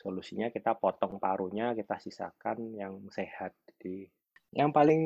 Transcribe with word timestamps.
solusinya 0.00 0.48
kita 0.48 0.72
potong 0.80 1.20
parunya 1.20 1.76
kita 1.76 2.00
sisakan 2.00 2.72
yang 2.72 2.96
sehat 3.12 3.52
jadi 3.68 4.08
yang 4.50 4.72
paling 4.74 5.02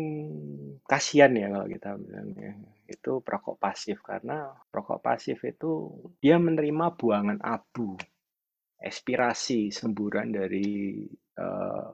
kasihan 0.88 1.34
ya 1.36 1.52
kalau 1.52 1.68
kita 1.68 1.90
bilangnya 2.00 2.56
itu 2.88 3.20
perokok 3.20 3.60
pasif 3.60 4.00
karena 4.00 4.54
perokok 4.72 5.04
pasif 5.04 5.42
itu 5.44 5.92
dia 6.22 6.40
menerima 6.40 6.96
buangan 6.96 7.42
abu 7.44 7.98
aspirasi 8.80 9.68
semburan 9.68 10.32
dari 10.32 11.04
uh, 11.36 11.88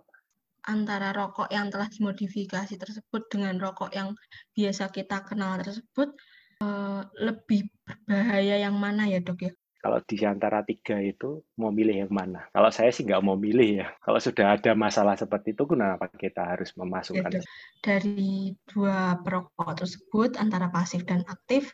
antara 0.69 1.11
rokok 1.11 1.49
yang 1.51 1.73
telah 1.73 1.89
dimodifikasi 1.91 2.75
tersebut 2.77 3.23
dengan 3.33 3.57
rokok 3.59 3.91
yang 3.97 4.15
biasa 4.55 4.93
kita 4.95 5.25
kenal 5.27 5.59
tersebut 5.59 6.15
uh, 6.63 7.03
lebih 7.19 7.67
berbahaya 7.83 8.63
yang 8.63 8.77
mana 8.77 9.09
ya 9.09 9.19
dok 9.19 9.41
ya? 9.49 9.53
Kalau 9.81 9.97
di 10.05 10.21
antara 10.29 10.61
tiga 10.61 11.01
itu 11.01 11.41
mau 11.57 11.73
milih 11.73 12.05
yang 12.05 12.13
mana? 12.13 12.45
Kalau 12.53 12.69
saya 12.69 12.93
sih 12.93 13.01
nggak 13.09 13.25
mau 13.25 13.33
milih 13.33 13.81
ya. 13.81 13.89
Kalau 14.05 14.21
sudah 14.21 14.61
ada 14.61 14.77
masalah 14.77 15.17
seperti 15.17 15.57
itu, 15.57 15.65
kenapa 15.65 16.05
kita 16.13 16.45
harus 16.45 16.77
memasukkan? 16.77 17.41
Dari 17.81 18.53
dua 18.69 19.17
perokok 19.25 19.81
tersebut 19.81 20.37
antara 20.37 20.69
pasif 20.69 21.09
dan 21.09 21.25
aktif, 21.25 21.73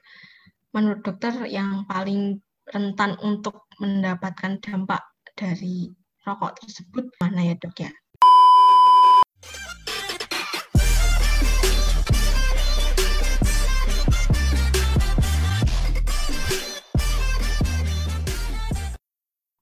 menurut 0.71 1.03
dokter 1.03 1.35
yang 1.51 1.83
paling 1.91 2.39
rentan 2.71 3.19
untuk 3.27 3.67
mendapatkan 3.83 4.63
dampak 4.63 5.03
dari 5.35 5.91
rokok 6.23 6.63
tersebut 6.63 7.11
mana 7.19 7.43
ya 7.43 7.55
dok 7.59 7.75
ya? 7.75 7.91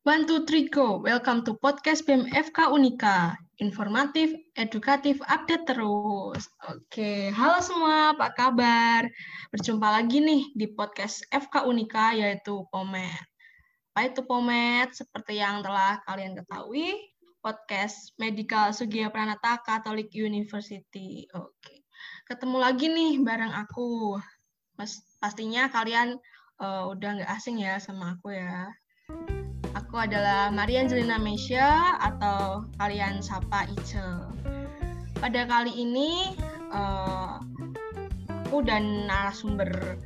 One, 0.05 0.29
two. 0.29 1.01
Welcome 1.01 1.49
to 1.49 1.57
podcast 1.57 2.05
BMFK 2.05 2.69
Unika. 2.69 3.41
Informatif, 3.57 4.37
edukatif, 4.53 5.17
update 5.25 5.65
terus. 5.65 6.45
Oke, 6.69 7.33
halo 7.33 7.65
semua, 7.65 8.13
apa 8.13 8.29
kabar? 8.37 9.09
Berjumpa 9.49 9.89
lagi 9.89 10.21
nih 10.21 10.53
di 10.53 10.69
podcast 10.77 11.25
FK 11.33 11.65
Unika, 11.65 12.13
yaitu 12.13 12.69
POMET. 12.69 13.25
Apa 13.97 14.13
itu 14.13 14.21
POMET? 14.29 14.93
Seperti 14.93 15.41
yang 15.41 15.65
telah 15.65 15.97
kalian 16.05 16.37
ketahui, 16.37 17.01
podcast 17.41 18.13
Medical 18.21 18.77
Sugiya 18.77 19.09
Pranata 19.09 19.57
Catholic 19.65 20.13
University. 20.13 21.25
Oke, 21.33 21.81
ketemu 22.29 22.61
lagi 22.61 22.93
nih 22.93 23.25
bareng 23.25 23.57
aku. 23.57 24.21
Mas, 24.77 25.01
pastinya 25.17 25.73
kalian 25.73 26.21
uh, 26.61 26.93
udah 26.93 27.25
nggak 27.25 27.33
asing 27.41 27.57
ya 27.65 27.81
sama 27.81 28.21
aku 28.21 28.37
ya. 28.37 28.69
Aku 29.75 29.99
adalah 29.99 30.55
Maria 30.55 30.87
Angelina 30.87 31.19
Mesya 31.19 31.99
atau 31.99 32.63
kalian 32.79 33.19
sapa 33.19 33.67
Ice. 33.75 33.99
Pada 35.19 35.51
kali 35.51 35.75
ini 35.75 36.39
uh, 36.71 37.43
aku 38.31 38.63
dan 38.63 39.11
narasumber 39.11 39.99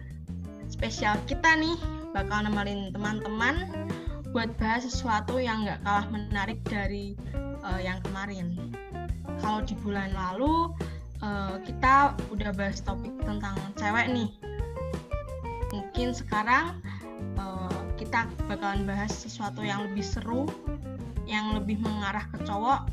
spesial 0.72 1.20
kita 1.28 1.52
nih 1.60 1.76
bakal 2.16 2.48
nemenin 2.48 2.96
teman-teman 2.96 3.68
buat 4.32 4.48
bahas 4.56 4.88
sesuatu 4.88 5.36
yang 5.36 5.68
nggak 5.68 5.84
kalah 5.84 6.08
menarik 6.08 6.60
dari 6.64 7.12
uh, 7.60 7.80
yang 7.80 8.00
kemarin. 8.08 8.72
Kalau 9.44 9.60
di 9.68 9.76
bulan 9.84 10.16
lalu 10.16 10.72
uh, 11.20 11.60
kita 11.60 12.16
udah 12.32 12.56
bahas 12.56 12.80
topik 12.80 13.12
tentang 13.20 13.52
cewek 13.76 14.08
nih. 14.16 14.32
Mungkin 15.76 16.16
sekarang 16.16 16.80
kita 18.08 18.24
bakalan 18.48 18.88
bahas 18.88 19.12
sesuatu 19.12 19.60
yang 19.60 19.84
lebih 19.84 20.00
seru, 20.00 20.48
yang 21.28 21.52
lebih 21.52 21.76
mengarah 21.76 22.24
ke 22.32 22.40
cowok, 22.40 22.88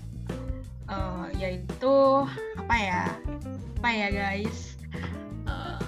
uh, 0.92 1.32
yaitu 1.40 2.28
apa 2.60 2.76
ya? 2.76 3.04
Apa 3.80 3.90
ya 3.96 4.08
guys? 4.12 4.76
Uh, 5.48 5.80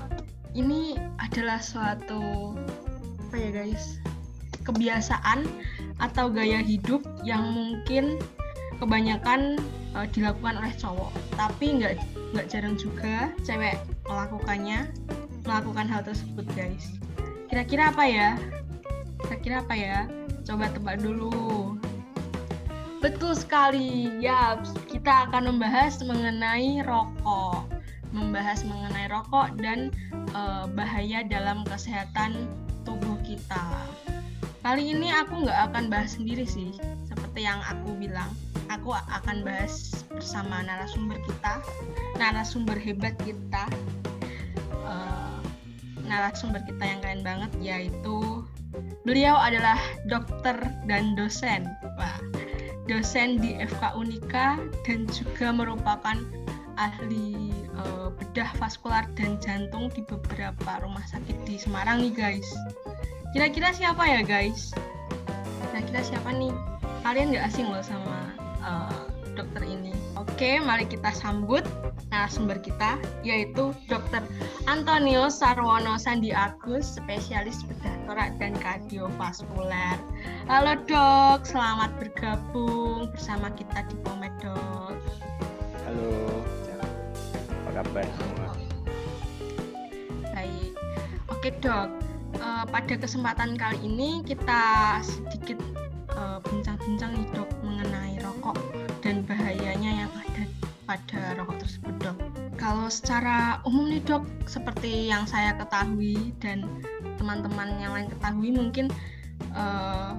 ini 0.55 0.95
adalah 1.19 1.59
suatu 1.59 2.55
apa 3.27 3.35
ya 3.35 3.51
guys? 3.51 3.99
Kebiasaan 4.63 5.43
atau 5.99 6.31
gaya 6.31 6.63
hidup 6.63 7.03
yang 7.27 7.43
mungkin 7.51 8.15
kebanyakan 8.79 9.59
uh, 9.91 10.07
dilakukan 10.07 10.55
oleh 10.55 10.71
cowok, 10.79 11.11
tapi 11.35 11.83
nggak 11.83 11.99
nggak 12.31 12.47
jarang 12.47 12.79
juga 12.79 13.35
cewek 13.43 13.75
melakukannya 14.07 14.87
melakukan 15.43 15.91
hal 15.91 15.99
tersebut 16.07 16.47
guys. 16.55 16.95
Kira-kira 17.51 17.91
apa 17.91 18.07
ya? 18.07 18.39
Kira-kira 19.27 19.59
apa 19.59 19.75
ya? 19.75 19.99
Coba 20.47 20.71
tebak 20.71 21.03
dulu. 21.03 21.75
Betul 23.03 23.35
sekali, 23.35 24.07
ya. 24.23 24.55
Kita 24.87 25.27
akan 25.27 25.51
membahas 25.51 25.99
mengenai 26.01 26.81
rokok, 26.87 27.67
membahas 28.15 28.63
mengenai 28.63 29.11
rokok 29.11 29.53
dan 29.59 29.91
e, 30.31 30.41
bahaya 30.71 31.27
dalam 31.27 31.67
kesehatan 31.67 32.47
tubuh 32.87 33.19
kita. 33.27 33.67
Kali 34.63 34.95
ini 34.95 35.11
aku 35.11 35.43
nggak 35.43 35.71
akan 35.71 35.91
bahas 35.91 36.15
sendiri 36.15 36.47
sih, 36.47 36.71
seperti 37.03 37.43
yang 37.43 37.59
aku 37.67 37.93
bilang. 37.99 38.31
Aku 38.67 38.91
akan 38.95 39.43
bahas 39.43 40.03
bersama 40.11 40.59
narasumber 40.63 41.19
kita, 41.23 41.59
narasumber 42.19 42.75
hebat 42.79 43.13
kita, 43.21 43.67
e, 44.73 44.93
narasumber 46.07 46.63
kita 46.65 46.83
yang 46.83 46.99
keren 47.03 47.21
banget, 47.21 47.51
yaitu 47.61 48.43
Beliau 49.07 49.39
adalah 49.39 49.79
dokter 50.11 50.55
dan 50.85 51.15
dosen, 51.15 51.63
Wah, 51.95 52.19
dosen 52.87 53.39
di 53.39 53.55
FK 53.59 53.95
Unika 53.95 54.59
dan 54.87 55.07
juga 55.11 55.51
merupakan 55.51 56.17
ahli 56.77 57.51
uh, 57.73 58.13
bedah 58.13 58.53
vaskular 58.61 59.03
dan 59.17 59.41
jantung 59.41 59.89
di 59.91 60.05
beberapa 60.05 60.79
rumah 60.79 61.03
sakit 61.09 61.37
di 61.43 61.57
Semarang 61.57 62.05
nih 62.05 62.13
guys. 62.13 62.47
Kira-kira 63.33 63.73
siapa 63.73 64.05
ya 64.05 64.21
guys? 64.23 64.71
Kira-kira 65.73 66.01
siapa 66.05 66.29
nih? 66.31 66.53
Kalian 67.01 67.33
nggak 67.33 67.45
asing 67.49 67.67
loh 67.67 67.83
sama 67.83 68.31
uh, 68.61 69.09
dokter 69.33 69.65
ini. 69.65 70.06
Oke, 70.27 70.59
mari 70.59 70.83
kita 70.85 71.09
sambut 71.15 71.63
narasumber 72.11 72.59
kita 72.59 72.99
yaitu 73.23 73.71
Dr. 73.87 74.21
Antonio 74.67 75.31
Sarwono 75.31 75.95
Sandi 75.95 76.35
Agus, 76.35 76.99
spesialis 76.99 77.63
bedah 77.63 77.95
torak 78.05 78.35
dan 78.35 78.51
kardiovaskuler. 78.59 79.97
Halo 80.51 80.75
dok, 80.83 81.47
selamat 81.47 81.95
bergabung 81.99 83.07
bersama 83.15 83.47
kita 83.55 83.87
di 83.87 83.95
Pomed 84.03 84.33
dok. 84.43 84.99
Halo, 85.87 86.11
apa 87.63 87.69
kabar 87.81 88.05
semua? 88.05 88.51
Baik, 90.35 90.71
oke 91.31 91.49
dok. 91.63 91.89
Uh, 92.37 92.67
pada 92.69 92.93
kesempatan 92.99 93.55
kali 93.55 93.79
ini 93.81 94.21
kita 94.21 94.99
sedikit 95.01 95.57
eh, 96.13 96.37
bincang-bincang 96.45 97.16
pada 100.87 101.35
rokok 101.35 101.59
tersebut 101.61 101.93
dok. 101.99 102.17
Kalau 102.55 102.87
secara 102.87 103.59
umum 103.67 103.91
nih 103.91 104.01
dok, 104.01 104.23
seperti 104.47 105.11
yang 105.11 105.27
saya 105.27 105.53
ketahui 105.59 106.31
dan 106.39 106.63
teman-teman 107.19 107.75
yang 107.77 107.91
lain 107.93 108.07
ketahui 108.07 108.49
mungkin 108.55 108.87
uh, 109.53 110.15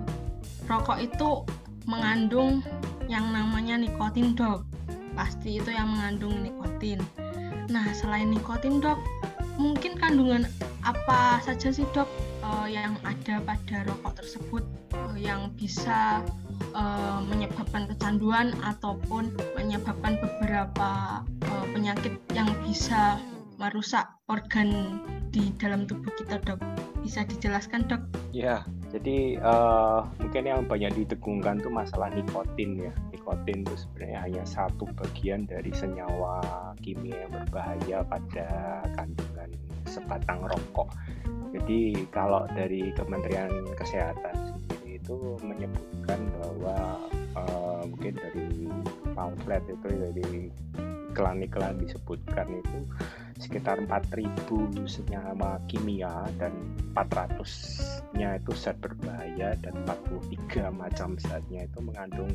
rokok 0.68 1.00
itu 1.00 1.42
mengandung 1.88 2.60
yang 3.08 3.32
namanya 3.32 3.80
nikotin 3.80 4.36
dok. 4.36 4.68
Pasti 5.16 5.58
itu 5.58 5.72
yang 5.72 5.88
mengandung 5.88 6.44
nikotin. 6.44 7.00
Nah 7.72 7.88
selain 7.96 8.28
nikotin 8.28 8.78
dok, 8.78 9.00
mungkin 9.56 9.96
kandungan 9.96 10.46
apa 10.84 11.42
saja 11.42 11.72
sih 11.72 11.88
dok 11.90 12.06
uh, 12.44 12.68
yang 12.68 12.94
ada 13.02 13.40
pada 13.42 13.82
rokok 13.88 14.20
tersebut 14.20 14.64
uh, 14.94 15.16
yang 15.18 15.50
bisa 15.56 16.22
uh, 16.74 17.20
menyebabkan 17.26 17.88
kecanduan 17.90 18.54
ataupun 18.62 19.32
menyebabkan 19.54 20.18
beberapa 20.18 21.22
uh, 21.24 21.66
penyakit 21.74 22.16
yang 22.34 22.48
bisa 22.64 23.18
merusak 23.58 24.06
organ 24.30 25.02
di 25.34 25.50
dalam 25.58 25.84
tubuh 25.84 26.10
kita 26.14 26.38
dok. 26.46 26.62
Bisa 27.02 27.26
dijelaskan 27.26 27.90
dok? 27.90 28.02
Ya 28.30 28.62
jadi 28.88 29.36
uh, 29.44 30.08
mungkin 30.16 30.48
yang 30.48 30.64
banyak 30.64 30.96
didegungkan 30.96 31.60
tuh 31.60 31.68
masalah 31.68 32.08
nikotin 32.08 32.88
ya. 32.88 32.92
Nikotin 33.12 33.60
itu 33.60 33.74
sebenarnya 33.84 34.18
hanya 34.24 34.44
satu 34.48 34.88
bagian 34.96 35.44
dari 35.44 35.68
senyawa 35.76 36.40
kimia 36.80 37.28
yang 37.28 37.32
berbahaya 37.36 38.00
pada 38.08 38.48
kandungan 38.96 39.52
sebatang 39.84 40.40
rokok. 40.48 40.88
Jadi 41.52 42.08
kalau 42.12 42.48
dari 42.52 42.92
Kementerian 42.96 43.52
Kesehatan 43.76 44.47
itu 45.08 45.40
menyebutkan 45.40 46.20
bahwa 46.36 47.00
uh, 47.32 47.80
mungkin 47.88 48.12
dari 48.20 48.68
pamflet 49.16 49.64
itu 49.64 49.88
dari 49.88 50.52
iklan-iklan 51.16 51.80
disebutkan 51.80 52.60
itu 52.60 52.78
sekitar 53.40 53.80
4000 53.88 54.28
senyawa 54.84 55.56
kimia 55.64 56.28
dan 56.36 56.52
400 56.92 57.40
zatnya 58.18 58.34
itu 58.34 58.52
zat 58.52 58.76
berbahaya 58.82 59.54
dan 59.62 59.74
43 59.86 60.74
macam 60.74 61.14
zatnya 61.22 61.64
itu 61.64 61.78
mengandung 61.78 62.34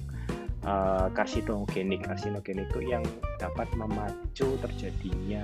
uh, 0.64 1.08
karsinogenik. 1.12 2.04
Karsinogenik 2.04 2.72
itu 2.72 2.82
yang 2.88 3.04
dapat 3.40 3.68
memacu 3.76 4.56
terjadinya 4.60 5.44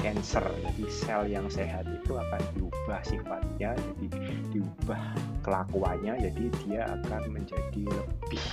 cancer. 0.00 0.42
Jadi 0.42 0.84
sel 0.90 1.22
yang 1.30 1.46
sehat 1.50 1.86
itu 1.90 2.14
akan 2.14 2.42
diubah 2.54 3.00
sifatnya, 3.02 3.74
jadi 3.74 4.06
diubah 4.54 5.02
kelakuannya, 5.42 6.14
jadi 6.30 6.44
dia 6.66 6.82
akan 6.86 7.22
menjadi 7.30 7.84
lebih 7.86 8.44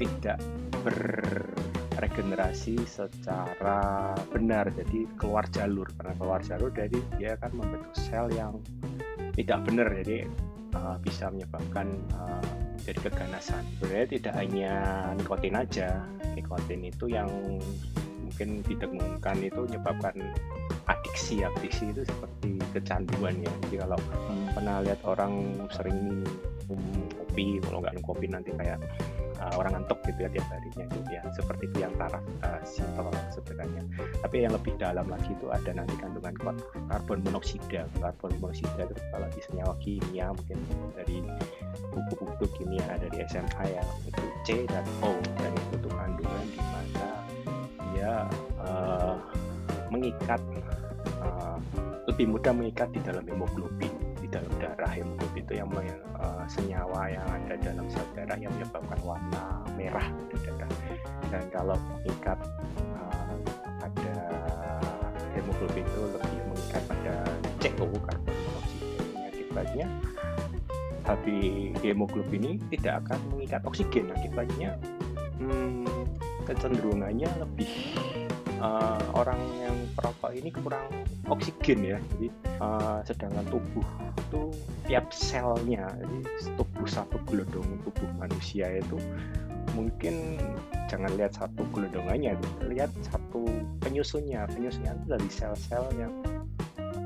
tidak 0.00 0.40
berregenerasi 0.80 2.80
secara 2.88 4.16
benar. 4.32 4.72
Jadi 4.72 5.04
keluar 5.20 5.44
jalur 5.52 5.84
karena 6.00 6.16
keluar 6.16 6.40
jalur 6.40 6.72
jadi 6.72 6.96
dia 7.20 7.36
akan 7.36 7.60
membentuk 7.60 7.92
sel 7.92 8.32
yang 8.32 8.56
tidak 9.36 9.60
benar. 9.68 9.92
Jadi 10.00 10.24
uh, 10.74 10.96
bisa 11.02 11.30
menyebabkan 11.30 11.86
uh, 12.14 12.42
jadi 12.82 13.10
keganasan. 13.10 13.62
Sebenarnya 13.78 14.08
tidak 14.08 14.34
hanya 14.38 14.74
nikotin 15.16 15.54
aja, 15.56 15.88
nikotin 16.34 16.80
itu 16.86 17.06
yang 17.10 17.28
mungkin 18.20 18.62
didengungkan 18.64 19.36
itu 19.42 19.60
menyebabkan 19.66 20.14
adiksi. 20.86 21.42
Adiksi 21.44 21.92
itu 21.92 22.02
seperti 22.06 22.56
kecanduan 22.72 23.34
ya 23.42 23.52
jadi 23.68 23.86
kalau 23.86 23.98
pernah 24.54 24.76
lihat 24.82 25.00
orang 25.06 25.32
sering 25.74 26.22
minum 26.70 26.82
kopi 27.18 27.58
kalau 27.62 27.78
nggak 27.82 27.94
minum 27.98 28.06
kopi 28.06 28.26
nanti 28.30 28.50
kayak 28.54 28.78
uh, 29.40 29.54
orang 29.56 29.80
ngantuk 29.80 29.98
gitu 30.04 30.28
ya 30.28 30.30
tiap 30.30 30.46
harinya. 30.52 30.84
Itu 30.86 30.98
ya 31.08 31.22
seperti 31.32 31.64
itu 31.72 31.78
yang 31.82 31.92
taraf 31.96 32.22
uh, 32.44 32.60
simpel 32.62 33.08
sebenarnya. 33.32 33.82
Tapi 34.20 34.36
yang 34.44 34.52
lebih 34.54 34.72
dalam 34.76 35.06
lagi 35.08 35.32
itu 35.32 35.46
ada 35.48 35.70
nanti 35.72 35.94
kandungan 35.96 36.34
karbon 36.88 37.18
monoksida. 37.24 37.88
Karbon 37.98 38.32
monoksida 38.38 38.82
itu 38.86 38.94
kalau 39.10 39.28
di 39.32 39.40
senyawa 39.48 39.74
kimia 39.80 40.26
mungkin 40.30 40.58
dari 40.94 41.18
buku-buku 41.90 42.46
kimia 42.60 42.84
dari 43.00 43.16
SMA 43.26 43.64
ya 43.66 43.84
itu 44.06 44.22
C 44.44 44.48
dan 44.68 44.84
O. 45.00 45.16
Dan 45.40 45.52
itu 45.56 45.74
tuh 45.80 45.92
kandungan 45.92 46.46
di 46.52 46.60
mana 46.60 47.08
dia 47.90 48.12
uh, 48.62 49.16
mengikat 49.90 50.40
uh, 51.24 51.58
lebih 52.06 52.30
mudah 52.30 52.52
mengikat 52.54 52.88
di 52.94 53.00
dalam 53.02 53.24
hemoglobin. 53.26 53.90
di 53.90 53.99
dalam 54.30 54.52
darah 54.62 54.92
hemoglobin 54.94 55.42
itu 55.42 55.52
yang 55.58 55.68
uh, 56.18 56.46
senyawa 56.46 57.10
yang 57.10 57.26
ada 57.26 57.54
dalam 57.58 57.86
sel 57.90 58.06
darah 58.14 58.38
yang 58.38 58.54
menyebabkan 58.54 58.98
warna 59.02 59.42
merah 59.74 60.06
di 60.30 60.36
darah. 60.46 60.70
Dan 61.30 61.42
kalau 61.50 61.76
mengikat 61.90 62.38
uh, 62.94 63.34
pada 63.82 64.14
hemoglobin 65.34 65.82
itu 65.82 66.02
lebih 66.14 66.40
mengikat 66.46 66.82
pada 66.86 67.14
CO 67.60 67.86
karbon 68.06 68.36
monoksida 68.46 69.26
akibatnya 69.28 69.86
habis 71.02 71.74
hemoglobin 71.82 72.42
ini 72.46 72.54
tidak 72.78 73.02
akan 73.06 73.18
mengikat 73.34 73.60
oksigen. 73.66 74.06
Akibatnya 74.14 74.78
hmm, 75.42 76.06
kecenderungannya 76.46 77.28
lebih 77.42 77.70
uh, 78.60 79.00
orang 79.16 79.40
yang 79.58 79.76
perokok 79.96 80.30
ini 80.36 80.52
kurang 80.52 80.86
oksigen 81.26 81.80
ya. 81.82 81.98
Jadi 82.14 82.28
uh, 82.60 83.00
sedangkan 83.02 83.44
tubuh 83.48 83.84
itu 84.28 84.42
tiap 84.86 85.10
selnya 85.10 85.88
jadi 85.96 86.16
tubuh 86.54 86.86
satu 86.86 87.16
gelondong 87.26 87.66
tubuh 87.86 88.08
manusia 88.20 88.68
itu 88.78 88.98
mungkin 89.72 90.38
jangan 90.90 91.10
lihat 91.14 91.32
satu 91.34 91.62
gelondongannya 91.72 92.36
lihat 92.68 92.92
satu 93.02 93.48
penyusunnya. 93.82 94.46
Penyusunnya 94.52 94.94
itu 94.94 95.06
dari 95.08 95.28
sel-sel 95.32 95.84
yang 95.98 96.12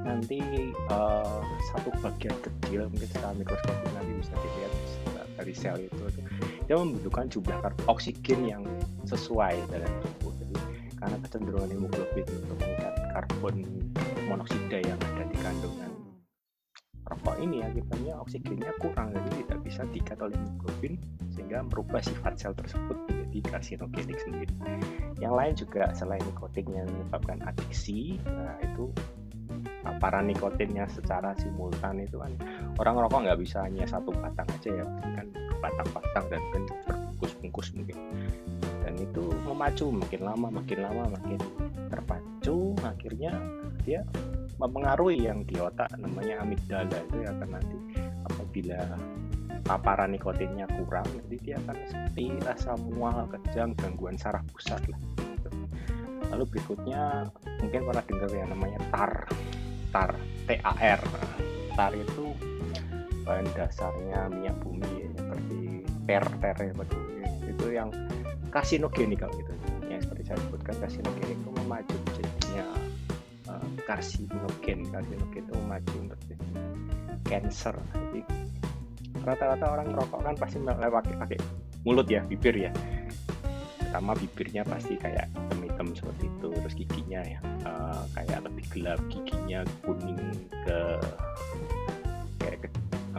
nanti 0.05 0.41
uh, 0.93 1.41
satu 1.73 1.89
bagian 2.05 2.37
kecil 2.45 2.93
mungkin 2.93 3.09
secara 3.09 3.33
mikroskopik 3.41 3.89
nanti 3.97 4.12
bisa 4.21 4.35
dilihat 4.37 4.73
dari 5.35 5.55
sel 5.57 5.77
itu. 5.81 6.05
Dia 6.65 6.81
membutuhkan 6.81 7.29
jumlah 7.29 7.61
oksigen 7.89 8.41
yang 8.49 8.62
sesuai 9.05 9.61
dalam 9.69 9.93
tubuh 10.00 10.24
karena 11.05 11.21
kecenderungan 11.21 11.69
hemoglobin 11.69 12.25
untuk 12.25 12.56
mengikat 12.65 12.95
karbon 13.12 13.56
monoksida 14.25 14.79
yang 14.81 14.97
ada 15.12 15.25
di 15.29 15.37
kandungan 15.37 15.93
rokok 17.05 17.37
ini 17.45 17.61
akibatnya 17.61 18.17
oksigennya 18.17 18.73
kurang 18.81 19.12
jadi 19.12 19.45
tidak 19.45 19.59
bisa 19.69 19.85
diikat 19.93 20.17
oleh 20.25 20.37
hemoglobin 20.41 20.97
sehingga 21.37 21.61
merubah 21.69 22.01
sifat 22.01 22.41
sel 22.41 22.56
tersebut 22.56 22.97
menjadi 23.05 23.39
karsinogenik 23.51 24.19
sendiri. 24.23 24.55
Yang 25.21 25.35
lain 25.35 25.55
juga 25.59 25.83
selain 25.93 26.23
nikotin 26.25 26.67
yang 26.71 26.87
menyebabkan 26.87 27.43
adiksi, 27.45 28.17
nah 28.25 28.57
itu 28.62 28.89
paparan 29.85 30.31
nikotinnya 30.33 30.89
secara 30.89 31.37
simultan 31.37 32.00
itu 32.00 32.17
kan 32.17 32.33
orang 32.81 33.05
rokok 33.05 33.21
nggak 33.29 33.41
bisa 33.43 33.69
hanya 33.69 33.85
satu 33.85 34.09
batang 34.17 34.49
aja 34.49 34.71
ya 34.81 34.85
kan 35.21 35.27
batang-batang 35.61 36.25
dan 36.33 36.41
berbungkus-bungkus 36.89 37.69
mungkin 37.77 37.97
dan 38.94 39.11
itu 39.11 39.26
memacu 39.43 39.91
makin 39.91 40.23
lama 40.23 40.49
makin 40.55 40.79
lama 40.87 41.05
makin 41.19 41.43
terpacu 41.91 42.79
akhirnya 42.87 43.35
dia 43.82 44.06
mempengaruhi 44.62 45.26
yang 45.26 45.43
di 45.43 45.58
otak 45.58 45.91
namanya 45.99 46.46
amigdala 46.46 46.87
itu 46.87 47.17
ya 47.26 47.35
akan 47.35 47.49
nanti 47.58 47.79
apabila 48.31 48.79
paparan 49.67 50.14
nikotinnya 50.14 50.70
kurang 50.79 51.11
jadi 51.26 51.37
dia 51.43 51.56
akan 51.67 51.76
seperti 51.91 52.25
rasa 52.46 52.79
mual 52.79 53.26
kejang 53.35 53.75
gangguan 53.75 54.14
saraf 54.14 54.46
pusat 54.55 54.79
lah 54.87 55.00
lalu 56.31 56.55
berikutnya 56.55 57.26
mungkin 57.67 57.81
pernah 57.90 58.05
dengar 58.06 58.31
yang 58.31 58.49
namanya 58.55 58.79
tar 58.94 59.12
tar 59.90 60.11
TAR 60.47 61.02
tar 61.75 61.93
itu 61.99 62.31
bahan 63.26 63.49
dasarnya 63.58 64.31
minyak 64.31 64.55
bumi 64.62 64.87
ya, 65.02 65.08
seperti 65.19 65.61
per 66.05 66.25
ter 66.38 66.56
ya, 66.62 66.73
itu 67.49 67.67
yang 67.73 67.88
kasinogenik 68.55 69.19
kalau 69.27 69.35
gitu. 69.35 69.51
Yang 69.91 70.06
seperti 70.06 70.23
saya 70.31 70.39
sebutkan 70.47 70.75
kasinogenik 70.79 71.35
itu 71.35 71.51
memacu 71.59 71.97
jadinya 72.15 72.67
uh, 73.51 73.69
karsinogen. 73.83 74.87
Karsinogen 74.95 75.43
itu 75.43 75.53
memacu 75.59 75.95
untuk 75.99 76.21
jadi 76.31 76.49
cancer. 77.27 77.75
Jadi 77.91 78.23
rata-rata 79.27 79.67
orang 79.75 79.91
merokok 79.91 80.21
kan 80.23 80.35
pasti 80.39 80.62
lewat 80.62 81.03
pakai 81.19 81.39
mulut 81.83 82.06
ya 82.06 82.23
bibir 82.23 82.55
ya. 82.55 82.71
Pertama 83.83 84.15
bibirnya 84.15 84.62
pasti 84.62 84.95
kayak 84.99 85.31
hitam-hitam 85.35 85.95
seperti 85.95 86.27
itu 86.27 86.49
terus 86.50 86.75
giginya 86.75 87.21
ya 87.23 87.39
uh, 87.67 88.03
kayak 88.15 88.43
lebih 88.47 88.65
gelap 88.75 89.00
giginya 89.11 89.62
kuning 89.87 90.19
ke 90.67 90.79
kayak 92.43 92.59
ke, 92.67 92.69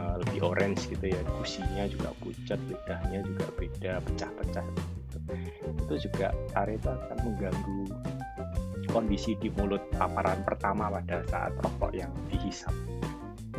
uh, 0.00 0.16
lebih 0.20 0.40
orange 0.44 0.88
gitu 0.88 1.12
ya. 1.12 1.20
Gusinya 1.40 1.84
juga 1.88 2.12
pucat 2.24 2.60
lidahnya 2.68 3.20
juga 3.24 3.46
beda 3.56 3.92
pecah-pecah. 4.04 4.95
Itu 5.64 5.94
juga 6.08 6.30
tari 6.54 6.78
itu 6.78 6.88
akan 6.88 7.18
mengganggu 7.26 7.80
kondisi 8.90 9.36
di 9.36 9.52
mulut 9.58 9.82
paparan 9.98 10.40
pertama 10.46 10.88
pada 10.88 11.20
saat 11.28 11.52
rokok 11.60 11.92
yang 11.92 12.12
dihisap. 12.30 12.72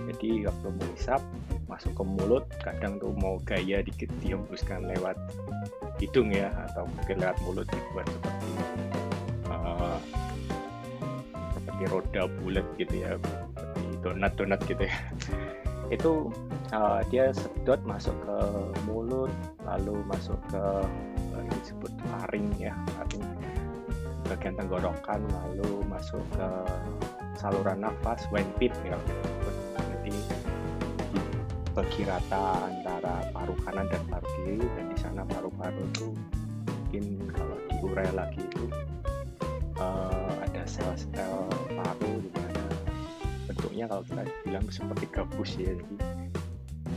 Jadi 0.07 0.47
waktu 0.47 0.67
menghisap 0.71 1.21
masuk 1.67 1.93
ke 1.99 2.03
mulut 2.07 2.43
kadang 2.63 2.95
tuh 2.97 3.11
mau 3.19 3.37
gaya 3.43 3.83
dikit 3.83 4.07
dihembuskan 4.23 4.87
lewat 4.87 5.19
hidung 5.99 6.31
ya 6.31 6.47
atau 6.71 6.87
mungkin 6.87 7.19
lewat 7.19 7.37
mulut 7.43 7.67
dibuat 7.67 8.07
seperti 8.07 8.51
uh, 9.51 9.99
seperti 11.59 11.83
roda 11.91 12.23
bulat 12.39 12.65
gitu 12.79 12.95
ya 13.03 13.19
seperti 13.19 13.83
donat 13.99 14.31
donat 14.39 14.59
gitu 14.63 14.83
ya. 14.87 14.97
Itu 15.87 16.31
uh, 16.71 17.03
dia 17.11 17.35
sedot 17.35 17.83
masuk 17.83 18.15
ke 18.23 18.37
mulut 18.87 19.31
lalu 19.67 19.99
masuk 20.07 20.39
ke 20.47 20.63
disebut 21.61 21.91
laring 22.13 22.49
ya. 22.59 22.73
Laring. 23.01 23.25
Bagian 24.27 24.55
tenggorokan 24.59 25.23
lalu 25.31 25.87
masuk 25.87 26.23
ke 26.35 26.49
saluran 27.39 27.85
nafas 27.85 28.25
windpipe 28.33 28.75
ya. 28.83 28.97
Jadi 30.07 30.13
bagi 31.77 32.01
rata 32.09 32.65
antara 32.65 33.21
paru 33.29 33.53
kanan 33.61 33.85
dan 33.91 34.01
paru 34.09 34.25
kiri 34.41 34.57
dan 34.57 34.85
di 34.89 34.97
sana 34.97 35.21
paru-paru 35.29 35.83
itu 35.93 36.09
mungkin 36.65 37.05
kalau 37.29 37.57
diurai 37.69 38.09
lagi 38.17 38.41
itu 38.41 38.63
uh, 39.77 40.33
ada 40.41 40.63
sel-sel 40.65 41.45
paru 41.77 42.11
di 42.23 42.29
mana 42.33 42.63
bentuknya 43.45 43.85
kalau 43.85 44.03
kita 44.07 44.23
bilang 44.47 44.65
seperti 44.73 45.05
gabus 45.13 45.51
ya. 45.59 45.75
Jadi 45.75 45.95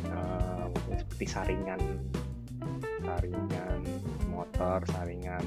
uh, 0.08 0.66
seperti 0.96 1.26
saringan 1.28 1.80
saringan 3.04 3.80
motor 4.40 4.80
saringan 4.96 5.44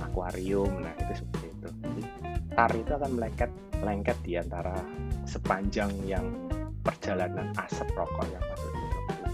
akuarium 0.00 0.72
nah 0.80 0.92
itu 0.96 1.20
seperti 1.20 1.46
itu. 1.52 1.68
Jadi 1.84 2.02
tar 2.56 2.72
itu 2.72 2.92
akan 2.96 3.10
melengket 3.12 3.50
lengket 3.84 4.18
di 4.24 4.32
antara 4.40 4.74
sepanjang 5.28 5.92
yang 6.08 6.24
perjalanan 6.80 7.52
asap 7.60 7.92
rokok 7.92 8.24
yang 8.32 8.44
masuk 8.48 8.70
di 8.72 8.86
tubuh. 8.88 9.32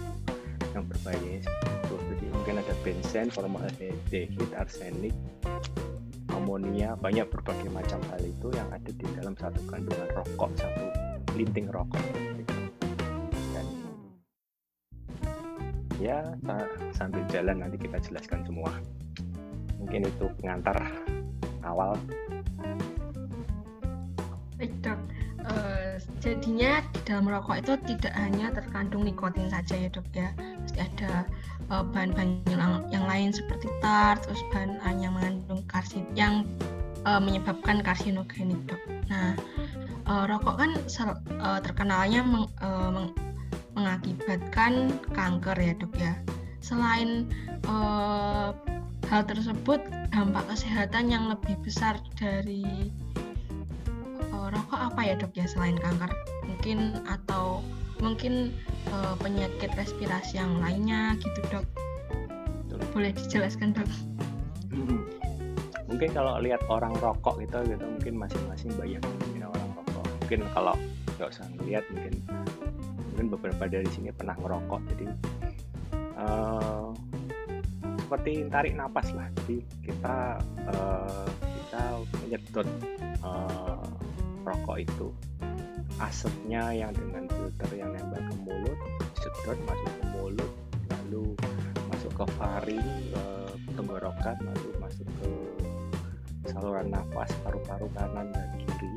Yang 0.75 0.85
berbahaya 0.91 1.33
seperti 1.39 1.71
itu. 1.71 1.95
Jadi 2.11 2.25
mungkin 2.35 2.55
ada 2.59 2.75
benzen, 2.83 3.27
formaldehid, 3.31 4.51
arsenik, 4.59 5.15
amonia 6.35 6.99
banyak 6.99 7.31
berbagai 7.31 7.71
macam 7.71 8.03
hal 8.11 8.21
itu 8.21 8.51
yang 8.53 8.69
ada 8.75 8.91
di 8.91 9.07
dalam 9.15 9.39
satu 9.39 9.63
kandungan 9.71 10.11
rokok 10.19 10.51
satu 10.59 10.87
linting 11.39 11.71
rokok 11.71 12.03
ya 16.05 16.21
sambil 16.93 17.25
jalan 17.33 17.65
nanti 17.65 17.81
kita 17.81 17.97
jelaskan 18.05 18.45
semua. 18.45 18.69
Mungkin 19.81 20.05
itu 20.05 20.29
pengantar 20.45 20.77
awal. 21.65 21.97
Baik 24.61 24.73
dok 24.85 25.01
uh, 25.49 25.97
jadinya 26.21 26.85
di 26.93 27.01
dalam 27.09 27.25
rokok 27.25 27.57
itu 27.65 27.73
tidak 27.89 28.13
hanya 28.21 28.53
terkandung 28.53 29.09
nikotin 29.09 29.49
saja 29.49 29.75
ya 29.81 29.89
dok 29.89 30.07
ya. 30.13 30.29
Pasti 30.37 30.79
ada 30.85 31.25
uh, 31.73 31.85
bahan-bahan 31.89 32.45
yang, 32.53 32.85
yang 32.93 33.05
lain 33.09 33.33
seperti 33.33 33.73
tar 33.81 34.21
terus 34.21 34.41
bahan 34.53 35.01
yang 35.01 35.17
mengandung 35.17 35.65
karsin 35.65 36.05
yang 36.13 36.45
uh, 37.09 37.21
menyebabkan 37.21 37.81
karsinogenik 37.81 38.61
dok. 38.69 38.81
Nah 39.09 39.37
uh, 40.09 40.25
rokok 40.29 40.61
kan 40.61 40.71
uh, 41.41 41.61
terkenalnya 41.65 42.21
meng, 42.25 42.47
uh, 42.61 42.91
meng, 42.93 43.09
mengakibatkan 43.75 44.95
kanker 45.13 45.59
ya 45.59 45.75
dok 45.77 45.95
ya. 45.99 46.15
Selain 46.65 47.29
uh, 47.69 48.57
hal 49.13 49.23
tersebut 49.29 49.83
dampak 50.15 50.47
kesehatan 50.49 51.13
yang 51.13 51.29
lebih 51.29 51.59
besar 51.61 52.01
dari 52.17 52.91
uh, 54.33 54.49
rokok 54.49 54.81
apa 54.95 55.01
ya 55.05 55.15
dok 55.19 55.35
ya 55.37 55.45
selain 55.45 55.77
kanker? 55.77 56.09
Mungkin 56.49 57.05
atau 57.05 57.61
mungkin 58.01 58.55
uh, 58.91 59.15
penyakit 59.21 59.71
respirasi 59.77 60.41
yang 60.41 60.57
lainnya 60.63 61.19
gitu 61.21 61.41
dok. 61.53 61.67
Boleh 62.95 63.13
dijelaskan 63.13 63.75
dok? 63.75 63.91
Mungkin 65.85 66.11
kalau 66.11 66.43
lihat 66.43 66.59
orang 66.67 66.91
rokok 66.99 67.39
gitu 67.39 67.63
gitu 67.71 67.85
mungkin 67.87 68.19
masing-masing 68.19 68.75
banyak 68.75 69.03
ya, 69.39 69.47
orang 69.47 69.71
rokok. 69.79 70.05
Mungkin 70.27 70.41
kalau 70.51 70.75
nggak 71.15 71.31
usah 71.31 71.47
ngeliat 71.55 71.85
mungkin 71.95 72.15
mungkin 73.15 73.31
beberapa 73.39 73.71
dari 73.71 73.87
sini 73.95 74.11
pernah 74.11 74.35
merokok 74.35 74.83
jadi 74.91 75.07
uh, 76.19 76.91
seperti 78.03 78.43
tarik 78.51 78.75
napas 78.75 79.07
lah. 79.15 79.31
Jadi 79.39 79.63
kita 79.87 80.43
uh, 80.67 81.27
kita 81.31 81.83
menyedot 82.27 82.69
uh, 83.23 83.87
rokok 84.43 84.83
itu. 84.83 85.09
Asapnya 86.03 86.75
yang 86.75 86.91
dengan 86.91 87.31
filter 87.31 87.71
yang 87.79 87.95
nempel 87.95 88.19
ke 88.19 88.35
mulut 88.43 88.79
sedot 89.15 89.59
masuk 89.63 89.93
ke 89.95 90.05
mulut 90.11 90.53
lalu 90.91 91.27
masuk 91.87 92.13
ke 92.19 92.25
faring 92.35 92.87
ke 93.15 93.25
tenggorokan 93.79 94.37
lalu 94.43 94.71
masuk 94.83 95.07
ke 95.23 95.31
saluran 96.51 96.91
nafas 96.91 97.31
paru-paru 97.47 97.87
kanan 97.95 98.27
dan 98.35 98.51
kiri 98.59 98.91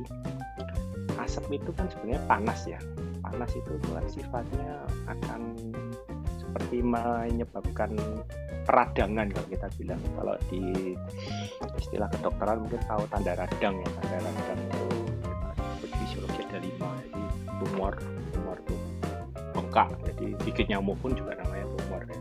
asap 1.18 1.58
itu 1.58 1.70
kan 1.74 1.90
sebenarnya 1.90 2.22
panas 2.30 2.60
ya. 2.64 2.80
Panas 3.20 3.50
itu 3.52 3.74
kan 3.90 4.04
sifatnya 4.06 4.86
akan 5.10 5.40
seperti 6.38 6.80
menyebabkan 6.80 7.92
peradangan 8.64 9.26
kalau 9.32 9.48
kita 9.50 9.68
bilang. 9.76 10.00
Kalau 10.16 10.34
di 10.48 10.94
istilah 11.78 12.08
kedokteran 12.10 12.62
mungkin 12.62 12.80
tahu 12.86 13.02
tanda 13.10 13.32
radang 13.34 13.74
ya 13.82 13.88
tanda 13.98 14.16
radang 14.22 14.58
itu 14.58 14.86
fisiologi 16.02 16.40
ada 16.46 16.58
lima. 16.62 16.90
Jadi 17.04 17.22
tumor 17.62 17.94
tumor 18.32 18.56
itu 18.62 18.74
bengkak. 19.52 19.88
Jadi 20.06 20.26
gigit 20.46 20.66
nyamuk 20.70 20.96
pun 21.02 21.12
juga 21.14 21.34
namanya 21.38 21.66
tumor 21.78 22.02
ya. 22.06 22.18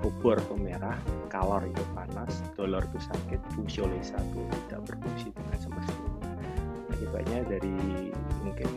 Rubor 0.00 0.40
itu 0.40 0.56
merah 0.56 0.96
kalor 1.28 1.60
itu 1.68 1.84
panas 1.92 2.40
dolor 2.56 2.82
itu 2.88 2.98
sakit 3.04 3.40
fungsiolesa 3.52 4.16
itu 4.16 4.40
tidak 4.66 4.80
berfungsi 4.88 5.28
dengan 5.36 5.56
semestinya 5.60 6.19
akibatnya 7.10 7.42
dari 7.58 7.74
mungkin 8.46 8.70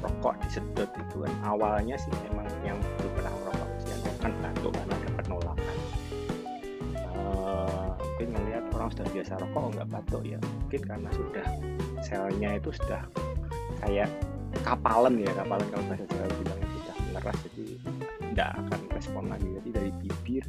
rokok 0.00 0.40
disedot 0.40 0.88
itu 0.96 1.16
kan. 1.20 1.34
Awalnya 1.44 2.00
sih 2.00 2.08
memang 2.24 2.48
yang 2.64 2.80
belum 2.96 3.12
pernah 3.12 3.32
merokok 3.44 3.68
ujian 3.76 4.00
kan 4.24 4.32
batuk 4.40 4.72
karena 4.72 4.94
ada 4.96 5.10
penolakan 5.20 5.76
uh, 7.12 7.92
mungkin 8.00 8.28
melihat 8.40 8.64
orang 8.72 8.88
sudah 8.96 9.06
biasa 9.12 9.32
rokok 9.36 9.62
nggak 9.76 9.88
batuk 9.92 10.22
ya. 10.24 10.38
Mungkin 10.40 10.80
karena 10.88 11.10
sudah 11.12 11.46
selnya 12.00 12.50
itu 12.56 12.70
sudah 12.72 13.04
kayak 13.84 14.08
kapalan 14.64 15.20
ya 15.20 15.28
kapalan 15.36 15.68
kalau 15.68 15.84
bahasa 15.92 16.08
Jawa 16.08 16.26
bilang 16.40 16.60
sudah 16.64 16.94
mengeras 17.04 17.36
jadi 17.52 17.64
tidak 18.32 18.50
akan 18.64 18.80
respon 18.96 19.24
lagi. 19.28 19.48
Jadi 19.60 19.68
dari 19.76 19.90
bibir 20.00 20.44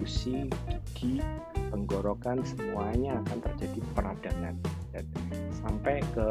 gusi 0.00 0.48
gigi 0.96 1.20
tenggorokan 1.68 2.40
semuanya 2.48 3.20
akan 3.28 3.38
terjadi 3.44 3.80
peradangan 3.92 4.56
dan 4.56 4.77
sampai 5.68 6.00
ke 6.16 6.28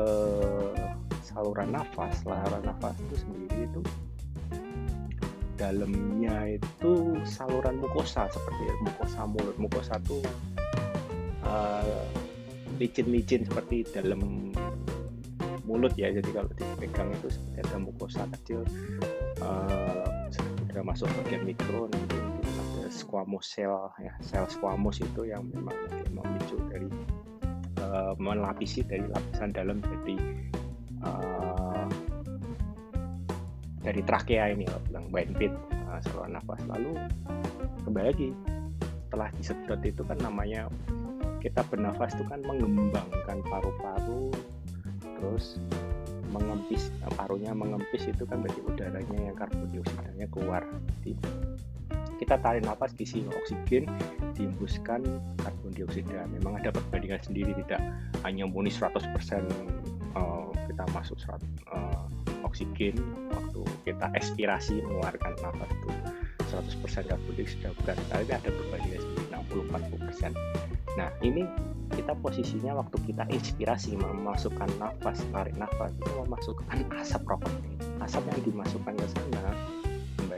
saluran 1.22 1.70
nafas 1.70 2.26
saluran 2.26 2.66
nafas 2.66 2.98
itu 2.98 3.16
sendiri 3.22 3.70
itu 3.70 3.82
dalamnya 5.58 6.58
itu 6.58 7.18
saluran 7.26 7.82
mukosa 7.82 8.30
seperti 8.30 8.64
mukosa 8.86 9.26
mulut. 9.26 9.58
Mukosa 9.58 9.98
itu 9.98 10.22
uh, 11.42 12.06
licin-licin 12.78 13.42
seperti 13.44 13.82
dalam 13.90 14.54
mulut 15.66 15.98
ya. 15.98 16.14
Jadi 16.14 16.30
kalau 16.30 16.50
dipegang 16.54 17.10
itu 17.10 17.34
seperti 17.34 17.58
ada 17.66 17.78
mukosa 17.82 18.22
kecil 18.38 18.62
uh, 19.42 20.30
sudah 20.70 20.84
masuk 20.86 21.10
bagian 21.26 21.42
mikro 21.42 21.90
nanti 21.90 22.18
ada 22.22 22.94
squamous 22.94 23.50
cell 23.50 23.90
ya 23.98 24.14
sel 24.22 24.46
squamous 24.46 25.02
itu 25.02 25.26
yang 25.26 25.42
memang 25.50 25.74
memicu 26.14 26.54
dari 26.70 26.86
uh, 27.88 28.14
melapisi 28.20 28.84
dari 28.84 29.08
lapisan 29.08 29.56
dalam 29.56 29.80
jadi 29.80 30.16
uh, 31.08 31.88
dari 33.82 34.02
trakea 34.04 34.52
ini 34.52 34.68
loh, 34.68 34.82
bilang 34.92 35.08
pit 35.40 35.52
uh, 35.88 36.00
saluran 36.04 36.36
nafas. 36.36 36.60
Lalu 36.68 36.92
kembali 37.88 38.06
lagi 38.12 38.30
setelah 39.08 39.32
disedot 39.40 39.82
itu 39.88 40.04
kan 40.04 40.20
namanya 40.20 40.68
kita 41.40 41.64
bernafas 41.72 42.12
itu 42.20 42.28
kan 42.28 42.44
mengembangkan 42.44 43.40
paru-paru 43.48 44.36
terus 45.18 45.64
mengempis 46.30 46.92
parunya 47.16 47.56
mengempis 47.56 48.06
itu 48.12 48.28
kan 48.28 48.44
berarti 48.44 48.62
udaranya 48.68 49.32
yang 49.32 49.36
karbon 49.40 49.72
dioksidanya 49.72 50.28
keluar 50.30 50.62
jadi 51.00 51.16
kita 52.28 52.44
tarik 52.44 52.68
nafas 52.68 52.92
diisi 52.92 53.24
oksigen 53.24 53.88
dihembuskan 54.36 55.00
karbon 55.40 55.72
dioksida. 55.72 56.28
Memang 56.28 56.60
ada 56.60 56.76
perbandingan 56.76 57.24
sendiri 57.24 57.56
tidak 57.64 57.80
hanya 58.28 58.44
murni 58.44 58.68
100% 58.68 58.92
uh, 58.92 60.52
kita 60.68 60.84
masuk 60.92 61.16
serat, 61.24 61.40
uh, 61.72 62.04
oksigen 62.44 63.00
waktu 63.32 63.64
kita 63.88 64.12
ekspirasi 64.12 64.84
mengeluarkan 64.84 65.40
nafas 65.40 65.72
itu. 65.72 65.90
100% 66.52 67.08
karbon 67.08 67.34
dioksida 67.40 67.72
bukan 67.80 67.96
tapi 68.12 68.28
ada 68.28 68.52
perbandingan 68.52 69.04
60-40% 69.48 70.32
nah 70.96 71.12
ini 71.20 71.44
kita 71.94 72.12
posisinya 72.20 72.76
waktu 72.84 72.98
kita 73.08 73.24
inspirasi 73.32 73.96
memasukkan 73.96 74.68
nafas 74.82 75.24
tarik 75.32 75.56
nafas 75.56 75.94
itu 75.96 76.12
memasukkan 76.26 76.78
asap 77.00 77.24
rokok. 77.24 77.54
Asap 78.04 78.28
yang 78.28 78.42
dimasukkan 78.44 78.94
ke 78.98 79.08
sana 79.14 79.52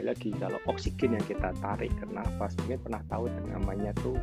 lagi 0.09 0.33
kalau 0.41 0.57
oksigen 0.65 1.13
yang 1.13 1.25
kita 1.29 1.53
tarik 1.61 1.93
ke 2.01 2.05
nafas 2.09 2.57
mungkin 2.65 2.81
pernah 2.81 3.01
tahu 3.13 3.29
namanya 3.53 3.93
tuh 4.01 4.17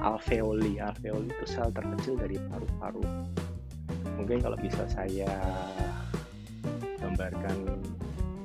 alveoli. 0.00 0.80
Alveoli 0.80 1.28
itu 1.28 1.44
sel 1.44 1.68
terkecil 1.76 2.16
dari 2.16 2.40
paru-paru. 2.48 3.04
Mungkin 4.16 4.40
kalau 4.40 4.56
bisa 4.56 4.88
saya 4.88 5.28
gambarkan 6.96 7.84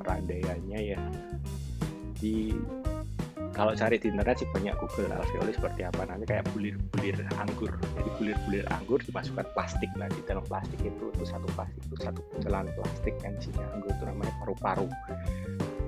perandaiannya 0.03 0.79
ya. 0.95 1.00
Di 2.19 2.51
kalau 3.55 3.71
cari 3.75 4.00
di 4.00 4.12
internet 4.12 4.43
sih 4.43 4.50
banyak 4.51 4.75
Google 4.75 5.15
alveoli 5.15 5.55
seperti 5.55 5.88
apa. 5.88 6.03
Nanti 6.03 6.27
kayak 6.27 6.43
bulir-bulir 6.51 7.15
anggur. 7.39 7.71
Jadi 7.95 8.10
bulir-bulir 8.19 8.65
anggur 8.67 9.00
dimasukkan 9.00 9.48
plastik. 9.55 9.88
Lah 9.95 10.12
di 10.12 10.19
dalam 10.27 10.43
plastik 10.43 10.83
itu 10.83 11.07
itu 11.15 11.24
satu 11.24 11.48
plastik 11.55 11.79
itu 11.88 11.95
satu 12.03 12.19
buntelan 12.36 12.67
plastik 12.75 13.15
yang 13.24 13.31
isinya 13.39 13.63
anggur 13.79 13.95
itu 13.95 14.03
namanya 14.03 14.33
paru-paru 14.43 14.91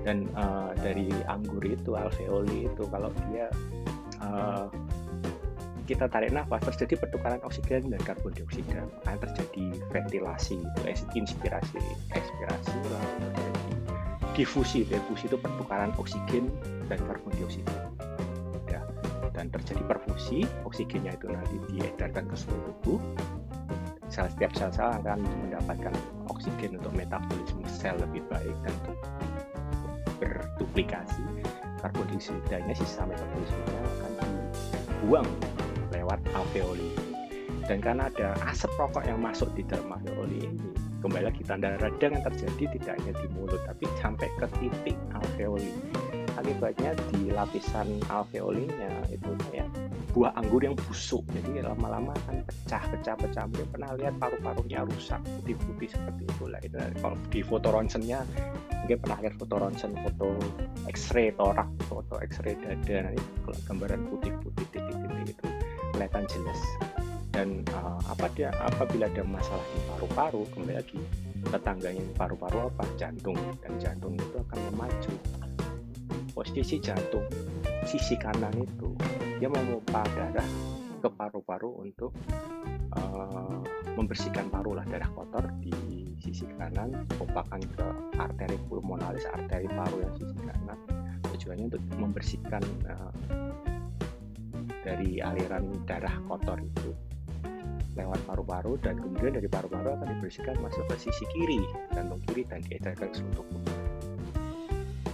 dan 0.04 0.28
uh, 0.36 0.76
dari 0.78 1.08
anggur 1.26 1.64
itu 1.64 1.96
alveoli 1.96 2.68
itu 2.68 2.84
kalau 2.92 3.08
dia 3.26 3.48
uh, 4.20 4.68
kita 5.84 6.08
tarik 6.08 6.32
nafas 6.32 6.64
terjadi 6.72 7.04
pertukaran 7.04 7.40
oksigen 7.44 7.92
dan 7.92 8.00
karbon 8.00 8.32
dioksida. 8.32 8.88
Makanya 9.04 9.28
terjadi 9.28 9.64
ventilasi 9.92 10.56
itu 10.56 10.80
inspirasi 11.12 11.80
ekspirasi 12.12 12.76
lalu 12.88 13.08
terjadi 13.20 13.72
difusi. 14.32 14.80
Difusi 14.88 15.24
itu 15.28 15.36
pertukaran 15.36 15.92
oksigen 16.00 16.48
dan 16.88 16.98
karbon 17.04 17.32
dioksida. 17.36 17.92
Ya, 18.72 18.80
dan 19.36 19.52
terjadi 19.52 19.84
perfusi 19.84 20.48
oksigennya 20.64 21.12
itu 21.20 21.28
nanti 21.28 21.56
diedarkan 21.68 22.32
ke 22.32 22.36
seluruh 22.36 22.64
tubuh. 22.80 23.00
Sel 24.08 24.30
setiap 24.30 24.52
sel-sel 24.56 24.88
akan 25.04 25.20
mendapatkan 25.20 25.92
oksigen 26.32 26.78
untuk 26.80 26.92
metabolisme 26.96 27.66
sel 27.66 27.98
lebih 27.98 28.22
baik 28.30 28.54
dan 28.62 28.74
berduplikasi 30.24 31.20
karbon 31.84 32.08
dioksidanya 32.08 32.72
sisa 32.72 33.04
metabolismenya 33.04 33.80
akan 33.84 34.12
dibuang 35.04 35.28
lewat 35.92 36.20
alveoli. 36.32 36.96
Dan 37.64 37.80
karena 37.80 38.12
ada 38.12 38.36
asap 38.48 38.72
rokok 38.76 39.04
yang 39.08 39.20
masuk 39.20 39.48
di 39.56 39.64
dalam 39.64 39.88
alveoli 39.92 40.48
ini 40.48 40.68
kembali 41.04 41.24
lagi 41.28 41.44
tanda 41.44 41.76
radang 41.76 42.16
yang 42.16 42.24
terjadi 42.24 42.64
tidak 42.80 42.96
hanya 42.96 43.12
di 43.20 43.28
mulut 43.36 43.60
tapi 43.68 43.84
sampai 44.00 44.28
ke 44.40 44.46
titik 44.60 44.96
alveoli. 45.12 45.72
Akibatnya 46.40 46.96
di 47.12 47.28
lapisan 47.28 48.00
alveolinya 48.08 49.04
itu 49.12 49.28
kayak 49.48 49.68
buah 50.14 50.30
anggur 50.38 50.62
yang 50.62 50.78
busuk. 50.78 51.26
Jadi 51.34 51.60
lama-lama 51.60 52.14
kan 52.24 52.38
pecah 52.46 52.82
pecah 52.86 53.14
pecah. 53.18 53.44
Mungkin 53.50 53.68
pernah 53.74 53.90
lihat 53.98 54.14
paru-parunya 54.22 54.86
rusak 54.86 55.18
putih-putih 55.26 55.90
seperti 55.90 56.22
itulah 56.30 56.60
itu 56.62 56.78
kalau 57.02 57.18
di 57.28 57.40
foto 57.42 57.68
ronsennya 57.74 58.22
mungkin 58.86 58.98
pernah 59.02 59.18
lihat 59.26 59.34
foto 59.36 59.54
ronsen 59.58 59.90
foto 59.98 60.26
X-ray 60.86 61.34
torak 61.34 61.68
foto 61.90 62.14
X-ray 62.22 62.54
dada. 62.62 63.10
Nanti 63.10 63.20
gambaran 63.66 64.00
putih-putih 64.14 64.66
titik-titik 64.70 65.34
itu 65.34 65.46
kelihatan 65.92 66.24
jelas. 66.30 66.60
Dan 67.34 67.66
uh, 67.74 67.98
apa 68.06 68.30
dia 68.38 68.54
apabila 68.62 69.10
ada 69.10 69.26
masalah 69.26 69.66
di 69.74 69.78
paru-paru 69.90 70.46
kembali 70.54 70.74
lagi 70.78 71.02
tetangganya 71.50 72.06
paru-paru 72.14 72.70
apa? 72.70 72.86
Jantung. 72.94 73.36
Dan 73.58 73.74
jantung 73.82 74.14
itu 74.14 74.38
akan 74.38 74.58
memacu 74.70 75.14
posisi 76.34 76.82
jantung 76.82 77.22
sisi 77.86 78.18
kanan 78.18 78.52
itu 78.58 78.90
dia 79.38 79.48
memompa 79.50 80.02
darah 80.14 80.48
ke 81.04 81.08
paru-paru 81.12 81.84
untuk 81.84 82.12
uh, 82.96 83.60
membersihkan 83.98 84.48
paru 84.48 84.78
lah 84.78 84.86
darah 84.88 85.10
kotor 85.12 85.44
di 85.60 85.74
sisi 86.22 86.48
kanan 86.56 87.04
pompakan 87.20 87.60
ke 87.60 87.86
arteri 88.16 88.56
pulmonalis 88.70 89.28
arteri 89.28 89.68
paru 89.68 90.00
yang 90.00 90.14
sisi 90.16 90.36
kanan. 90.40 90.78
Tujuannya 91.34 91.64
untuk 91.68 91.82
membersihkan 91.98 92.62
uh, 92.88 93.12
dari 94.84 95.18
aliran 95.20 95.68
darah 95.84 96.14
kotor 96.28 96.60
itu 96.60 96.92
lewat 97.94 98.20
paru-paru 98.26 98.74
dan 98.82 98.98
kemudian 98.98 99.38
dari 99.38 99.48
paru-paru 99.48 99.94
akan 99.94 100.08
dibersihkan 100.18 100.58
masuk 100.58 100.82
ke 100.90 101.08
sisi 101.08 101.24
kiri 101.30 101.62
jantung 101.94 102.20
kiri 102.26 102.42
dan 102.46 102.60
diedarkan 102.66 103.08
ke 103.10 103.16
seluruh 103.22 103.46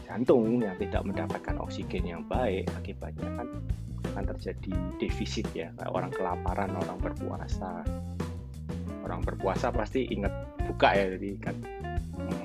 jantung 0.08 0.58
yang 0.64 0.74
tidak 0.80 1.02
mendapatkan 1.04 1.56
oksigen 1.60 2.04
yang 2.08 2.22
baik 2.24 2.66
akibatnya 2.80 3.28
kan 3.36 3.48
akan 4.12 4.24
terjadi 4.36 4.72
defisit 4.98 5.46
ya. 5.54 5.70
Kayak 5.78 5.92
orang 5.94 6.10
kelaparan 6.12 6.70
orang 6.74 6.98
berpuasa. 6.98 7.86
Orang 9.06 9.20
berpuasa 9.24 9.72
pasti 9.72 10.06
ingat 10.12 10.30
buka 10.70 10.92
ya 10.94 11.16
jadi 11.16 11.30
kan 11.40 11.56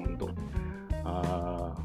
untuk 0.08 0.32
uh, 1.06 1.76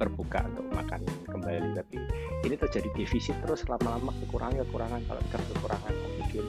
berbuka 0.00 0.42
untuk 0.48 0.66
makan 0.72 1.00
kembali 1.28 1.76
tapi 1.76 2.00
ini 2.48 2.56
terjadi 2.56 2.88
defisit 2.96 3.36
terus 3.44 3.68
lama-lama 3.68 4.10
kekurangan 4.24 4.64
kekurangan. 4.64 5.00
Kalau 5.06 5.22
kekurangan 5.54 5.92
oksigen 5.92 6.46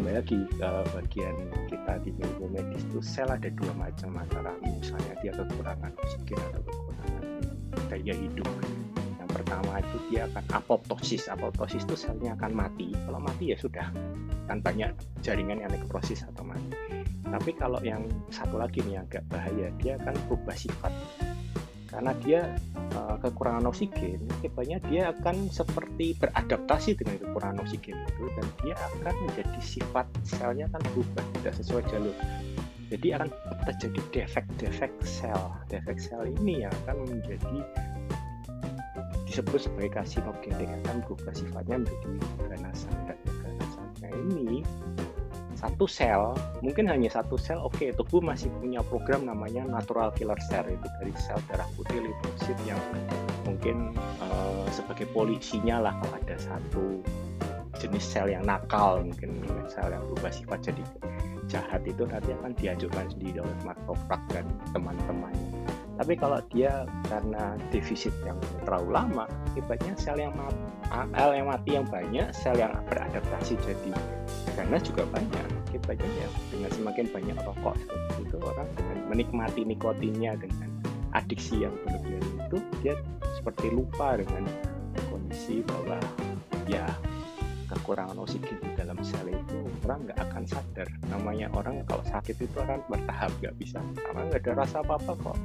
kembali 0.00 0.16
lagi 0.16 0.38
ke 0.56 0.70
bagian 0.96 1.36
kita 1.68 1.92
di 2.00 2.10
ilmu 2.16 2.46
medis 2.56 2.82
itu 2.88 3.04
sel 3.04 3.28
ada 3.28 3.52
dua 3.52 3.68
macam 3.76 4.16
antara 4.16 4.56
misalnya 4.64 5.12
dia 5.20 5.32
kekurangan 5.36 5.92
oksigen 5.92 6.40
atau 6.40 6.62
kekurangan 6.64 7.24
daya 7.92 8.14
hidup 8.16 8.48
pertama 9.40 9.80
itu 9.80 9.96
dia 10.12 10.28
akan 10.28 10.44
apoptosis 10.52 11.26
apoptosis 11.32 11.82
itu 11.88 11.96
selnya 11.96 12.36
akan 12.36 12.52
mati 12.52 12.92
kalau 12.92 13.20
mati 13.20 13.50
ya 13.52 13.56
sudah 13.56 13.88
kan 14.44 14.60
banyak 14.60 14.92
jaringan 15.24 15.64
yang 15.64 15.72
nekrosis 15.72 16.20
atau 16.28 16.44
mati 16.44 16.76
tapi 17.24 17.50
kalau 17.56 17.80
yang 17.80 18.04
satu 18.28 18.60
lagi 18.60 18.84
nih 18.84 19.00
agak 19.00 19.24
bahaya 19.32 19.72
dia 19.80 19.96
akan 19.96 20.14
berubah 20.28 20.56
sifat 20.56 20.92
karena 21.90 22.14
dia 22.22 22.40
uh, 22.94 23.18
kekurangan 23.18 23.66
oksigen, 23.66 24.22
akibatnya 24.38 24.78
dia 24.86 25.10
akan 25.10 25.50
seperti 25.50 26.14
beradaptasi 26.22 26.94
dengan 26.94 27.18
kekurangan 27.18 27.66
oksigen 27.66 27.98
itu 28.06 28.24
dan 28.38 28.46
dia 28.62 28.74
akan 28.78 29.14
menjadi 29.26 29.58
sifat 29.58 30.06
selnya 30.22 30.70
akan 30.70 30.82
berubah 30.94 31.24
tidak 31.34 31.54
sesuai 31.58 31.82
jalur. 31.90 32.14
Jadi 32.94 33.06
akan 33.14 33.28
terjadi 33.66 34.00
defek-defek 34.14 34.92
sel. 35.02 35.50
Defek 35.66 35.98
sel 35.98 36.30
ini 36.30 36.62
yang 36.62 36.74
akan 36.86 37.06
menjadi 37.10 37.58
disebut 39.30 39.62
sebagai 39.62 39.94
karsinogenik 39.94 40.66
akan 40.82 41.06
berubah 41.06 41.30
sifatnya 41.30 41.86
menjadi 41.86 42.08
ganasan 42.50 42.94
dan 43.06 43.18
ganasan. 43.30 43.86
Nah 44.02 44.10
ini 44.26 44.66
satu 45.60 45.84
sel 45.84 46.34
mungkin 46.64 46.88
hanya 46.88 47.12
satu 47.12 47.36
sel 47.36 47.60
oke 47.60 47.76
okay, 47.76 47.92
tubuh 47.92 48.18
masih 48.24 48.48
punya 48.58 48.80
program 48.80 49.28
namanya 49.28 49.62
natural 49.68 50.08
killer 50.16 50.40
cell 50.48 50.64
itu 50.64 50.88
dari 50.98 51.12
sel 51.20 51.36
darah 51.52 51.68
putih 51.76 52.00
limfosit 52.00 52.56
yang 52.64 52.80
mungkin 53.44 53.92
uh, 54.24 54.64
sebagai 54.72 55.04
polisinya 55.12 55.84
lah 55.84 55.92
kalau 56.00 56.16
ada 56.16 56.36
satu 56.40 56.84
jenis 57.76 58.00
sel 58.00 58.32
yang 58.32 58.48
nakal 58.48 59.04
mungkin 59.04 59.44
sel 59.68 59.92
yang 59.92 60.00
berubah 60.10 60.32
sifat 60.32 60.72
jadi 60.72 60.82
jahat 61.52 61.84
itu 61.84 62.08
nanti 62.08 62.32
akan 62.40 62.56
diajukan 62.56 63.06
sendiri 63.12 63.44
oleh 63.44 63.58
makrofag 63.68 64.20
dan 64.32 64.48
teman-temannya 64.72 65.79
tapi 66.00 66.16
kalau 66.16 66.40
dia 66.48 66.88
karena 67.12 67.60
defisit 67.68 68.16
yang 68.24 68.40
terlalu 68.64 68.88
lama 68.96 69.28
akibatnya 69.52 69.92
sel 70.00 70.16
yang 70.16 70.32
mati, 70.32 70.56
yang 71.12 71.44
mati 71.44 71.70
yang 71.76 71.84
banyak 71.84 72.32
sel 72.32 72.56
yang 72.56 72.72
beradaptasi 72.88 73.60
jadi 73.60 73.92
karena 74.56 74.80
juga 74.80 75.04
banyak. 75.12 75.44
Akibatnya 75.70 76.08
ya 76.18 76.28
dengan 76.50 76.70
semakin 76.74 77.06
banyak 77.14 77.36
rokok 77.46 77.78
seperti 77.78 78.26
itu 78.26 78.36
orang 78.42 78.68
dengan 78.74 78.98
menikmati 79.06 79.60
nikotinnya 79.62 80.34
dengan 80.40 80.66
adiksi 81.14 81.62
yang 81.62 81.70
berlebihan 81.86 82.26
itu 82.48 82.58
dia 82.82 82.94
seperti 83.38 83.70
lupa 83.70 84.18
dengan 84.18 84.50
kondisi 85.12 85.62
bahwa 85.62 86.00
ya 86.66 86.90
kekurangan 87.70 88.18
oksigen 88.18 88.58
di 88.58 88.70
dalam 88.74 88.98
sel 89.04 89.30
itu 89.30 89.62
orang 89.86 90.08
nggak 90.08 90.18
akan 90.26 90.42
sadar. 90.48 90.88
Namanya 91.12 91.52
orang 91.54 91.86
kalau 91.86 92.02
sakit 92.08 92.40
itu 92.40 92.56
orang 92.58 92.82
bertahap 92.90 93.30
nggak 93.38 93.54
bisa. 93.60 93.78
Karena 93.94 94.26
nggak 94.26 94.42
ada 94.42 94.52
rasa 94.64 94.82
apa 94.82 94.98
apa 94.98 95.12
kok 95.22 95.38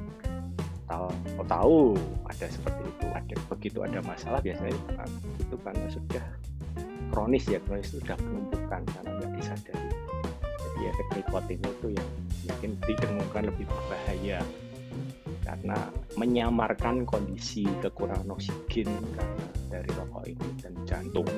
tahu 0.86 1.10
tahu 1.46 1.78
ada 2.26 2.46
seperti 2.46 2.82
itu. 2.86 3.06
Ada 3.12 3.34
begitu 3.50 3.78
ada 3.82 4.00
masalah 4.02 4.40
biasanya 4.40 4.74
itu 5.38 5.56
karena 5.62 5.86
sudah 5.90 6.24
kronis 7.10 7.44
ya 7.46 7.58
kronis 7.66 7.90
itu 7.92 8.02
sudah 8.02 8.16
penumpukan 8.18 8.82
karena 8.82 9.10
nggak 9.18 9.30
disadari. 9.38 9.90
Jadi 10.62 10.80
efek 10.90 11.08
nikotin 11.14 11.60
itu 11.62 11.88
yang 11.94 12.08
mungkin 12.46 12.70
ditemukan 12.86 13.42
lebih 13.50 13.66
berbahaya. 13.66 14.40
Karena 15.46 15.78
menyamarkan 16.18 17.06
kondisi 17.06 17.66
kekurangan 17.78 18.34
oksigen 18.34 18.90
karena 19.14 19.46
dari 19.70 19.90
rokok 19.94 20.24
ini 20.26 20.48
dan 20.58 20.74
jantung 20.82 21.28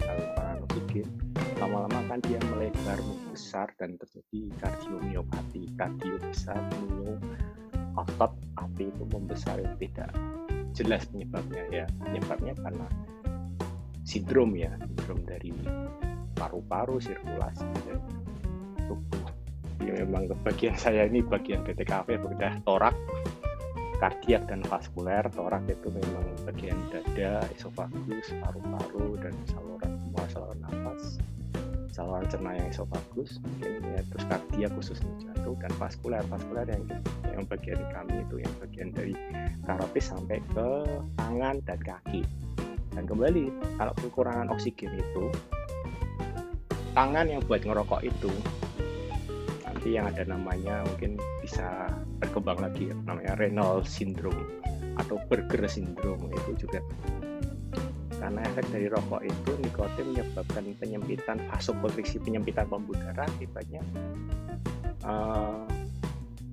kekurangan 0.00 0.64
oksigen 0.64 1.08
lama-lama 1.62 2.00
kan 2.10 2.18
dia 2.26 2.42
melebar 2.50 2.98
membesar 3.06 3.70
dan 3.78 3.94
terjadi 3.94 4.50
kardiomiopati 4.58 5.62
kardio 5.78 6.18
besar 6.18 6.58
otot 7.96 8.32
api 8.58 8.88
itu 8.88 9.04
membesar 9.10 9.60
tidak 9.80 10.10
jelas 10.72 11.04
penyebabnya 11.12 11.62
ya. 11.68 11.84
Penyebabnya 12.00 12.54
karena 12.60 12.86
sindrom 14.02 14.56
ya 14.56 14.72
sindrom 14.80 15.20
dari 15.24 15.52
paru-paru 16.36 16.98
sirkulasi 16.98 17.66
dan 17.86 18.00
tubuh. 18.88 19.28
Ya 19.82 19.92
memang 20.06 20.30
bagian 20.46 20.78
saya 20.78 21.06
ini 21.06 21.22
bagian 21.22 21.66
BTKV 21.66 22.22
udah 22.22 22.52
torak 22.64 22.94
kardiak 24.02 24.46
dan 24.50 24.62
vaskuler. 24.66 25.22
Torak 25.30 25.62
itu 25.70 25.88
memang 25.90 26.26
bagian 26.48 26.78
dada 26.90 27.44
esofagus 27.54 28.34
paru-paru 28.42 29.20
dan 29.22 29.34
saluran 29.46 29.92
semua 30.12 30.24
saluran 30.28 30.58
nafas 30.60 30.91
saluran 31.92 32.24
cerna 32.32 32.56
yang 32.56 32.72
esofagus 32.72 33.36
mungkin 33.44 33.84
ya 33.84 34.00
terus 34.08 34.24
kardiak 34.24 34.72
khusus 34.72 34.98
jantung 35.20 35.56
dan 35.60 35.72
vaskuler 35.76 36.24
vaskuler 36.32 36.64
yang 36.64 36.84
yang 37.28 37.44
bagian 37.44 37.80
kami 37.92 38.24
itu 38.24 38.36
yang 38.40 38.54
bagian 38.64 38.88
dari 38.96 39.14
karotis 39.68 40.08
sampai 40.08 40.40
ke 40.52 40.68
tangan 41.20 41.60
dan 41.64 41.80
kaki. 41.80 42.24
Dan 42.92 43.08
kembali 43.08 43.48
kalau 43.80 43.92
kekurangan 44.04 44.52
oksigen 44.52 44.92
itu 45.00 45.32
tangan 46.92 47.24
yang 47.24 47.40
buat 47.48 47.64
ngerokok 47.64 48.04
itu 48.04 48.32
nanti 49.64 49.88
yang 49.96 50.12
ada 50.12 50.28
namanya 50.28 50.84
mungkin 50.84 51.16
bisa 51.40 51.88
berkembang 52.20 52.60
lagi 52.60 52.92
namanya 53.08 53.32
renal 53.40 53.80
syndrome 53.82 54.60
atau 55.00 55.16
burger 55.26 55.64
syndrome 55.64 56.28
itu 56.28 56.68
juga 56.68 56.84
karena 58.22 58.40
efek 58.54 58.66
dari 58.70 58.86
rokok 58.86 59.22
itu 59.26 59.50
nikotin 59.58 60.06
menyebabkan 60.14 60.62
penyempitan 60.78 61.42
vasokonstriksi 61.50 62.22
penyempitan 62.22 62.70
pembuluh 62.70 63.02
darah 63.02 63.26
akibatnya 63.26 63.82
uh, 65.02 65.66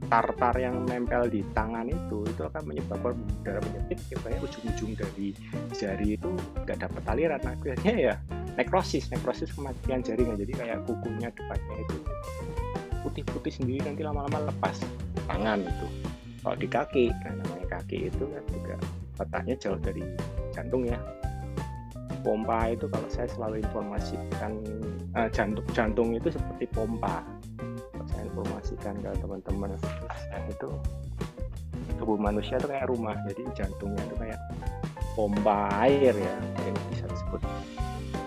tartar 0.10 0.58
yang 0.58 0.90
nempel 0.90 1.30
di 1.30 1.46
tangan 1.54 1.86
itu 1.86 2.26
itu 2.26 2.42
akan 2.42 2.66
menyebabkan 2.66 3.14
darah 3.46 3.62
menyempit 3.62 4.02
akibatnya 4.10 4.42
ujung-ujung 4.42 4.92
dari 4.98 5.28
jari 5.78 6.18
itu 6.18 6.34
nggak 6.66 6.82
dapat 6.82 7.04
aliran. 7.14 7.42
Akhirnya 7.46 7.94
ya 7.94 8.14
nekrosis 8.58 9.14
nekrosis 9.14 9.54
kematian 9.54 10.02
jaringan. 10.02 10.36
Jadi 10.42 10.58
kayak 10.58 10.82
kukunya 10.90 11.30
depannya 11.30 11.76
itu. 11.86 11.98
Putih-putih 13.06 13.54
sendiri 13.54 13.86
nanti 13.86 14.02
lama-lama 14.02 14.50
lepas 14.50 14.82
tangan 15.30 15.62
itu. 15.62 15.88
Kalau 16.42 16.58
di 16.58 16.68
kaki 16.68 17.06
nah 17.14 17.34
namanya 17.38 17.68
kaki 17.78 18.10
itu 18.10 18.24
kan 18.26 18.44
juga 18.50 18.76
letaknya 19.22 19.56
jauh 19.62 19.80
dari 19.84 20.04
jantung 20.56 20.88
ya 20.90 20.98
pompa 22.22 22.72
itu 22.72 22.86
kalau 22.92 23.08
saya 23.08 23.28
selalu 23.32 23.64
informasikan 23.64 24.52
uh, 25.16 25.30
jantung 25.32 25.66
jantung 25.72 26.10
itu 26.16 26.34
seperti 26.34 26.66
pompa. 26.72 27.24
Saya 28.10 28.26
informasikan 28.26 28.96
ke 29.00 29.10
teman-teman 29.22 29.78
itu 30.50 30.70
tubuh 32.00 32.16
manusia 32.16 32.56
itu 32.56 32.68
kayak 32.72 32.88
rumah 32.88 33.14
jadi 33.28 33.44
jantungnya 33.54 34.02
itu 34.08 34.16
kayak 34.16 34.40
pompa 35.14 35.68
air 35.84 36.16
ya 36.16 36.36
mungkin 36.40 36.74
bisa 36.90 37.06
disebut 37.12 37.42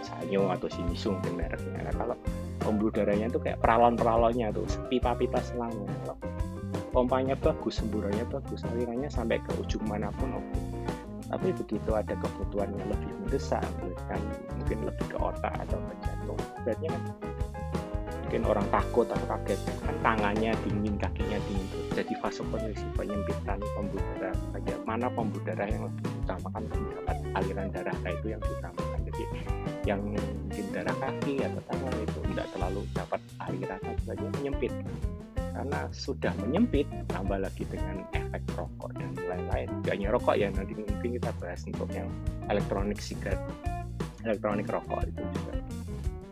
sanyo 0.05 0.53
atau 0.53 0.69
sinisung 0.69 1.17
mungkin 1.19 1.35
mereknya. 1.41 1.89
Nah, 1.89 1.95
kalau 1.97 2.17
pembuluh 2.63 2.93
darahnya 2.93 3.33
itu 3.33 3.41
kayak 3.41 3.59
peralon-peralonnya 3.65 4.55
tuh 4.55 4.69
pipa-pipa 4.93 5.41
selangnya. 5.41 5.89
Kalau 6.05 6.17
pompanya 6.93 7.33
bagus 7.41 7.81
semburannya 7.81 8.29
bagus 8.29 8.61
alirannya 8.69 9.09
sampai 9.09 9.41
ke 9.41 9.51
ujung 9.65 9.81
mana 9.89 10.13
pun 10.13 10.37
oke 10.37 10.72
tapi 11.33 11.49
begitu 11.57 11.91
ada 11.97 12.13
kebutuhan 12.21 12.69
yang 12.77 12.89
lebih 12.93 13.11
mendesak 13.25 13.65
kan 14.05 14.21
mungkin 14.61 14.79
lebih 14.85 15.07
ke 15.09 15.17
otak 15.17 15.57
atau 15.65 15.81
ke 15.81 15.95
jantung. 16.05 16.41
Berarti 16.61 16.85
kan 16.93 17.03
mungkin 18.21 18.43
orang 18.45 18.67
takut 18.69 19.09
atau 19.09 19.27
kaget 19.29 19.61
kan 19.81 19.97
tangannya 20.05 20.53
dingin 20.65 20.97
kakinya 21.01 21.41
dingin 21.49 21.69
jadi 21.93 22.13
vasokonstriksi 22.21 22.85
penyempitan 22.97 23.61
pembuluh 23.77 24.05
darah. 24.21 24.37
Saja 24.53 24.75
mana 24.85 25.09
pembuluh 25.09 25.45
darah 25.45 25.69
yang 25.69 25.89
lebih 25.89 26.05
utamakan 26.25 26.63
mendapat 26.69 27.17
aliran 27.41 27.69
darah 27.73 27.97
nah 28.05 28.13
itu 28.13 28.27
yang 28.33 28.41
diutamakan. 28.45 28.99
Jadi 29.09 29.25
yang 29.89 30.01
mungkin 30.05 30.65
darah 30.73 30.97
kaki 31.01 31.35
atau 31.41 31.61
tangan 31.65 31.95
itu 31.97 32.21
tidak 32.33 32.47
terlalu 32.53 32.81
dapat 32.93 33.21
aliran 33.41 33.81
saja 34.05 34.27
menyempit 34.37 34.73
karena 35.53 35.81
sudah 35.93 36.33
menyempit 36.41 36.89
tambah 37.13 37.37
lagi 37.37 37.65
dengan 37.69 38.03
efek 38.17 38.43
rokok 38.57 38.91
dan 38.97 39.13
lain-lain. 39.29 39.69
Gak 39.85 39.95
hanya 40.01 40.09
rokok 40.17 40.35
ya 40.41 40.49
nanti 40.49 40.73
mungkin 40.73 41.21
kita 41.21 41.31
bahas 41.39 41.61
untuk 41.69 41.89
yang 41.93 42.09
elektronik 42.49 42.99
sigaret 42.99 43.39
elektronik 44.25 44.67
rokok 44.73 45.05
itu 45.07 45.23
juga. 45.37 45.53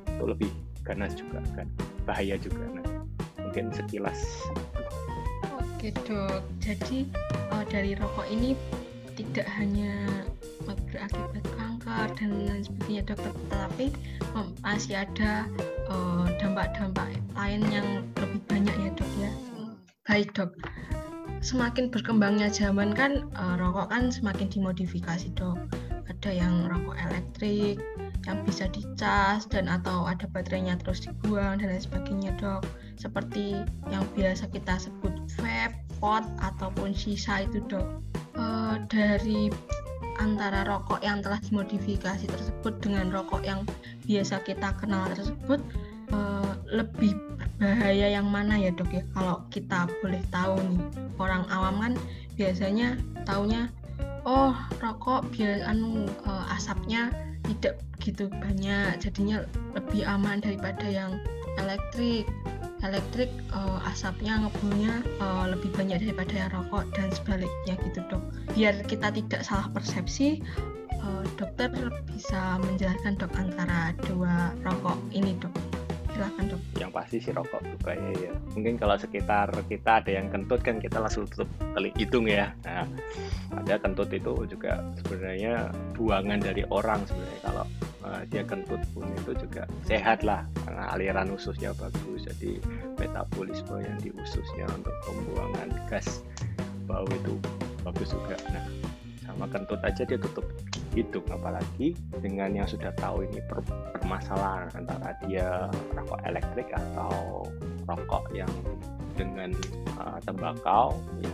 Itu 0.08 0.24
lebih 0.24 0.50
ganas 0.82 1.12
juga 1.14 1.44
kan? 1.54 1.68
Bahaya 2.08 2.40
juga. 2.40 2.64
Nah 2.72 2.86
mungkin 3.50 3.74
sekilas. 3.74 4.20
Oke 5.58 5.90
dok. 6.06 6.46
Jadi 6.62 7.10
uh, 7.50 7.64
dari 7.66 7.98
rokok 7.98 8.30
ini 8.30 8.54
tidak 9.18 9.48
hanya 9.58 10.06
berakibat 10.64 11.44
kanker 11.58 12.08
dan 12.14 12.30
lain 12.46 12.62
sebagainya 12.62 13.02
dok 13.10 13.20
tetapi 13.20 13.86
masih 14.62 15.02
ada 15.02 15.50
uh, 15.90 16.26
dampak-dampak 16.38 17.18
lain 17.36 17.60
yang 17.68 17.88
lebih 18.16 18.40
banyak 18.46 18.76
ya 18.80 18.90
dok 18.94 19.10
ya. 19.18 19.32
Baik 20.06 20.32
dok. 20.32 20.50
Semakin 21.40 21.88
berkembangnya 21.88 22.52
zaman 22.52 22.92
kan 22.92 23.28
uh, 23.36 23.56
rokok 23.58 23.92
kan 23.92 24.08
semakin 24.08 24.48
dimodifikasi 24.48 25.28
dok. 25.36 25.58
Ada 26.06 26.30
yang 26.30 26.68
rokok 26.68 26.96
elektrik 27.10 27.80
yang 28.28 28.44
bisa 28.44 28.68
dicas 28.68 29.48
dan 29.48 29.64
atau 29.66 30.04
ada 30.04 30.28
baterainya 30.28 30.76
terus 30.76 31.00
dibuang 31.00 31.60
dan 31.60 31.72
lain 31.72 31.80
sebagainya 31.80 32.32
dok. 32.36 32.68
Seperti 33.00 33.56
yang 33.88 34.04
biasa 34.12 34.52
kita 34.52 34.76
sebut 34.76 35.16
vape, 35.40 35.76
pot 35.96 36.24
ataupun 36.44 36.92
sisa 36.92 37.48
itu 37.48 37.64
dok. 37.64 37.88
E, 38.36 38.44
dari 38.92 39.48
antara 40.20 40.68
rokok 40.68 41.00
yang 41.00 41.24
telah 41.24 41.40
dimodifikasi 41.40 42.28
tersebut 42.28 42.76
dengan 42.84 43.08
rokok 43.08 43.40
yang 43.40 43.64
biasa 44.10 44.42
kita 44.42 44.74
kenal 44.82 45.06
tersebut 45.14 45.62
e, 46.10 46.18
lebih 46.74 47.14
berbahaya 47.38 48.18
yang 48.18 48.26
mana 48.26 48.58
ya 48.58 48.74
dok 48.74 48.90
ya? 48.90 49.06
Kalau 49.14 49.46
kita 49.54 49.86
boleh 50.02 50.18
tahu 50.34 50.58
nih 50.58 50.82
orang 51.22 51.46
awam 51.54 51.78
kan 51.78 51.92
biasanya 52.34 52.98
taunya 53.22 53.70
oh 54.26 54.58
rokok 54.82 55.30
biar 55.30 55.62
e, 55.62 56.32
asapnya 56.50 57.14
tidak 57.46 57.78
begitu 57.94 58.26
banyak 58.30 58.98
jadinya 58.98 59.46
lebih 59.78 60.02
aman 60.02 60.42
daripada 60.42 60.86
yang 60.90 61.22
elektrik. 61.58 62.26
Elektrik 62.80 63.28
uh, 63.52 63.76
asapnya 63.84 64.40
ngebulnya 64.40 65.04
uh, 65.20 65.52
lebih 65.52 65.68
banyak 65.76 66.00
daripada 66.00 66.32
yang 66.32 66.48
rokok 66.48 66.88
dan 66.96 67.12
sebaliknya 67.12 67.76
gitu 67.84 68.00
dok. 68.08 68.24
Biar 68.56 68.72
kita 68.88 69.12
tidak 69.12 69.44
salah 69.44 69.68
persepsi 69.68 70.40
uh, 71.04 71.24
dokter 71.36 71.68
bisa 72.08 72.56
menjelaskan 72.62 73.16
dok 73.16 73.32
antara 73.36 73.92
dua 74.06 74.52
rokok 74.64 74.98
ini 75.12 75.36
dok? 75.40 75.52
Silahkan 76.12 76.44
dok. 76.52 76.60
Yang 76.76 76.90
pasti 76.92 77.16
sih 77.22 77.32
rokok 77.32 77.62
bahaya 77.80 78.10
ya 78.16 78.32
mungkin 78.52 78.74
kalau 78.76 78.96
sekitar 78.98 79.48
kita 79.70 80.02
ada 80.02 80.10
yang 80.10 80.26
kentut 80.28 80.60
kan 80.60 80.82
kita 80.82 80.98
langsung 80.98 81.24
tutup 81.30 81.48
teling 81.72 81.94
hidung 81.96 82.26
ya. 82.26 82.52
Nah 82.66 82.84
ada 83.54 83.74
kentut 83.78 84.10
itu 84.10 84.32
juga 84.50 84.82
sebenarnya 85.00 85.70
buangan 85.96 86.38
dari 86.42 86.62
orang 86.68 87.04
sebenarnya. 87.06 87.40
Kalau 87.46 87.64
uh, 88.04 88.22
dia 88.28 88.42
kentut 88.44 88.82
pun 88.92 89.06
itu 89.16 89.32
juga 89.38 89.64
sehat 89.86 90.26
lah 90.26 90.44
karena 90.66 90.82
aliran 90.92 91.28
ususnya 91.32 91.70
bagus. 91.78 92.26
Jadi 92.26 92.60
metabolisme 92.98 93.80
yang 93.80 93.98
di 94.02 94.10
ususnya 94.12 94.66
untuk 94.76 94.94
pembuangan 95.06 95.68
gas 95.88 96.20
bau 96.84 97.06
itu 97.06 97.38
bagus 97.86 98.12
juga. 98.12 98.36
Nah 98.50 98.66
sama 99.24 99.46
kentut 99.46 99.80
aja 99.86 100.02
dia 100.02 100.18
tutup 100.18 100.42
hidung 100.94 101.26
apalagi 101.30 101.94
dengan 102.18 102.50
yang 102.50 102.66
sudah 102.66 102.90
tahu 102.98 103.22
ini 103.22 103.38
permasalahan 103.94 104.66
antara 104.74 105.14
dia 105.26 105.70
rokok 105.94 106.20
elektrik 106.26 106.68
atau 106.74 107.46
rokok 107.86 108.26
yang 108.34 108.50
dengan 109.14 109.54
uh, 110.00 110.18
tembakau 110.24 110.96
ya 111.22 111.30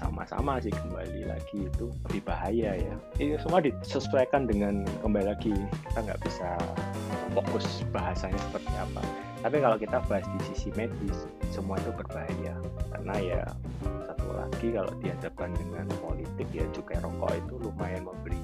sama-sama 0.00 0.56
sih 0.62 0.72
kembali 0.72 1.28
lagi 1.28 1.68
itu 1.68 1.92
lebih 2.08 2.22
bahaya 2.24 2.72
ya. 2.72 2.94
Ini 3.20 3.36
semua 3.44 3.60
disesuaikan 3.60 4.48
dengan 4.48 4.88
kembali 5.04 5.28
lagi 5.28 5.52
kita 5.52 5.98
nggak 6.00 6.20
bisa 6.24 6.56
fokus 7.36 7.84
bahasanya 7.92 8.40
seperti 8.48 8.72
apa. 8.80 9.04
Tapi 9.44 9.56
kalau 9.60 9.76
kita 9.76 10.00
bahas 10.08 10.24
di 10.24 10.40
sisi 10.52 10.68
medis 10.72 11.28
semua 11.52 11.76
itu 11.76 11.92
berbahaya. 11.92 12.56
Karena 12.96 13.14
ya 13.20 13.42
satu 14.08 14.28
lagi 14.32 14.66
kalau 14.72 14.92
dihadapkan 15.04 15.52
dengan 15.52 15.86
politik 16.00 16.48
ya 16.48 16.64
cukai 16.72 16.96
rokok 17.04 17.36
itu 17.36 17.54
lumayan 17.60 18.08
memberi 18.08 18.40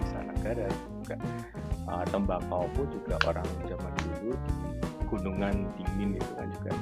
bisa 0.00 0.18
negara 0.24 0.66
juga. 0.70 1.16
Uh, 1.86 2.02
tembakau 2.10 2.66
pun 2.74 2.86
juga 2.90 3.14
orang 3.30 3.46
zaman 3.70 3.92
dulu 4.02 4.34
di 4.34 5.04
gunungan 5.06 5.54
dingin 5.78 6.18
itu 6.18 6.32
kan 6.34 6.48
juga 6.50 6.72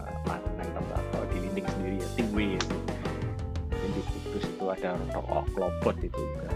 uh, 0.00 0.08
panen 0.24 0.68
tembakau 0.72 1.22
di 1.28 1.36
linding 1.44 1.66
sendiri 1.76 1.96
ya 2.00 2.08
tinggi 2.16 2.46
itu 2.56 2.76
di 3.86 4.02
Kudus 4.02 4.44
itu 4.48 4.64
ada 4.68 4.96
rokok 5.12 5.44
klopot 5.52 5.96
itu 6.00 6.16
juga 6.16 6.48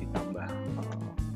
ditambah 0.00 0.48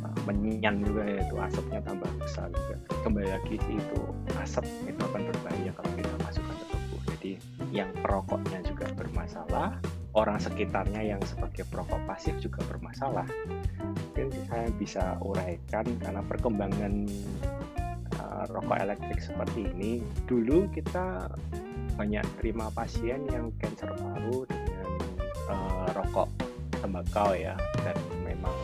uh, 0.05 0.19
menyan 0.25 0.81
juga 0.83 1.05
ya 1.05 1.21
itu 1.21 1.37
asapnya 1.37 1.81
tambah 1.85 2.11
besar 2.17 2.49
juga. 2.51 2.77
Kembali 3.05 3.29
lagi 3.29 3.55
itu 3.61 4.01
asap 4.41 4.65
itu 4.89 5.01
akan 5.01 5.23
berbahaya 5.29 5.71
kalau 5.77 5.91
kita 5.95 6.15
masukkan 6.25 6.55
ke 6.57 6.65
tubuh. 6.73 7.01
Jadi 7.12 7.33
yang 7.77 7.91
perokoknya 8.01 8.59
juga 8.65 8.89
bermasalah 8.97 9.77
orang 10.17 10.41
sekitarnya 10.41 11.03
yang 11.05 11.21
sebagai 11.29 11.69
perokok 11.69 12.01
pasif 12.09 12.33
juga 12.41 12.65
bermasalah 12.73 13.29
saya 14.57 14.73
bisa 14.73 15.05
uraikan 15.21 15.85
karena 16.01 16.25
perkembangan 16.25 17.05
uh, 18.16 18.49
rokok 18.49 18.81
elektrik 18.81 19.21
seperti 19.21 19.69
ini. 19.69 20.01
Dulu 20.25 20.73
kita 20.73 21.29
banyak 21.92 22.25
terima 22.40 22.73
pasien 22.73 23.21
yang 23.29 23.53
cancer 23.61 23.92
paru 23.92 24.49
uh, 25.53 25.92
rokok 25.92 26.33
tembakau 26.81 27.37
ya. 27.37 27.53
Dan 27.85 28.01
memang 28.25 28.57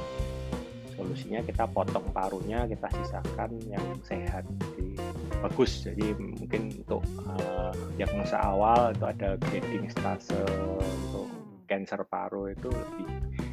solusinya 0.96 1.44
kita 1.44 1.68
potong 1.68 2.09
parunya 2.16 2.64
kita 2.64 2.88
sisakan 2.88 3.61
yang 3.68 3.85
sehat 4.00 4.48
jadi 4.72 4.96
bagus. 5.44 5.85
Jadi 5.85 6.16
mungkin 6.16 6.72
untuk 6.72 7.05
uh, 7.28 7.76
diagnosa 8.00 8.40
awal 8.40 8.96
itu 8.96 9.05
ada 9.05 9.37
grading 9.44 9.92
stase 9.92 10.40
untuk 10.81 11.28
cancer 11.68 12.00
paru 12.09 12.48
itu 12.48 12.72
lebih 12.72 13.09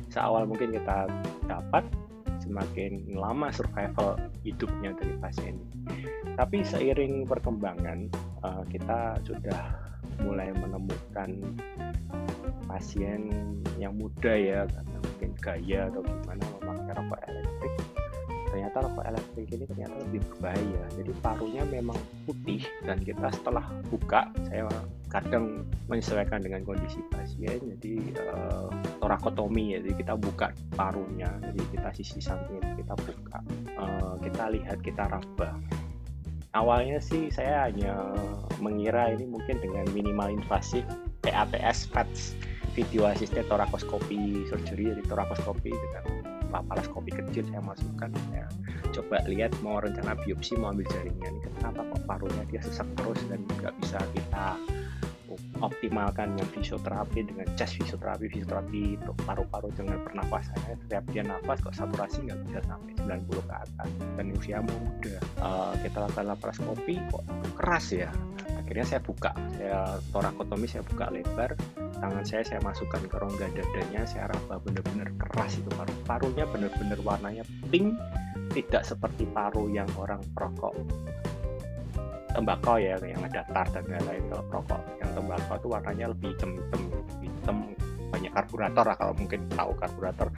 seawal 0.08 0.48
mungkin 0.48 0.72
kita 0.72 1.04
dapat 1.44 1.84
semakin 2.50 3.14
lama 3.14 3.54
survival 3.54 4.18
hidupnya 4.42 4.98
dari 4.98 5.14
pasien. 5.22 5.62
Tapi 6.34 6.66
seiring 6.66 7.30
perkembangan 7.30 8.10
uh, 8.42 8.66
kita 8.66 9.22
sudah 9.22 9.90
mulai 10.26 10.52
menemukan 10.52 11.30
pasien 12.66 13.30
yang 13.82 13.96
muda 13.98 14.34
ya 14.36 14.62
karena 14.68 14.98
mungkin 15.02 15.32
gaya 15.42 15.80
atau 15.90 16.02
gimana 16.06 16.44
memakai 16.60 16.94
rokok 17.02 17.22
elektrik 17.26 17.74
ternyata 18.50 18.78
rokok 18.86 19.06
elektrik 19.10 19.48
ini 19.50 19.66
ternyata 19.66 19.96
lebih 20.06 20.22
berbahaya 20.30 20.84
jadi 20.94 21.12
parunya 21.26 21.64
memang 21.70 21.98
putih 22.30 22.62
dan 22.86 23.02
kita 23.02 23.34
setelah 23.34 23.66
buka 23.90 24.30
saya 24.50 24.70
kadang 25.10 25.66
menyesuaikan 25.90 26.46
dengan 26.46 26.62
kondisi 26.62 27.02
pasien 27.10 27.58
jadi 27.78 27.94
uh, 28.30 28.70
torakotomi 29.02 29.74
jadi 29.82 29.92
kita 29.98 30.14
buka 30.14 30.54
parunya 30.78 31.28
jadi 31.42 31.62
kita 31.74 31.90
sisi 31.98 32.22
samping 32.22 32.62
kita 32.78 32.94
buka 32.94 33.42
uh, 33.82 34.16
kita 34.22 34.54
lihat 34.54 34.78
kita 34.86 35.10
raba 35.10 35.58
awalnya 36.54 37.02
sih 37.02 37.34
saya 37.34 37.66
hanya 37.70 38.14
mengira 38.62 39.10
ini 39.10 39.26
mungkin 39.26 39.58
dengan 39.58 39.90
minimal 39.92 40.30
invasif 40.30 40.86
PATS 41.26 41.90
FATS 41.90 42.38
video 42.78 43.10
asisten 43.10 43.44
torakoskopi 43.50 44.46
surgery 44.48 44.94
dari 44.94 45.04
torakoskopi 45.10 45.74
dengan 45.74 46.39
laparoskopi 46.50 47.12
kecil 47.14 47.46
saya 47.50 47.62
masukkan 47.62 48.10
ya. 48.34 48.46
Coba 48.94 49.22
lihat 49.30 49.54
mau 49.62 49.78
rencana 49.78 50.18
biopsi 50.18 50.58
mau 50.58 50.74
ambil 50.74 50.86
jaringan 50.90 51.40
kenapa 51.60 51.86
kok 51.94 52.02
parunya 52.10 52.44
dia 52.50 52.62
sesak 52.64 52.88
terus 52.98 53.22
dan 53.30 53.46
nggak 53.62 53.74
bisa 53.82 54.00
kita 54.14 54.58
optimalkan 55.60 56.34
yang 56.40 56.50
fisioterapi 56.56 57.22
dengan 57.22 57.46
chest 57.54 57.78
fisioterapi 57.78 58.32
fisioterapi 58.32 58.98
untuk 59.04 59.18
paru-paru 59.28 59.70
dengan 59.76 60.02
pernapasannya 60.08 60.74
setiap 60.88 61.04
dia 61.12 61.24
nafas 61.28 61.60
kok 61.62 61.76
saturasi 61.76 62.26
nggak 62.26 62.40
bisa 62.50 62.60
sampai 62.66 62.94
90 63.28 63.50
ke 63.50 63.56
atas. 63.56 63.90
Dan 64.18 64.26
usia 64.34 64.60
muda 64.64 65.16
uh, 65.44 65.74
kita 65.84 65.98
lakukan 66.08 66.26
laparoskopi 66.34 66.96
kok 67.12 67.24
keras 67.60 67.94
ya 67.94 68.10
akhirnya 68.70 68.86
saya 68.86 69.02
buka. 69.02 69.34
Saya 69.58 69.98
torakotomi 70.14 70.70
saya 70.70 70.86
buka 70.86 71.10
lebar. 71.10 71.58
Tangan 71.98 72.22
saya 72.22 72.46
saya 72.46 72.62
masukkan 72.62 73.02
ke 73.02 73.18
rongga 73.18 73.50
dadanya. 73.50 74.06
Saya 74.06 74.30
raba 74.30 74.62
benar-benar 74.62 75.10
keras 75.18 75.58
itu 75.58 75.74
paru. 75.74 75.94
Parunya 76.06 76.46
benar-benar 76.46 77.02
warnanya 77.02 77.42
pink. 77.74 77.98
Tidak 78.54 78.86
seperti 78.86 79.26
paru 79.34 79.74
yang 79.74 79.90
orang 79.98 80.22
perokok. 80.38 80.78
Tembakau 82.30 82.78
ya 82.78 82.94
yang 83.02 83.26
ada 83.26 83.42
tar 83.50 83.66
dan 83.74 83.90
lain-lain. 83.90 84.22
Kalau 84.30 84.46
rokok 84.54 84.82
yang 85.02 85.10
tembakau 85.18 85.56
itu 85.58 85.68
warnanya 85.74 86.06
lebih 86.14 86.30
hitam 86.38 86.54
hitam 86.54 86.82
hitam. 87.26 87.58
Banyak 88.14 88.32
karburator 88.38 88.86
lah 88.86 88.98
kalau 89.02 89.14
mungkin 89.18 89.50
tahu 89.50 89.74
karburator 89.82 90.30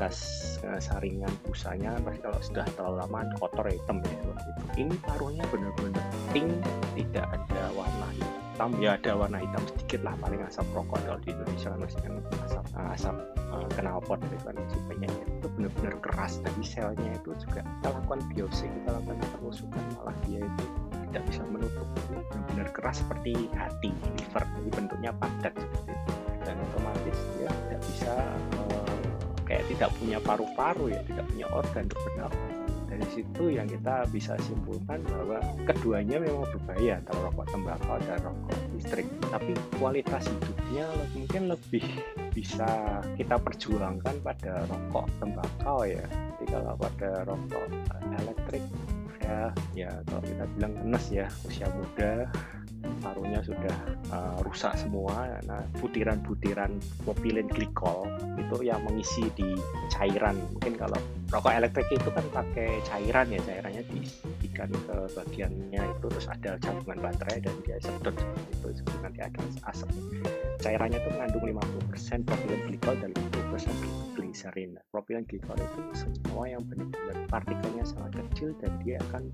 bekas 0.00 0.56
uh, 0.64 0.80
saringan 0.80 1.28
busanya 1.44 1.92
pasti 2.00 2.24
kalau 2.24 2.40
sudah 2.40 2.64
terlalu 2.72 2.96
lama 3.04 3.20
kotor 3.36 3.68
ya 3.68 3.76
hitam 3.76 4.00
ya 4.00 4.16
seperti 4.16 4.48
itu 4.48 4.64
ini 4.80 4.94
parunya 5.04 5.44
benar-benar 5.52 6.04
pink 6.32 6.48
tidak 6.96 7.28
ada 7.36 7.62
warna 7.76 8.08
hitam. 8.16 8.70
Ya 8.80 8.96
ada 8.96 9.12
warna 9.12 9.44
hitam 9.44 9.60
sedikit 9.68 10.00
lah 10.00 10.16
paling 10.24 10.40
asap 10.48 10.64
rokok 10.72 11.04
kalau 11.04 11.20
di 11.20 11.36
Indonesia 11.36 11.68
kan 11.68 11.80
masih 11.84 12.00
kan 12.00 12.14
asap 12.48 12.64
uh, 12.80 12.96
asap 12.96 13.16
uh, 13.52 13.68
knalpot 13.76 14.18
itu 14.24 14.36
kan 14.40 14.56
banyak 14.88 15.12
itu 15.12 15.46
benar-benar 15.52 15.94
keras. 16.00 16.32
Dari 16.40 16.64
selnya 16.64 17.12
itu 17.20 17.36
juga 17.36 17.60
kita 17.60 17.88
lakukan 17.92 18.20
biopsi 18.32 18.72
kita 18.72 18.88
lakukan 18.96 19.20
penusukan 19.36 19.84
malah 20.00 20.16
dia 20.24 20.40
itu 20.40 20.64
tidak 21.12 21.22
bisa 21.28 21.42
menutup. 21.52 21.88
Benar-benar 22.08 22.68
keras 22.72 23.04
seperti 23.04 23.52
hati 23.52 23.92
liver. 23.92 24.44
Jadi 24.48 24.70
bentuknya 24.72 25.12
padat 25.12 25.52
seperti 25.60 25.92
itu. 25.92 26.12
Dan 26.40 26.56
otomatis 26.72 27.18
dia 27.36 27.52
tidak 27.52 27.80
bisa 27.84 28.12
kayak 29.50 29.66
tidak 29.66 29.90
punya 29.98 30.18
paru-paru 30.22 30.94
ya 30.94 31.00
tidak 31.10 31.26
punya 31.26 31.46
organ 31.50 31.82
untuk 31.90 32.00
bernafas 32.06 32.60
dari 32.90 33.06
situ 33.14 33.44
yang 33.54 33.70
kita 33.70 34.02
bisa 34.10 34.34
simpulkan 34.44 34.98
bahwa 35.06 35.38
keduanya 35.62 36.18
memang 36.18 36.42
berbahaya 36.50 36.98
antara 36.98 37.18
rokok 37.30 37.46
tembakau 37.54 37.96
dan 38.02 38.18
rokok 38.18 38.58
listrik. 38.74 39.06
Tapi 39.30 39.52
kualitas 39.78 40.26
hidupnya 40.26 40.84
mungkin 41.14 41.42
lebih 41.54 41.86
bisa 42.34 42.98
kita 43.14 43.38
perjuangkan 43.38 44.14
pada 44.26 44.66
rokok 44.66 45.06
tembakau 45.22 45.86
ya. 45.86 46.02
Jadi 46.10 46.44
kalau 46.50 46.74
pada 46.74 47.10
rokok 47.30 47.64
elektrik 48.20 48.64
ya 49.22 49.54
ya 49.78 49.90
kalau 50.10 50.22
kita 50.26 50.44
bilang 50.58 50.74
enes 50.82 51.04
ya 51.14 51.26
usia 51.46 51.70
muda 51.70 52.26
parunya 53.00 53.40
sudah 53.44 53.76
uh, 54.12 54.38
rusak 54.44 54.76
semua. 54.76 55.40
Nah 55.48 55.60
butiran-butiran 55.80 56.76
propilin 57.04 57.48
glikol 57.48 58.06
itu 58.36 58.56
yang 58.64 58.80
mengisi 58.84 59.28
di 59.36 59.56
cairan. 59.92 60.36
Mungkin 60.56 60.76
kalau 60.76 61.00
rokok 61.30 61.52
elektrik 61.54 61.88
itu 61.92 62.10
kan 62.10 62.24
pakai 62.34 62.80
cairan 62.84 63.26
ya 63.30 63.40
cairannya 63.46 63.82
diisikan 63.90 64.70
ke 64.70 64.96
bagiannya 65.14 65.82
itu 65.82 66.06
terus 66.10 66.26
ada 66.28 66.58
campuran 66.60 66.98
baterai 67.00 67.38
dan 67.40 67.54
dia 67.64 67.76
sedot 67.80 68.14
itu 68.66 68.84
nanti 69.00 69.20
ada 69.24 69.40
asap. 69.70 69.88
Cairannya 70.60 70.98
itu 71.00 71.08
mengandung 71.16 71.44
50% 71.90 72.28
propilin 72.28 72.60
glikol 72.68 72.96
dan 73.00 73.10
50% 73.16 74.20
gliserin 74.30 74.78
propilin 74.94 75.26
glikol 75.26 75.58
itu 75.58 76.06
semua 76.06 76.46
yang 76.46 76.62
benar-benar 76.70 77.18
partikelnya 77.26 77.82
sangat 77.82 78.22
kecil 78.30 78.54
dan 78.62 78.72
dia 78.86 78.96
akan 79.10 79.26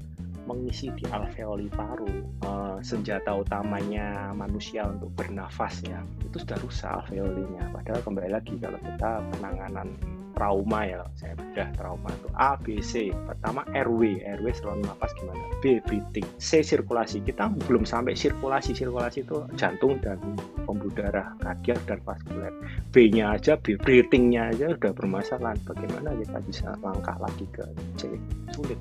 mengisi 0.47 0.89
di 0.95 1.05
alveoli 1.11 1.69
paru 1.69 2.09
uh, 2.47 2.79
senjata 2.81 3.35
utamanya 3.35 4.31
manusia 4.33 4.87
untuk 4.87 5.11
bernafas 5.13 5.83
ya 5.85 6.01
itu 6.23 6.41
sudah 6.41 6.59
rusak 6.63 6.91
alveolinya 6.91 7.69
padahal 7.75 8.01
kembali 8.07 8.31
lagi 8.31 8.55
kalau 8.63 8.79
kita 8.79 9.21
penanganan 9.35 9.99
trauma 10.37 10.85
ya 10.85 11.01
saya 11.17 11.33
bedah 11.33 11.73
trauma 11.81 12.13
itu 12.13 12.29
A 12.37 12.61
B 12.61 12.77
C. 12.85 13.09
Pertama 13.25 13.65
RW 13.73 14.21
RW 14.37 14.47
selalu 14.53 14.85
nafas 14.85 15.17
gimana? 15.17 15.41
B 15.65 15.81
breathing. 15.89 16.29
C 16.37 16.61
sirkulasi. 16.61 17.25
Kita 17.25 17.49
belum 17.65 17.89
sampai 17.89 18.13
sirkulasi. 18.13 18.77
Sirkulasi 18.77 19.25
itu 19.25 19.49
jantung 19.57 19.97
dan 20.05 20.21
pembuluh 20.69 20.93
darah 20.93 21.33
kardiak 21.41 21.81
dan 21.89 22.05
vaskuler. 22.05 22.53
B 22.93 23.09
nya 23.09 23.41
aja 23.41 23.57
B 23.57 23.81
breathingnya 23.81 24.53
aja 24.53 24.77
udah 24.77 24.93
bermasalah. 24.93 25.57
Bagaimana 25.65 26.13
kita 26.21 26.39
bisa 26.45 26.69
langkah 26.85 27.17
lagi 27.17 27.49
ke 27.57 27.65
C? 27.97 28.13
Sulit 28.53 28.77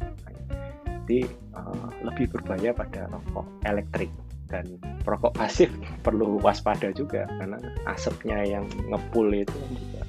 jadi 1.05 1.29
uh, 1.53 1.87
lebih 2.01 2.33
berbahaya 2.33 2.73
pada 2.73 3.05
rokok 3.13 3.45
elektrik 3.69 4.09
dan 4.49 4.65
rokok 5.05 5.37
pasif 5.37 5.69
perlu 6.05 6.41
waspada 6.41 6.89
juga 6.91 7.29
karena 7.37 7.61
asapnya 7.85 8.41
yang 8.41 8.65
ngepul 8.89 9.29
itu 9.29 9.53
kan 9.53 9.71
juga 9.77 10.01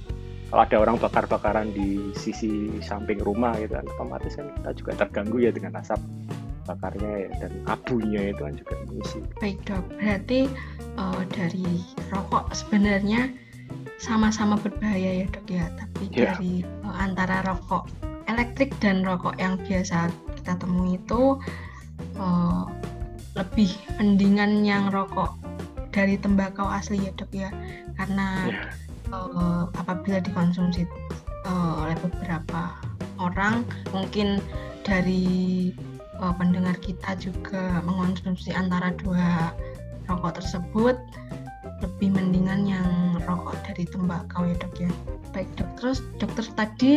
kalau 0.46 0.62
ada 0.62 0.76
orang 0.78 0.96
bakar-bakaran 1.02 1.68
di 1.74 2.14
sisi 2.14 2.70
samping 2.80 3.18
rumah 3.20 3.52
gitu 3.60 3.76
kan 3.76 3.84
otomatis 3.98 4.38
kan 4.38 4.46
kita 4.62 4.70
juga 4.78 4.92
terganggu 5.04 5.36
ya 5.42 5.50
dengan 5.50 5.76
asap 5.82 6.00
bakarnya 6.66 7.12
ya, 7.26 7.28
dan 7.46 7.52
abunya 7.70 8.34
itu 8.34 8.42
kan 8.42 8.54
juga 8.58 8.74
mengisi. 8.90 9.20
Baik 9.38 9.58
dok, 9.64 9.86
berarti 10.02 10.50
uh, 10.98 11.22
dari 11.30 11.78
rokok 12.10 12.50
sebenarnya 12.52 13.30
sama-sama 14.02 14.58
berbahaya 14.58 15.24
ya 15.24 15.26
dok 15.30 15.46
ya, 15.46 15.66
tapi 15.78 16.10
yeah. 16.10 16.34
dari 16.34 16.66
uh, 16.82 16.96
antara 16.98 17.46
rokok 17.46 17.86
elektrik 18.26 18.74
dan 18.82 19.06
rokok 19.06 19.38
yang 19.38 19.54
biasa 19.62 20.10
kita 20.46 20.62
temui 20.62 20.94
itu 20.94 21.42
uh, 22.22 22.70
lebih 23.34 23.74
mendingan 23.98 24.62
yang 24.62 24.94
rokok 24.94 25.34
dari 25.90 26.14
tembakau 26.14 26.70
asli 26.70 27.02
ya 27.02 27.10
dok 27.18 27.34
ya 27.34 27.50
karena 27.98 28.46
yeah. 28.46 28.70
Iya. 29.10 29.18
uh, 29.34 29.64
apabila 29.74 30.22
dikonsumsi 30.22 30.86
uh, 31.50 31.82
oleh 31.82 31.98
beberapa 31.98 32.78
orang 33.18 33.66
mungkin 33.90 34.38
dari 34.86 35.74
uh, 36.22 36.30
pendengar 36.38 36.78
kita 36.78 37.18
juga 37.18 37.82
mengonsumsi 37.82 38.54
antara 38.54 38.94
dua 39.02 39.50
rokok 40.06 40.38
tersebut 40.38 40.94
lebih 41.82 42.14
mendingan 42.14 42.70
yang 42.70 43.18
rokok 43.26 43.58
dari 43.66 43.82
tembakau 43.82 44.46
ya 44.46 44.54
dok 44.62 44.78
ya 44.78 44.90
baik 45.34 45.50
dok 45.58 45.74
terus 45.74 45.98
dokter 46.22 46.46
tadi 46.54 46.92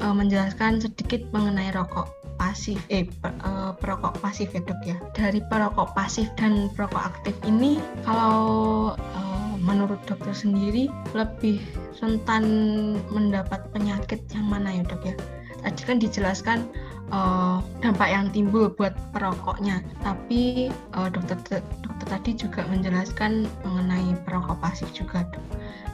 uh, 0.00 0.16
menjelaskan 0.16 0.80
sedikit 0.80 1.20
mengenai 1.36 1.76
rokok 1.76 2.19
pasif 2.40 2.80
eh 2.88 3.04
uh, 3.44 3.76
perokok 3.76 4.16
pasif 4.24 4.48
ya 4.56 4.64
dok 4.64 4.80
ya. 4.88 4.96
Dari 5.12 5.44
perokok 5.44 5.92
pasif 5.92 6.24
dan 6.40 6.72
perokok 6.72 7.12
aktif 7.12 7.36
ini 7.44 7.76
kalau 8.08 8.96
uh, 8.96 9.52
menurut 9.60 10.00
dokter 10.08 10.32
sendiri 10.32 10.88
lebih 11.12 11.60
rentan 12.00 12.44
mendapat 13.12 13.60
penyakit 13.76 14.24
yang 14.32 14.48
mana 14.48 14.72
ya 14.72 14.82
dok 14.88 15.04
ya? 15.04 15.12
Tadi 15.60 15.82
kan 15.84 16.00
dijelaskan 16.00 16.64
uh, 17.12 17.60
dampak 17.84 18.08
yang 18.08 18.32
timbul 18.32 18.72
buat 18.72 18.96
perokoknya. 19.12 19.84
Tapi 20.00 20.72
uh, 20.96 21.12
dokter 21.12 21.60
dokter 21.84 22.06
tadi 22.08 22.32
juga 22.32 22.64
menjelaskan 22.72 23.44
mengenai 23.68 24.16
perokok 24.24 24.56
pasif 24.64 24.88
juga 24.96 25.28
dok. 25.28 25.44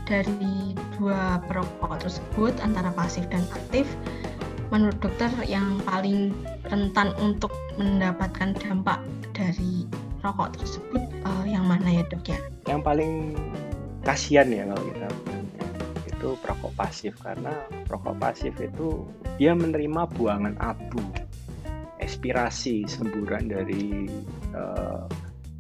Dari 0.07 0.79
dua 0.95 1.43
perokok 1.51 1.99
tersebut 1.99 2.55
antara 2.63 2.95
pasif 2.95 3.27
dan 3.35 3.43
aktif 3.51 3.91
menurut 4.71 4.99
dokter 4.99 5.31
yang 5.47 5.79
paling 5.87 6.35
rentan 6.67 7.15
untuk 7.23 7.53
mendapatkan 7.79 8.57
dampak 8.59 8.99
dari 9.31 9.87
rokok 10.25 10.59
tersebut 10.59 11.03
uh, 11.23 11.45
yang 11.47 11.67
mana 11.69 12.03
ya 12.03 12.05
dok 12.11 12.25
ya? 12.27 12.39
Yang 12.67 12.81
paling 12.83 13.13
kasihan 14.03 14.49
ya 14.51 14.67
kalau 14.67 14.83
kita 14.91 15.09
itu 16.17 16.29
perokok 16.41 16.73
pasif 16.75 17.13
karena 17.21 17.53
perokok 17.85 18.17
pasif 18.17 18.55
itu 18.57 19.05
dia 19.37 19.53
menerima 19.53 20.09
buangan 20.17 20.57
abu, 20.59 21.05
expirasi 22.01 22.89
semburan 22.89 23.53
dari 23.53 24.09
uh, 24.57 25.05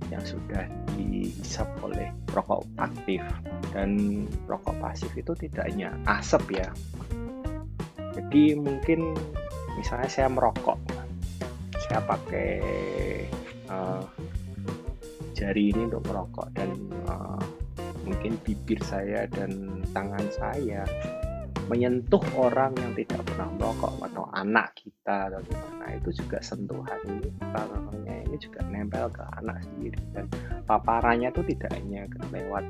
yang 0.09 0.23
sudah 0.23 0.65
dihisap 0.97 1.67
oleh 1.83 2.09
perokok 2.31 2.65
aktif 2.79 3.21
dan 3.75 4.25
perokok 4.47 4.79
pasif 4.81 5.11
itu 5.19 5.35
tidak 5.37 5.67
hanya 5.69 5.93
asap 6.09 6.63
ya 6.63 6.69
jadi 8.17 8.57
mungkin 8.57 9.13
misalnya 9.77 10.09
saya 10.09 10.29
merokok 10.33 10.81
saya 11.87 12.01
pakai 12.03 12.51
uh, 13.71 14.03
jari 15.37 15.71
ini 15.71 15.87
untuk 15.87 16.03
merokok 16.09 16.49
dan 16.57 16.73
uh, 17.07 17.39
mungkin 18.03 18.39
bibir 18.43 18.81
saya 18.83 19.29
dan 19.31 19.83
tangan 19.93 20.25
saya 20.33 20.83
menyentuh 21.67 22.23
orang 22.39 22.71
yang 22.79 22.95
tidak 22.95 23.27
pernah 23.27 23.51
merokok 23.59 23.99
atau 24.07 24.25
anak 24.39 24.71
kita 24.79 25.27
atau 25.31 25.43
gimana. 25.43 25.99
Itu 25.99 26.15
juga 26.15 26.39
sentuhan 26.39 27.01
ini 27.11 27.31
namanya 27.43 28.15
ini 28.23 28.37
juga 28.39 28.63
nempel 28.71 29.11
ke 29.11 29.23
anak 29.43 29.67
sendiri. 29.67 29.99
Dan 30.15 30.31
paparannya 30.63 31.35
itu 31.35 31.43
tidak 31.55 31.75
hanya 31.75 32.07
lewat 32.31 32.65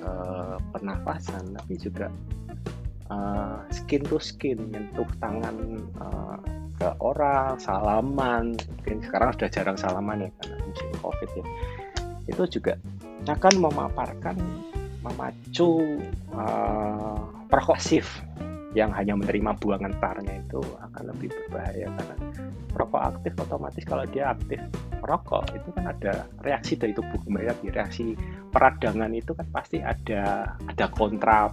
uh, 0.00 0.56
pernafasan 0.72 1.52
tapi 1.52 1.76
juga 1.76 2.08
uh, 3.08 3.64
skin 3.72 4.04
to 4.04 4.16
skin 4.20 4.68
menyentuh 4.68 5.08
tangan 5.20 5.56
uh, 6.00 6.36
ke 6.78 6.88
orang 7.02 7.58
salaman. 7.58 8.54
Mungkin 8.54 9.02
sekarang 9.04 9.34
sudah 9.34 9.50
jarang 9.50 9.76
salaman 9.76 10.28
ya 10.28 10.30
karena 10.40 10.56
musim 10.64 10.88
covid 11.02 11.30
ya. 11.34 11.44
Itu 12.28 12.42
juga 12.48 12.76
akan 13.28 13.54
memaparkan 13.60 14.36
memacu 15.02 16.00
uh, 16.32 17.20
perkosif 17.48 18.20
yang 18.76 18.92
hanya 18.92 19.16
menerima 19.16 19.56
buangan 19.58 19.96
tarnya 19.98 20.44
itu 20.44 20.60
akan 20.60 21.02
lebih 21.16 21.32
berbahaya 21.32 21.88
karena 21.88 22.16
rokok 22.74 23.02
aktif 23.14 23.32
otomatis 23.38 23.84
kalau 23.86 24.04
dia 24.08 24.32
aktif 24.32 24.60
merokok 25.00 25.46
itu 25.54 25.68
kan 25.72 25.94
ada 25.94 26.26
reaksi 26.42 26.74
dari 26.74 26.92
tubuh 26.92 27.18
kembali 27.22 27.46
lagi 27.48 27.66
reaksi 27.70 28.12
peradangan 28.50 29.12
itu 29.14 29.32
kan 29.32 29.46
pasti 29.54 29.78
ada 29.80 30.52
ada 30.66 30.86
kontra 30.90 31.48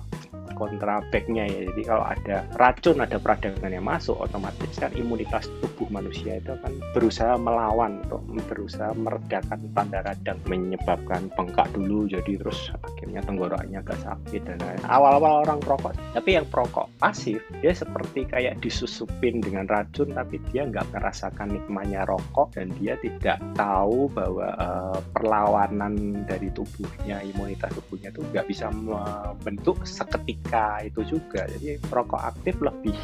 kontra 0.55 1.03
backnya 1.11 1.43
ya. 1.45 1.67
Jadi 1.69 1.81
kalau 1.83 2.07
ada 2.07 2.47
racun 2.55 3.03
ada 3.03 3.19
peradangan 3.19 3.69
yang 3.69 3.83
masuk 3.83 4.15
otomatis 4.15 4.71
kan 4.79 4.89
imunitas 4.95 5.51
tubuh 5.59 5.91
manusia 5.91 6.39
itu 6.39 6.55
akan 6.55 6.79
berusaha 6.95 7.35
melawan 7.35 7.99
untuk 8.07 8.23
berusaha 8.47 8.95
meredakan 8.95 9.59
tanda 9.75 9.99
radang 10.01 10.39
menyebabkan 10.47 11.27
bengkak 11.35 11.67
dulu 11.75 12.07
jadi 12.07 12.39
terus 12.39 12.71
akhirnya 12.71 13.21
tenggorokannya 13.27 13.83
agak 13.83 13.99
sakit 14.01 14.41
dan 14.47 14.57
lain 14.63 14.81
awal-awal 14.87 15.43
orang 15.43 15.59
perokok 15.59 15.91
tapi 16.15 16.39
yang 16.39 16.47
perokok 16.47 16.87
pasif 16.97 17.43
dia 17.59 17.75
seperti 17.75 18.23
kayak 18.31 18.55
disusupin 18.63 19.43
dengan 19.43 19.67
racun 19.67 20.15
tapi 20.15 20.39
dia 20.49 20.63
nggak 20.63 20.87
merasakan 21.05 21.53
nikmatnya 21.53 22.01
rokok 22.09 22.57
dan 22.57 22.73
dia 22.81 22.97
tidak 22.97 23.37
tahu 23.53 24.09
bahwa 24.09 24.49
uh, 24.57 24.97
perlawanan 25.13 26.25
dari 26.25 26.49
tubuhnya 26.49 27.21
imunitas 27.21 27.69
tubuhnya 27.77 28.09
itu 28.09 28.25
nggak 28.33 28.49
bisa 28.49 28.73
membentuk 28.73 29.85
seketika 29.85 30.25
ketika 30.25 30.81
itu 30.81 31.01
juga. 31.17 31.45
Jadi 31.45 31.77
perokok 31.85 32.21
aktif 32.21 32.55
lebih 32.61 32.95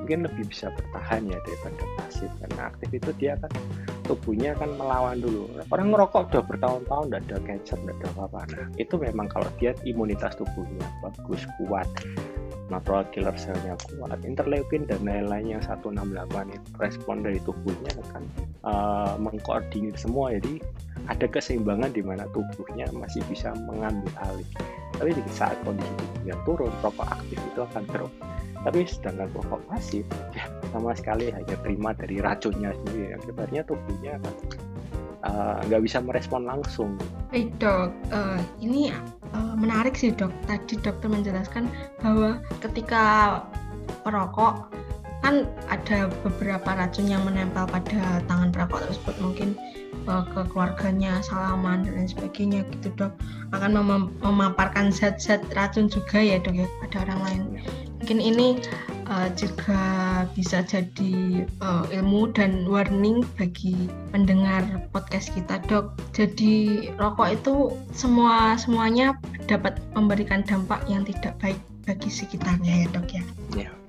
mungkin 0.00 0.24
lebih 0.26 0.48
bisa 0.48 0.72
bertahan 0.72 1.28
ya 1.28 1.38
daripada 1.44 1.84
pasif. 2.00 2.30
Karena 2.40 2.62
aktif 2.72 2.88
itu 2.96 3.10
dia 3.20 3.36
kan 3.36 3.52
tubuhnya 4.08 4.56
kan 4.58 4.74
melawan 4.74 5.20
dulu. 5.20 5.46
Orang 5.70 5.94
ngerokok 5.94 6.32
udah 6.32 6.42
bertahun-tahun 6.48 7.04
tidak 7.12 7.22
ada 7.28 7.36
cancer 7.46 7.78
tidak 7.78 7.96
ada 8.00 8.08
apa-apa. 8.16 8.40
Nah 8.56 8.66
itu 8.80 8.94
memang 8.96 9.26
kalau 9.30 9.48
dia 9.60 9.76
imunitas 9.86 10.34
tubuhnya 10.34 10.86
bagus 11.04 11.44
kuat 11.60 11.86
natural 12.70 13.02
killer 13.10 13.34
selnya 13.34 13.74
kuat 13.98 14.22
interleukin 14.22 14.86
dan 14.86 15.02
lain-lain 15.02 15.58
yang 15.58 15.62
168 15.62 15.90
itu 16.54 16.68
respon 16.78 17.26
dari 17.26 17.42
tubuhnya 17.42 17.90
akan 18.10 18.22
uh, 18.64 19.14
mengkoordinir 19.18 19.94
semua. 19.98 20.32
Jadi 20.38 20.62
ada 21.10 21.26
keseimbangan 21.26 21.90
di 21.90 22.02
mana 22.06 22.24
tubuhnya 22.30 22.86
masih 22.94 23.20
bisa 23.26 23.50
mengambil 23.66 24.10
alih 24.22 24.46
tapi 25.00 25.16
di 25.16 25.22
saat 25.32 25.56
kondisi 25.64 25.88
tubuhnya 25.96 26.36
turun 26.44 26.72
rokok 26.84 27.08
aktif 27.08 27.40
itu 27.40 27.60
akan 27.64 27.82
drop 27.88 28.12
tapi 28.60 28.84
sedangkan 28.84 29.32
rokok 29.32 29.60
pasif 29.72 30.04
ya, 30.36 30.44
sama 30.68 30.92
sekali 30.92 31.32
hanya 31.32 31.56
terima 31.64 31.96
dari 31.96 32.20
racunnya 32.20 32.76
sendiri 32.84 33.16
akibatnya 33.16 33.64
tubuhnya 33.64 34.20
eh, 35.24 35.58
nggak 35.64 35.80
uh, 35.80 35.84
bisa 35.84 36.00
merespon 36.00 36.44
langsung. 36.44 36.96
Baik 37.32 37.52
dok, 37.56 37.92
uh, 38.12 38.40
ini 38.60 38.92
uh, 39.32 39.56
menarik 39.56 39.96
sih 39.96 40.12
dok. 40.12 40.32
Tadi 40.44 40.76
dokter 40.80 41.08
menjelaskan 41.08 41.72
bahwa 42.04 42.40
ketika 42.60 43.04
perokok 44.04 44.72
kan 45.20 45.44
ada 45.68 46.08
beberapa 46.24 46.64
racun 46.64 47.06
yang 47.08 47.22
menempel 47.28 47.68
pada 47.68 48.24
tangan 48.24 48.50
perokok 48.50 48.88
tersebut 48.88 49.16
mungkin 49.20 49.48
uh, 50.08 50.24
ke 50.24 50.40
keluarganya 50.52 51.20
salaman 51.20 51.84
dan 51.84 52.00
lain 52.00 52.08
sebagainya 52.08 52.60
gitu 52.76 52.88
dok. 52.96 53.12
Akan 53.52 53.76
mem 53.76 54.12
memaparkan 54.24 54.88
zat-zat 54.88 55.44
racun 55.52 55.92
juga 55.92 56.20
ya 56.20 56.40
dok 56.40 56.56
ya 56.56 56.66
pada 56.84 57.04
orang 57.08 57.20
lain. 57.26 57.42
Mungkin 58.00 58.18
ini 58.24 58.48
uh, 59.12 59.28
juga 59.36 59.82
bisa 60.32 60.64
jadi 60.64 61.44
uh, 61.60 61.84
ilmu 61.92 62.32
dan 62.32 62.64
warning 62.64 63.20
bagi 63.36 63.76
pendengar 64.08 64.64
podcast 64.96 65.36
kita 65.36 65.60
dok. 65.68 66.00
Jadi 66.16 66.88
rokok 66.96 67.28
itu 67.28 67.54
semua 67.92 68.56
semuanya 68.56 69.12
dapat 69.44 69.76
memberikan 69.92 70.40
dampak 70.48 70.80
yang 70.88 71.04
tidak 71.04 71.36
baik 71.44 71.60
bagi 71.84 72.08
sekitarnya 72.08 72.84
ya 72.84 72.88
dok 72.88 73.08
ya. 73.12 73.24
Yeah 73.52 73.79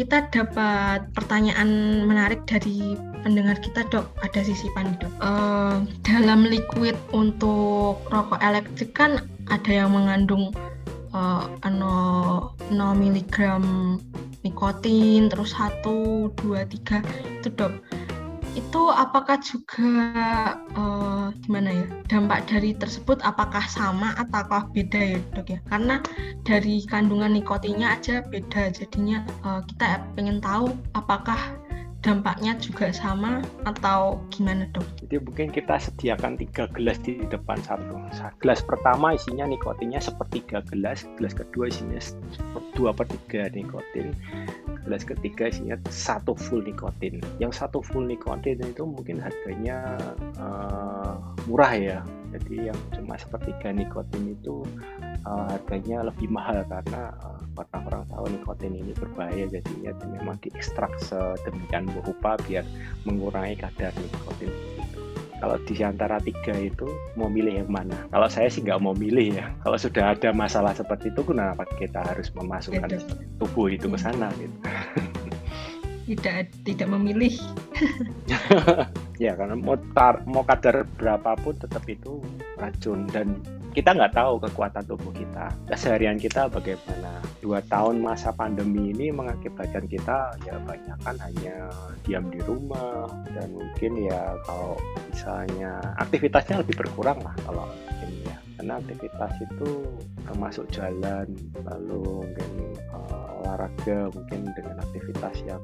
kita 0.00 0.32
dapat 0.32 1.12
pertanyaan 1.12 2.00
menarik 2.08 2.40
dari 2.48 2.96
pendengar 3.20 3.60
kita 3.60 3.84
dok. 3.92 4.08
Ada 4.24 4.48
sisipan 4.48 4.96
dok. 4.96 5.12
Uh, 5.20 5.84
dalam 6.08 6.48
liquid 6.48 6.96
untuk 7.12 8.00
rokok 8.08 8.40
elektrik 8.40 8.96
kan 8.96 9.20
ada 9.52 9.68
yang 9.68 9.92
mengandung 9.92 10.56
uh, 11.12 11.44
0, 11.68 12.56
0 12.72 12.96
mg 12.96 13.36
nikotin 14.40 15.28
terus 15.28 15.52
1, 15.52 15.84
2, 15.84 16.32
3 16.40 17.44
itu 17.44 17.48
dok 17.60 17.76
itu 18.58 18.82
apakah 18.90 19.38
juga 19.38 19.88
uh, 20.74 21.30
gimana 21.46 21.70
ya 21.70 21.86
dampak 22.10 22.50
dari 22.50 22.74
tersebut 22.74 23.22
apakah 23.22 23.62
sama 23.70 24.14
ataukah 24.18 24.66
beda 24.74 25.16
ya 25.16 25.20
dok 25.34 25.48
ya 25.54 25.58
karena 25.70 26.02
dari 26.42 26.82
kandungan 26.90 27.34
nikotinnya 27.34 27.94
aja 27.94 28.26
beda 28.26 28.74
jadinya 28.74 29.22
uh, 29.46 29.62
kita 29.70 30.02
pengen 30.18 30.42
tahu 30.42 30.74
apakah 30.98 31.38
dampaknya 32.00 32.56
juga 32.56 32.88
sama 32.96 33.44
atau 33.68 34.24
gimana 34.32 34.64
dok? 34.72 34.84
Jadi 35.04 35.20
mungkin 35.20 35.52
kita 35.52 35.76
sediakan 35.76 36.40
tiga 36.40 36.64
gelas 36.72 36.96
di 37.04 37.20
depan 37.28 37.60
satu. 37.60 38.00
Gelas 38.40 38.64
pertama 38.64 39.12
isinya 39.12 39.44
nikotinnya 39.44 40.00
sepertiga 40.00 40.64
gelas, 40.72 41.04
gelas 41.20 41.36
kedua 41.36 41.68
isinya 41.68 42.00
dua 42.72 42.96
per 42.96 43.04
tiga 43.04 43.52
nikotin, 43.52 44.16
gelas 44.90 45.06
ketiga 45.06 45.46
isinya 45.46 45.78
satu 45.86 46.34
full 46.34 46.66
nikotin. 46.66 47.22
Yang 47.38 47.62
satu 47.62 47.78
full 47.78 48.10
nikotin 48.10 48.58
itu 48.58 48.82
mungkin 48.82 49.22
harganya 49.22 49.94
uh, 50.42 51.14
murah 51.46 51.70
ya. 51.78 51.98
Jadi 52.34 52.74
yang 52.74 52.78
cuma 52.90 53.14
sepertiga 53.14 53.70
nikotin 53.70 54.34
itu 54.34 54.66
uh, 55.22 55.46
harganya 55.46 56.10
lebih 56.10 56.26
mahal 56.26 56.66
karena 56.66 57.14
uh, 57.22 57.38
karena 57.54 57.78
orang 57.86 58.04
tahu 58.10 58.24
nikotin 58.34 58.72
ini 58.74 58.92
berbahaya 58.98 59.44
jadinya 59.46 59.94
memang 60.10 60.36
diekstrak 60.42 60.90
sedemikian 61.06 61.86
rupa 62.02 62.34
biar 62.48 62.66
mengurangi 63.06 63.58
kadar 63.58 63.94
nikotin 63.94 64.50
kalau 65.40 65.56
di 65.64 65.74
antara 65.80 66.20
tiga 66.20 66.52
itu 66.52 66.84
mau 67.16 67.32
milih 67.32 67.64
yang 67.64 67.70
mana? 67.72 67.96
Kalau 68.12 68.28
saya 68.28 68.52
sih 68.52 68.60
nggak 68.60 68.80
mau 68.84 68.92
milih 68.92 69.40
ya. 69.40 69.48
Kalau 69.64 69.80
sudah 69.80 70.12
ada 70.12 70.30
masalah 70.36 70.76
seperti 70.76 71.08
itu, 71.08 71.24
kenapa 71.24 71.64
kita 71.80 72.04
harus 72.04 72.28
memasukkan 72.36 72.92
Betul. 72.92 73.16
tubuh 73.40 73.66
itu 73.72 73.88
ke 73.88 73.98
sana? 73.98 74.28
Gitu. 74.36 74.56
Tidak 76.10 76.66
tidak 76.66 76.88
memilih. 76.92 77.32
ya 79.24 79.32
karena 79.32 79.56
mau 79.56 79.80
tar, 79.96 80.20
mau 80.28 80.44
kadar 80.44 80.84
berapapun 81.00 81.56
tetap 81.56 81.88
itu 81.88 82.20
racun 82.60 83.08
dan 83.08 83.40
kita 83.70 83.94
nggak 83.94 84.14
tahu 84.18 84.42
kekuatan 84.42 84.82
tubuh 84.82 85.14
kita. 85.14 85.54
Keseharian 85.70 86.18
kita 86.18 86.50
bagaimana? 86.50 87.22
Dua 87.38 87.62
tahun 87.70 88.02
masa 88.02 88.34
pandemi 88.34 88.90
ini 88.90 89.14
mengakibatkan 89.14 89.86
kita 89.86 90.34
ya 90.44 90.58
banyak 90.66 90.98
kan 91.06 91.16
hanya 91.22 91.70
diam 92.02 92.26
di 92.28 92.42
rumah. 92.42 93.06
Dan 93.30 93.54
mungkin 93.54 94.10
ya 94.10 94.34
kalau 94.44 94.74
misalnya 95.14 95.78
aktivitasnya 96.02 96.66
lebih 96.66 96.82
berkurang 96.82 97.22
lah 97.22 97.34
kalau 97.46 97.64
mungkin 97.70 98.10
ya. 98.26 98.36
Karena 98.60 98.76
aktivitas 98.76 99.32
itu 99.40 99.70
termasuk 100.28 100.68
jalan 100.68 101.26
lalu 101.64 102.28
mungkin 102.28 102.52
uh, 102.92 103.40
olahraga 103.40 104.12
mungkin 104.12 104.52
dengan 104.52 104.76
aktivitas 104.84 105.34
yang 105.48 105.62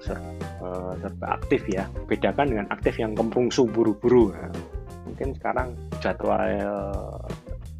serba, 0.00 0.32
uh, 0.64 0.94
serba 1.02 1.26
aktif 1.36 1.66
ya. 1.68 1.84
Bedakan 2.06 2.54
dengan 2.54 2.66
aktif 2.72 2.96
yang 2.96 3.12
kempung 3.12 3.52
buru-buru 3.52 4.32
nah, 4.32 4.48
mungkin 5.04 5.34
sekarang 5.34 5.74
jadwal 5.98 6.40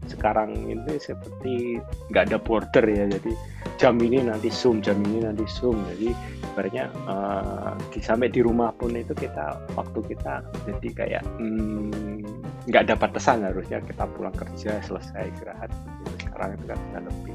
sekarang 0.08 0.56
ini 0.66 0.96
seperti 0.98 1.78
nggak 2.10 2.32
ada 2.32 2.38
border 2.40 2.84
ya 2.88 3.04
jadi 3.06 3.32
jam 3.78 3.94
ini 4.02 4.26
nanti 4.26 4.50
zoom 4.50 4.82
jam 4.82 4.98
ini 5.06 5.22
nanti 5.22 5.46
zoom. 5.46 5.78
Jadi 5.94 6.10
sebenarnya 6.42 6.90
uh, 7.06 7.72
di, 7.94 8.02
sampai 8.02 8.26
di 8.26 8.42
rumah 8.42 8.74
pun 8.74 8.90
itu 8.98 9.14
kita 9.14 9.62
waktu 9.78 10.00
kita 10.10 10.42
jadi 10.66 10.88
kayak 10.90 11.22
hmm, 11.38 12.26
nggak 12.66 12.82
hmm, 12.82 12.86
ada 12.90 12.94
batasan 12.98 13.46
harusnya 13.46 13.78
kita 13.86 14.04
pulang 14.18 14.34
kerja 14.34 14.82
selesai 14.82 15.30
istirahat 15.38 15.70
sekarang 16.18 16.58
itu 16.58 16.64
kan 16.66 17.02
lebih 17.06 17.34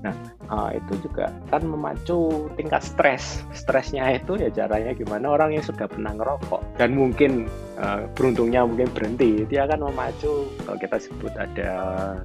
Nah, 0.00 0.14
uh, 0.48 0.70
itu 0.72 1.08
juga 1.08 1.28
kan 1.52 1.62
memacu 1.64 2.48
tingkat 2.56 2.80
stres. 2.80 3.44
Stresnya 3.52 4.16
itu 4.16 4.36
ya 4.40 4.48
caranya 4.48 4.96
gimana 4.96 5.36
orang 5.36 5.56
yang 5.56 5.64
sudah 5.64 5.84
pernah 5.86 6.16
ngerokok 6.16 6.80
dan 6.80 6.96
mungkin 6.96 7.46
uh, 7.76 8.08
beruntungnya 8.16 8.64
mungkin 8.64 8.88
berhenti, 8.92 9.44
dia 9.46 9.68
akan 9.68 9.92
memacu 9.92 10.48
kalau 10.64 10.78
kita 10.80 10.96
sebut 10.96 11.32
ada 11.36 11.70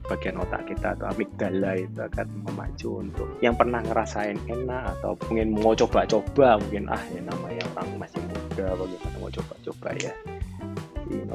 bagian 0.08 0.40
otak 0.40 0.68
kita 0.68 0.96
atau 0.96 1.12
amigdala 1.12 1.80
itu 1.80 2.00
akan 2.00 2.28
memacu 2.48 2.90
untuk 3.04 3.28
yang 3.44 3.56
pernah 3.56 3.84
ngerasain 3.84 4.40
enak 4.48 4.96
atau 5.00 5.20
mungkin 5.28 5.56
mau 5.56 5.74
coba-coba 5.76 6.60
mungkin 6.60 6.88
ah 6.88 7.04
ya 7.12 7.22
namanya 7.24 7.64
orang 7.76 7.90
masih 8.00 8.22
muda 8.24 8.68
bagaimana 8.76 9.18
mau 9.20 9.32
coba-coba 9.32 9.90
ya 10.00 10.14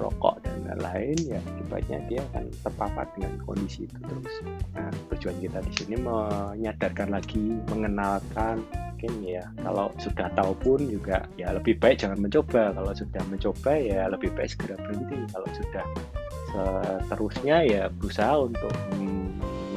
merokok 0.00 0.40
dan 0.40 0.56
lain-lain 0.64 1.36
ya 1.36 1.40
akibatnya 1.44 1.98
dia 2.08 2.20
akan 2.32 2.44
terpapar 2.64 3.04
dengan 3.12 3.36
kondisi 3.44 3.84
itu 3.84 3.96
terus. 4.00 4.34
Nah 4.72 4.88
tujuan 5.12 5.36
kita 5.44 5.58
di 5.60 5.72
sini 5.76 5.96
menyadarkan 6.00 7.12
lagi, 7.12 7.60
mengenalkan 7.68 8.64
mungkin 9.00 9.24
ya 9.24 9.44
kalau 9.64 9.88
sudah 9.96 10.28
tahu 10.36 10.52
pun 10.60 10.80
juga 10.88 11.24
ya 11.36 11.52
lebih 11.52 11.76
baik 11.80 12.00
jangan 12.04 12.20
mencoba. 12.20 12.72
Kalau 12.72 12.92
sudah 12.92 13.22
mencoba 13.28 13.72
ya 13.76 14.08
lebih 14.08 14.32
baik 14.32 14.52
segera 14.52 14.76
berhenti. 14.80 15.20
Kalau 15.32 15.48
sudah 15.52 15.84
seterusnya 17.06 17.56
ya 17.64 17.82
berusaha 17.88 18.34
untuk 18.44 18.74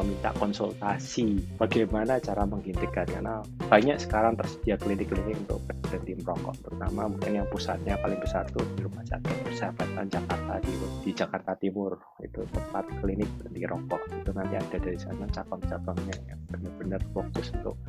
meminta 0.03 0.35
konsultasi 0.35 1.39
bagaimana 1.55 2.19
cara 2.19 2.43
menghentikan 2.43 3.07
karena 3.07 3.39
banyak 3.71 3.95
sekarang 4.03 4.35
tersedia 4.35 4.75
klinik-klinik 4.75 5.39
untuk 5.47 5.63
berhenti 5.87 6.19
merokok 6.19 6.59
terutama 6.59 7.07
mungkin 7.07 7.39
yang 7.39 7.47
pusatnya 7.47 7.95
paling 8.03 8.19
besar 8.19 8.43
tuh 8.51 8.67
di 8.75 8.83
rumah 8.83 9.07
sakit 9.07 9.47
persahabatan 9.47 10.11
Jakarta 10.11 10.53
di, 10.59 10.73
di 11.07 11.11
Jakarta 11.15 11.51
Timur 11.55 11.95
itu 12.19 12.43
tempat 12.51 12.85
klinik 12.99 13.31
berhenti 13.39 13.63
rokok 13.63 14.01
itu 14.11 14.31
nanti 14.35 14.55
ada 14.59 14.77
dari 14.77 14.99
sana 14.99 15.25
cabang-cabangnya 15.31 16.15
yang 16.27 16.39
benar-benar 16.51 17.01
fokus 17.15 17.55
untuk 17.55 17.79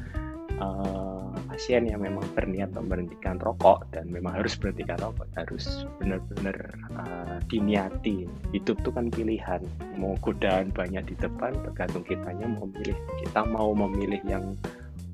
uh, 0.62 1.35
pasien 1.51 1.87
yang 1.87 2.03
memang 2.03 2.25
berniat 2.35 2.71
memberhentikan 2.75 3.39
rokok 3.43 3.87
dan 3.95 4.11
memang 4.11 4.39
harus 4.39 4.55
berhentikan 4.59 4.99
rokok 5.01 5.27
harus 5.35 5.87
benar-benar 5.99 6.57
uh, 6.95 7.39
diniati. 7.49 8.27
Hidup 8.55 8.83
itu 8.83 8.91
kan 8.93 9.07
pilihan 9.11 9.62
mau 9.99 10.15
godaan 10.21 10.71
banyak 10.75 11.05
di 11.09 11.15
depan 11.19 11.55
tergantung 11.71 12.03
kitanya 12.05 12.46
memilih 12.46 12.96
kita 13.24 13.42
mau 13.48 13.72
memilih 13.72 14.20
yang 14.28 14.55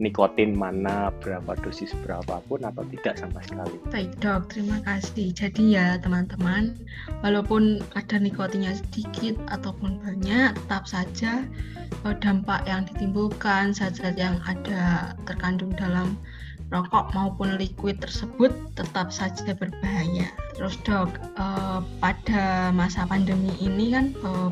nikotin 0.01 0.57
mana 0.57 1.13
berapa 1.21 1.53
dosis 1.61 1.93
berapapun 2.03 2.65
atau 2.65 2.83
tidak 2.89 3.21
sama 3.21 3.45
sekali. 3.45 3.77
Baik 3.93 4.11
dok, 4.25 4.49
terima 4.49 4.81
kasih. 4.89 5.29
Jadi 5.37 5.77
ya 5.77 6.01
teman-teman, 6.01 6.73
walaupun 7.21 7.85
ada 7.93 8.17
nikotinnya 8.17 8.73
sedikit 8.81 9.37
ataupun 9.53 10.01
banyak, 10.01 10.57
tetap 10.57 10.89
saja 10.89 11.45
eh, 12.09 12.17
dampak 12.25 12.65
yang 12.65 12.89
ditimbulkan 12.89 13.77
zat-zat 13.77 14.17
yang 14.17 14.41
ada 14.49 15.13
terkandung 15.29 15.77
dalam 15.77 16.17
rokok 16.73 17.13
maupun 17.13 17.61
liquid 17.61 18.01
tersebut 18.01 18.57
tetap 18.81 19.13
saja 19.13 19.53
berbahaya. 19.53 20.33
Terus 20.57 20.81
dok, 20.81 21.13
eh, 21.37 21.79
pada 22.01 22.73
masa 22.73 23.05
pandemi 23.05 23.53
ini 23.61 23.93
kan 23.93 24.17
eh, 24.17 24.49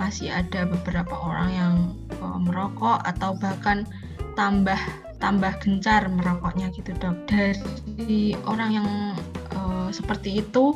masih 0.00 0.32
ada 0.32 0.64
beberapa 0.68 1.14
orang 1.14 1.50
yang 1.52 1.74
merokok 2.42 3.02
atau 3.04 3.36
bahkan 3.36 3.84
tambah 4.34 4.78
tambah 5.22 5.54
gencar 5.62 6.10
merokoknya 6.10 6.74
gitu 6.74 6.90
dok. 6.98 7.14
Dari 7.30 8.34
orang 8.48 8.70
yang 8.74 8.88
uh, 9.54 9.88
seperti 9.94 10.42
itu 10.42 10.74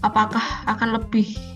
apakah 0.00 0.42
akan 0.70 0.96
lebih 1.00 1.55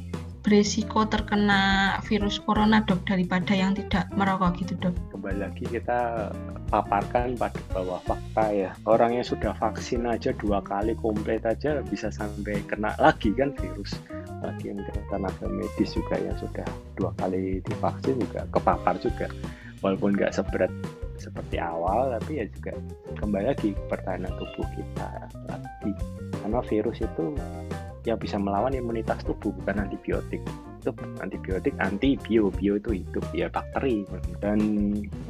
beresiko 0.51 1.07
terkena 1.07 1.95
virus 2.11 2.43
corona 2.43 2.83
dok 2.83 3.07
daripada 3.07 3.55
yang 3.55 3.71
tidak 3.71 4.11
merokok 4.19 4.59
gitu 4.59 4.75
dok? 4.83 4.99
Kembali 5.15 5.47
lagi 5.47 5.63
kita 5.63 6.27
paparkan 6.75 7.39
pada 7.39 7.63
bahwa 7.71 8.03
fakta 8.03 8.51
ya. 8.51 8.71
Orang 8.83 9.15
yang 9.15 9.23
sudah 9.23 9.55
vaksin 9.55 10.11
aja 10.11 10.35
dua 10.35 10.59
kali 10.59 10.99
komplit 10.99 11.47
aja 11.47 11.79
bisa 11.87 12.11
sampai 12.11 12.59
kena 12.67 12.99
lagi 12.99 13.31
kan 13.39 13.55
virus. 13.63 13.95
Lagi 14.43 14.75
yang 14.75 14.83
tenaga 15.07 15.47
medis 15.47 15.95
juga 15.95 16.19
yang 16.19 16.35
sudah 16.43 16.67
dua 16.99 17.15
kali 17.15 17.63
divaksin 17.71 18.19
juga 18.19 18.43
kepapar 18.51 18.99
juga. 18.99 19.31
Walaupun 19.87 20.19
nggak 20.19 20.35
seberat 20.35 20.75
seperti 21.15 21.63
awal 21.63 22.11
tapi 22.19 22.43
ya 22.43 22.45
juga 22.59 22.75
kembali 23.23 23.55
lagi 23.55 23.71
pertahanan 23.87 24.35
tubuh 24.35 24.67
kita 24.75 25.31
lagi. 25.47 25.95
Karena 26.43 26.59
virus 26.67 26.99
itu 26.99 27.39
yang 28.05 28.17
bisa 28.17 28.41
melawan 28.41 28.73
imunitas 28.73 29.21
tubuh 29.25 29.53
bukan 29.53 29.89
antibiotik 29.89 30.41
itu 30.81 30.91
antibiotik 31.21 31.77
anti 31.77 32.17
bio 32.17 32.49
bio 32.49 32.81
itu 32.81 33.05
hidup 33.05 33.25
ya 33.37 33.53
bakteri. 33.53 34.09
Dan 34.41 34.59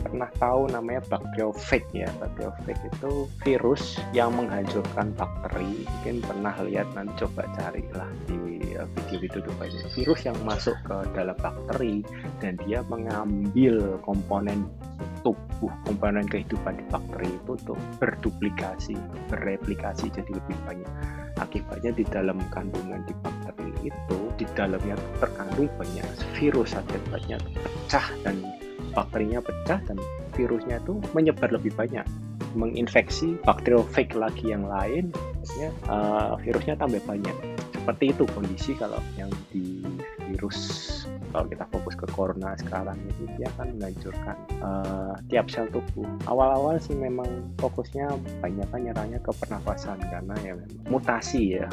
pernah 0.07 0.31
tahu 0.39 0.71
namanya 0.71 1.03
bakteriofag 1.11 1.83
ya. 1.91 2.09
Bakteriofag 2.23 2.79
itu 2.87 3.27
virus 3.43 3.99
yang 4.15 4.31
menghancurkan 4.39 5.11
bakteri. 5.19 5.83
Mungkin 5.85 6.17
pernah 6.23 6.55
lihat 6.63 6.87
nanti 6.95 7.27
coba 7.27 7.51
carilah 7.59 8.11
di 8.31 8.39
eh, 8.79 8.87
video 9.11 9.43
itu 9.43 9.51
banyak 9.59 9.85
virus 9.99 10.21
yang 10.23 10.39
masuk 10.47 10.79
ke 10.87 10.97
dalam 11.13 11.35
bakteri 11.43 12.07
dan 12.39 12.55
dia 12.63 12.87
mengambil 12.87 13.99
komponen 14.07 14.71
tubuh 15.21 15.73
komponen 15.85 16.25
kehidupan 16.25 16.81
di 16.81 16.85
bakteri 16.89 17.29
itu 17.29 17.53
untuk 17.57 17.79
berduplikasi, 18.01 18.97
bereplikasi 19.29 20.09
jadi 20.13 20.31
lebih 20.33 20.57
banyak. 20.65 20.91
Akibatnya 21.41 21.93
di 21.97 22.05
dalam 22.05 22.37
kandungan 22.53 23.01
di 23.09 23.15
bakteri 23.25 23.73
itu 23.89 24.19
di 24.37 24.45
dalamnya 24.53 24.97
terkandung 25.21 25.40
banyak 25.49 26.07
virus 26.37 26.75
akibatnya 26.75 27.39
pecah 27.41 28.07
dan 28.27 28.43
bakterinya 28.93 29.41
pecah 29.41 29.81
dan 29.87 29.97
virusnya 30.35 30.83
itu 30.83 30.99
menyebar 31.15 31.53
lebih 31.53 31.73
banyak. 31.77 32.05
Menginfeksi 32.59 33.39
bakteriofag 33.47 34.11
lagi 34.19 34.51
yang 34.51 34.67
lain 34.67 35.15
ya, 35.61 35.71
uh, 35.87 36.35
virusnya 36.43 36.75
tambah 36.75 36.99
banyak. 37.07 37.37
Seperti 37.71 38.13
itu 38.13 38.25
kondisi 38.35 38.73
kalau 38.75 38.99
yang 39.15 39.31
di 39.55 39.87
virus 40.29 40.59
kalau 41.31 41.47
kita 41.47 41.65
fokus 41.71 41.95
ke 41.95 42.07
corona 42.11 42.55
sekarang 42.59 42.99
itu 43.07 43.27
dia 43.39 43.49
akan 43.57 43.79
menghancurkan 43.79 44.37
uh, 44.63 45.15
tiap 45.31 45.47
sel 45.49 45.67
tubuh. 45.71 46.07
Awal-awal 46.27 46.83
sih 46.83 46.95
memang 46.95 47.55
fokusnya 47.63 48.11
banyak 48.43 48.67
kan 48.71 48.81
nyerangnya 48.83 49.21
ke 49.23 49.33
pernafasan 49.39 49.99
karena 50.11 50.35
ya 50.43 50.53
memang 50.59 50.85
mutasi 50.91 51.63
ya. 51.63 51.67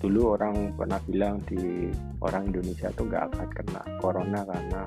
Dulu 0.00 0.38
orang 0.38 0.72
pernah 0.78 1.02
bilang 1.04 1.42
di 1.44 1.92
orang 2.24 2.48
Indonesia 2.54 2.88
tuh 2.94 3.10
nggak 3.10 3.24
akan 3.34 3.48
kena 3.52 3.82
corona 4.00 4.40
karena 4.46 4.82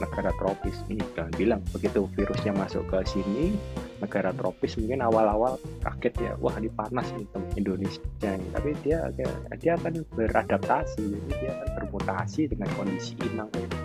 negara 0.00 0.30
tropis 0.36 0.76
ini 0.92 1.00
jangan 1.16 1.32
bilang 1.36 1.60
begitu 1.72 2.04
virusnya 2.12 2.52
masuk 2.52 2.84
ke 2.88 2.98
sini 3.08 3.56
negara 4.00 4.30
tropis 4.36 4.76
mungkin 4.76 5.00
awal-awal 5.04 5.56
kaget 5.82 6.14
ya 6.20 6.32
wah 6.40 6.52
ini 6.60 6.68
panas 6.72 7.08
nih 7.16 7.26
Indonesia 7.56 8.30
ini 8.30 8.46
tapi 8.52 8.70
dia 8.84 9.08
dia 9.56 9.72
akan 9.80 10.04
beradaptasi 10.14 11.00
jadi 11.00 11.30
dia 11.40 11.50
akan 11.56 11.68
bermutasi 11.80 12.42
dengan 12.52 12.68
kondisi 12.76 13.16
inang 13.24 13.48
gitu. 13.56 13.76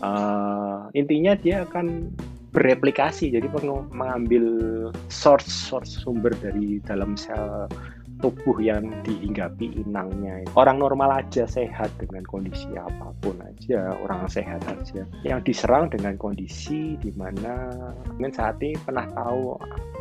uh, 0.00 0.88
intinya 0.96 1.36
dia 1.36 1.64
akan 1.68 2.12
bereplikasi 2.52 3.32
jadi 3.32 3.48
mengambil 3.92 4.44
source 5.08 5.48
source 5.48 6.04
sumber 6.04 6.36
dari 6.44 6.84
dalam 6.84 7.16
sel 7.16 7.64
tubuh 8.22 8.62
yang 8.62 8.88
dihinggapi 9.02 9.82
inangnya. 9.82 10.46
Orang 10.54 10.78
normal 10.78 11.26
aja 11.26 11.44
sehat 11.44 11.90
dengan 11.98 12.22
kondisi 12.24 12.70
apa 12.78 13.10
pun 13.20 13.36
aja, 13.42 13.92
orang 14.06 14.30
sehat 14.30 14.62
aja. 14.70 15.02
Yang 15.26 15.52
diserang 15.52 15.90
dengan 15.90 16.14
kondisi 16.16 16.94
di 17.02 17.10
mana 17.18 17.68
mungkin 18.16 18.32
saat 18.32 18.62
ini 18.62 18.78
pernah 18.80 19.04
tahu 19.12 19.58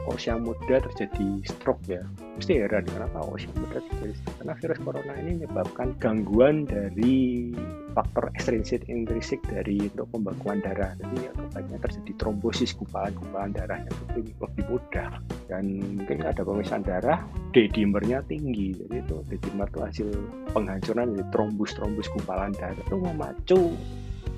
usia 0.10 0.38
muda 0.38 0.82
terjadi 0.82 1.42
stroke 1.46 1.82
ya. 1.90 2.02
Mesti 2.38 2.62
heran 2.62 2.86
kenapa 2.86 3.26
usia 3.30 3.50
muda 3.58 3.82
terjadi 3.82 4.14
stroke. 4.14 4.38
Karena 4.42 4.54
virus 4.62 4.80
corona 4.86 5.14
ini 5.18 5.32
menyebabkan 5.42 5.88
gangguan 5.98 6.70
dari 6.70 7.52
faktor 7.92 8.32
ekstrinsik 8.36 8.88
intrinsik 8.88 9.40
dari 9.48 9.88
untuk 9.92 10.08
pembekuan 10.16 10.64
darah. 10.64 10.96
Jadi 11.00 11.28
akibatnya 11.32 11.78
terjadi 11.84 12.12
trombosis 12.18 12.72
gumpalan-gumpalan 12.76 13.52
darahnya 13.52 13.92
itu 13.92 14.04
lebih 14.40 14.64
mudah. 14.68 15.12
Dan 15.52 15.64
mungkin 16.00 16.24
ada 16.24 16.42
pemisahan 16.42 16.84
darah 16.84 17.20
D-dimernya 17.52 18.24
tinggi. 18.26 18.76
Jadi 18.76 18.96
itu 19.04 19.16
D-dimer 19.28 19.68
itu 19.68 19.80
hasil 19.84 20.10
penghancuran 20.56 21.16
dari 21.16 21.26
trombus-trombus 21.36 22.08
gumpalan 22.16 22.56
darah. 22.56 22.80
Itu 22.80 22.98
memacu 22.98 23.60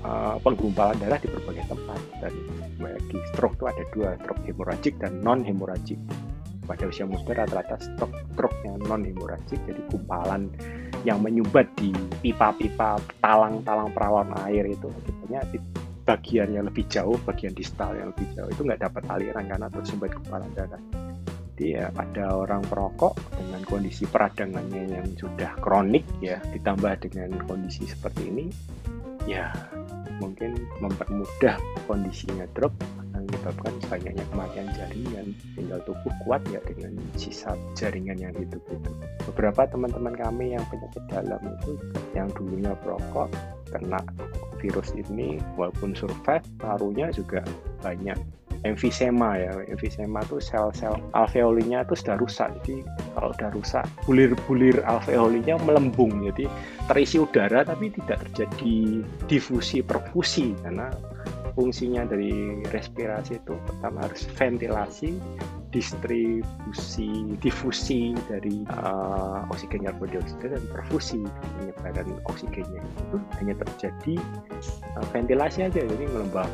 uh, 0.02 0.36
penggumpalan 0.42 0.98
darah 0.98 1.18
di 1.22 1.28
berbagai 1.30 1.64
tempat. 1.70 1.98
Dan 2.18 2.32
bagi 2.82 3.18
stroke 3.32 3.56
itu 3.58 3.64
ada 3.70 3.84
dua 3.94 4.08
stroke 4.20 4.42
hemoragik 4.44 4.94
dan 4.98 5.22
non 5.22 5.46
hemoragik 5.46 5.98
pada 6.64 6.88
usia 6.88 7.04
muda 7.04 7.32
rata-rata 7.44 7.76
stroke 7.78 8.16
stroke 8.32 8.58
yang 8.64 8.80
non 8.84 9.04
hemoragik 9.04 9.60
jadi 9.68 9.80
gumpalan 9.92 10.48
yang 11.04 11.20
menyumbat 11.20 11.68
di 11.76 11.92
pipa-pipa 12.24 12.96
talang-talang 13.20 13.92
perawan 13.92 14.32
air 14.48 14.64
itu 14.66 14.88
akibatnya 14.88 15.44
bagian 16.04 16.52
yang 16.52 16.68
lebih 16.68 16.84
jauh, 16.92 17.16
bagian 17.24 17.56
distal 17.56 17.96
yang 17.96 18.12
lebih 18.12 18.28
jauh 18.36 18.48
itu 18.52 18.60
nggak 18.60 18.80
dapat 18.84 19.02
aliran 19.08 19.44
karena 19.48 19.68
tersumbat 19.72 20.12
gumpalan 20.12 20.52
darah. 20.52 20.82
Jadi 21.54 21.78
ya 21.78 21.86
ada 21.94 22.34
orang 22.34 22.66
perokok 22.66 23.14
dengan 23.38 23.62
kondisi 23.64 24.04
peradangannya 24.10 24.90
yang 24.90 25.06
sudah 25.14 25.54
kronik 25.62 26.02
ya 26.18 26.42
ditambah 26.50 27.08
dengan 27.08 27.30
kondisi 27.46 27.86
seperti 27.86 28.26
ini 28.26 28.46
ya 29.24 29.54
mungkin 30.18 30.58
mempermudah 30.82 31.54
kondisinya 31.86 32.42
drop 32.58 32.74
menyebabkan 33.24 33.74
banyaknya 33.88 34.24
kematian 34.30 34.68
jaringan 34.76 35.26
tinggal 35.56 35.80
tubuh 35.88 36.12
kuat 36.24 36.44
ya 36.52 36.60
dengan 36.68 36.94
sisa 37.16 37.56
jaringan 37.74 38.20
yang 38.20 38.34
hidup 38.36 38.60
itu. 38.68 38.90
Beberapa 39.32 39.64
teman-teman 39.68 40.14
kami 40.14 40.54
yang 40.54 40.64
penyakit 40.68 41.02
dalam 41.08 41.40
itu 41.40 41.72
yang 42.12 42.28
dulunya 42.36 42.76
perokok 42.84 43.32
kena 43.72 44.00
virus 44.62 44.94
ini 44.94 45.42
walaupun 45.58 45.92
survive 45.92 46.44
parunya 46.60 47.10
juga 47.10 47.42
banyak. 47.82 48.16
Emfisema 48.64 49.36
ya 49.36 49.52
emfisema 49.68 50.24
tuh 50.24 50.40
sel-sel 50.40 50.96
alveolinya 51.12 51.84
tuh 51.84 52.00
sudah 52.00 52.16
rusak. 52.16 52.48
Jadi 52.64 52.80
kalau 53.12 53.36
sudah 53.36 53.50
rusak 53.52 53.84
bulir-bulir 54.08 54.80
alveolinya 54.88 55.60
melembung. 55.68 56.24
Jadi 56.32 56.48
terisi 56.88 57.20
udara 57.20 57.60
tapi 57.68 57.92
tidak 57.92 58.24
terjadi 58.24 59.04
difusi 59.28 59.84
perfusi 59.84 60.56
karena 60.64 60.88
fungsinya 61.54 62.02
dari 62.04 62.60
respirasi 62.74 63.38
itu 63.38 63.54
pertama 63.66 64.02
harus 64.04 64.26
ventilasi 64.34 65.18
distribusi 65.74 67.34
difusi 67.42 68.14
dari 68.30 68.62
uh, 68.70 69.42
oksigen 69.50 69.82
karbon 69.86 70.06
dioksida 70.14 70.54
dan 70.54 70.62
perfusi 70.70 71.26
penyebaran 71.58 72.14
oksigennya. 72.30 72.78
Itu 72.78 73.18
hanya 73.42 73.54
terjadi 73.58 74.14
uh, 74.94 75.06
ventilasi 75.10 75.66
aja 75.66 75.82
jadi 75.82 76.04
ngelembang 76.06 76.50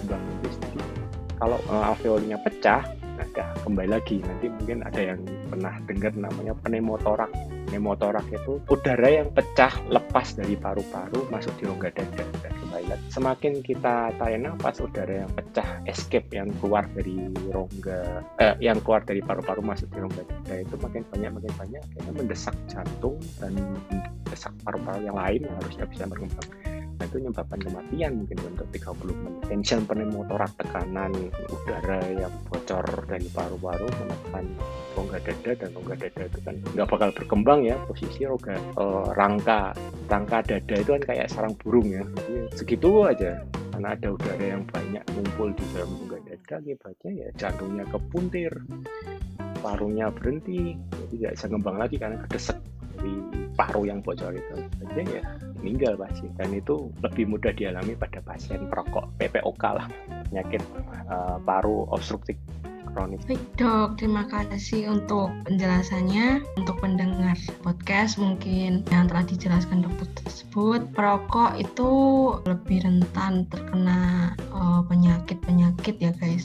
ngembang 0.00 0.24
jadi 0.40 0.80
kalau 1.36 1.58
uh, 1.68 1.90
alveolnya 1.92 2.40
pecah 2.40 2.80
nah 3.12 3.48
kembali 3.64 3.92
lagi. 3.92 4.24
Nanti 4.24 4.48
mungkin 4.48 4.80
ada 4.88 5.00
yang 5.00 5.20
pernah 5.52 5.74
dengar 5.84 6.12
namanya 6.16 6.56
pneumotorak. 6.64 7.28
Pneumotorak 7.68 8.24
itu 8.32 8.56
udara 8.72 9.08
yang 9.08 9.28
pecah 9.32 9.72
lepas 9.92 10.32
dari 10.32 10.56
paru-paru 10.56 11.28
masuk 11.28 11.52
di 11.60 11.68
rongga 11.68 11.92
dada 11.92 12.24
semakin 13.08 13.64
kita 13.64 14.14
tarik 14.20 14.38
nafas 14.38 14.78
udara 14.78 15.26
yang 15.26 15.32
pecah 15.32 15.82
escape 15.88 16.28
yang 16.30 16.48
keluar 16.60 16.86
dari 16.94 17.30
rongga 17.50 18.22
eh, 18.38 18.54
yang 18.62 18.78
keluar 18.84 19.02
dari 19.02 19.24
paru-paru 19.24 19.64
masuk 19.64 19.88
di 19.90 19.98
rongga 19.98 20.22
dada 20.28 20.54
itu 20.62 20.74
makin 20.78 21.02
banyak 21.10 21.30
makin 21.34 21.52
banyak 21.58 21.82
kayaknya 21.92 22.12
mendesak 22.14 22.56
jantung 22.70 23.16
dan 23.40 23.52
mendesak 23.56 24.52
paru-paru 24.62 25.00
yang 25.08 25.16
lain 25.16 25.40
yang 25.48 25.54
harusnya 25.58 25.84
bisa 25.88 26.04
berkembang 26.06 26.48
Nah, 27.02 27.10
itu 27.10 27.18
menyebabkan 27.18 27.58
kematian 27.66 28.12
mungkin 28.14 28.38
untuk 28.46 28.66
30 28.70 29.10
menit. 29.26 29.42
Tension 29.50 29.80
pneumotorak 29.90 30.54
tekanan 30.54 31.10
udara 31.50 31.98
yang 32.14 32.30
bocor 32.46 32.86
dari 33.10 33.26
paru-paru 33.26 33.90
menekan. 33.90 34.46
Rongga 34.94 35.18
dada 35.18 35.50
dan 35.58 35.70
rongga 35.74 35.94
dada 35.98 36.22
itu 36.30 36.38
kan 36.46 36.54
nggak 36.62 36.86
bakal 36.86 37.10
berkembang 37.10 37.66
ya 37.66 37.74
posisi 37.90 38.22
rongga 38.22 38.54
uh, 38.78 39.10
rangka 39.18 39.74
rangka 40.06 40.46
dada 40.46 40.74
itu 40.78 40.90
kan 40.94 41.02
kayak 41.02 41.26
sarang 41.26 41.58
burung 41.58 41.90
ya. 41.90 42.06
Jadi 42.06 42.54
segitu 42.54 43.02
aja. 43.02 43.42
Karena 43.74 43.98
ada 43.98 44.08
udara 44.14 44.44
yang 44.46 44.62
banyak 44.70 45.02
ngumpul 45.10 45.50
di 45.58 45.64
dalam 45.74 45.90
rongga 45.98 46.18
dada 46.22 46.54
akibatnya 46.62 47.10
ya 47.18 47.28
jantungnya 47.34 47.84
kepuntir 47.90 48.52
parunya 49.58 50.06
berhenti 50.14 50.78
jadi 50.78 51.14
nggak 51.18 51.34
bisa 51.34 51.46
ngembang 51.50 51.76
lagi 51.82 51.96
karena 51.98 52.18
kedesek 52.26 52.58
dari 53.02 53.18
paru 53.58 53.82
yang 53.90 53.98
bocor 53.98 54.30
itu 54.30 54.54
aja 54.94 55.02
ya 55.02 55.22
meninggal 55.58 55.98
pasti 55.98 56.30
dan 56.38 56.54
itu 56.54 56.86
lebih 57.02 57.34
mudah 57.34 57.50
dialami 57.50 57.98
pada 57.98 58.22
pasien 58.22 58.70
perokok 58.70 59.10
PPOK 59.18 59.64
lah 59.66 59.86
penyakit 60.30 60.62
uh, 61.10 61.42
paru 61.42 61.90
obstruktif 61.90 62.38
kronis. 62.92 63.24
Baik 63.24 63.40
dok, 63.56 63.96
terima 63.96 64.28
kasih 64.28 64.92
untuk 64.92 65.32
penjelasannya. 65.48 66.44
Untuk 66.60 66.76
pendengar 66.84 67.34
podcast 67.64 68.20
mungkin 68.20 68.84
yang 68.92 69.08
telah 69.08 69.24
dijelaskan 69.24 69.80
dokter 69.82 70.08
tersebut, 70.22 70.92
perokok 70.92 71.56
itu 71.56 71.90
lebih 72.44 72.84
rentan 72.84 73.48
terkena 73.48 74.32
eh, 74.36 74.80
penyakit-penyakit 74.86 75.96
ya 75.98 76.12
guys. 76.20 76.44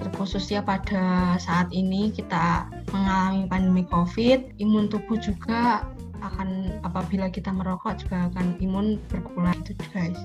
Terkhususnya 0.00 0.64
pada 0.64 1.36
saat 1.36 1.68
ini 1.76 2.08
kita 2.08 2.72
mengalami 2.88 3.44
pandemi 3.44 3.84
COVID, 3.84 4.56
imun 4.56 4.88
tubuh 4.88 5.20
juga 5.20 5.84
akan 6.20 6.80
apabila 6.84 7.32
kita 7.32 7.52
merokok 7.52 8.00
juga 8.00 8.32
akan 8.32 8.56
imun 8.60 8.96
berkurang 9.12 9.56
itu 9.64 9.76
guys. 9.92 10.16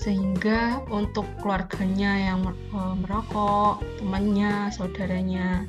Sehingga 0.00 0.80
untuk 0.88 1.28
keluarganya 1.44 2.32
yang 2.32 2.40
eh, 2.48 2.94
merokok 3.04 3.84
temannya 4.00 4.72
saudaranya 4.72 5.68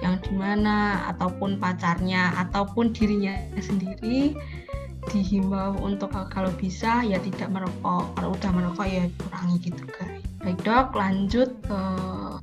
yang 0.00 0.16
di 0.22 0.32
mana 0.32 1.10
ataupun 1.10 1.58
pacarnya 1.58 2.30
ataupun 2.48 2.94
dirinya 2.94 3.34
sendiri 3.58 4.32
dihimbau 5.10 5.74
untuk 5.80 6.12
kalau 6.32 6.52
bisa 6.56 7.04
ya 7.04 7.20
tidak 7.20 7.52
merokok. 7.52 8.16
Kalau 8.16 8.32
udah 8.32 8.50
merokok 8.52 8.86
ya 8.88 9.04
kurangi 9.20 9.56
gitu 9.60 9.84
guys 9.88 10.07
baik 10.42 10.58
dok 10.62 10.94
lanjut 10.94 11.50
ke 11.66 11.80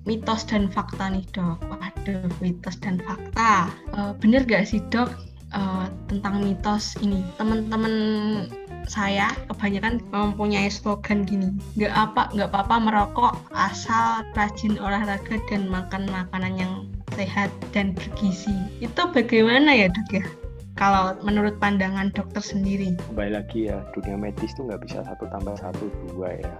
mitos 0.05 0.43
dan 0.45 0.67
fakta 0.67 1.09
nih 1.09 1.25
dok 1.31 1.57
waduh 1.67 2.27
mitos 2.43 2.75
dan 2.83 2.99
fakta 3.01 3.71
e, 3.95 3.99
bener 4.19 4.43
gak 4.43 4.67
sih 4.67 4.83
dok 4.91 5.09
uh, 5.55 5.87
tentang 6.11 6.43
mitos 6.43 6.95
ini. 6.99 7.23
Teman-teman 7.39 7.93
saya 8.85 9.33
kebanyakan 9.49 9.97
mempunyai 10.13 10.69
slogan 10.69 11.25
gini, 11.25 11.49
nggak 11.73 11.89
apa 11.89 12.29
nggak 12.37 12.49
apa-apa 12.53 12.75
merokok 12.77 13.33
asal 13.57 14.21
rajin 14.37 14.77
olahraga 14.77 15.41
dan 15.49 15.65
makan 15.71 16.05
makanan 16.11 16.53
yang 16.59 16.73
sehat 17.17 17.49
dan 17.73 17.97
bergizi. 17.97 18.53
Itu 18.83 19.09
bagaimana 19.09 19.73
ya 19.73 19.87
dok 19.89 20.09
ya? 20.13 20.25
Kalau 20.75 21.15
menurut 21.23 21.55
pandangan 21.63 22.11
dokter 22.11 22.43
sendiri? 22.43 22.99
Kembali 23.09 23.31
lagi 23.31 23.71
ya, 23.71 23.79
dunia 23.95 24.19
medis 24.19 24.51
itu 24.51 24.67
nggak 24.67 24.83
bisa 24.83 25.07
satu 25.07 25.23
tambah 25.31 25.55
satu 25.55 25.87
dua 26.11 26.35
ya. 26.35 26.55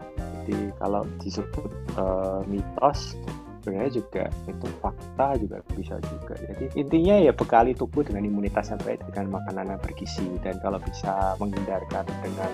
Jadi 0.45 0.69
kalau 0.77 1.01
disebut 1.17 1.69
uh, 1.97 2.45
mitos, 2.45 3.17
sebenarnya 3.65 3.97
juga 3.97 4.23
itu 4.45 4.67
fakta 4.77 5.27
juga 5.41 5.57
bisa 5.73 5.97
juga. 6.05 6.37
Jadi 6.37 6.69
intinya 6.77 7.17
ya 7.17 7.33
bekali 7.33 7.73
tubuh 7.73 8.05
dengan 8.05 8.29
imunitas 8.29 8.69
yang 8.69 8.81
baik 8.85 9.01
dengan 9.09 9.41
makanan 9.41 9.73
yang 9.73 9.81
bergizi. 9.81 10.29
Dan 10.45 10.61
kalau 10.61 10.77
bisa 10.77 11.33
menghindarkan 11.41 12.05
dengan 12.21 12.51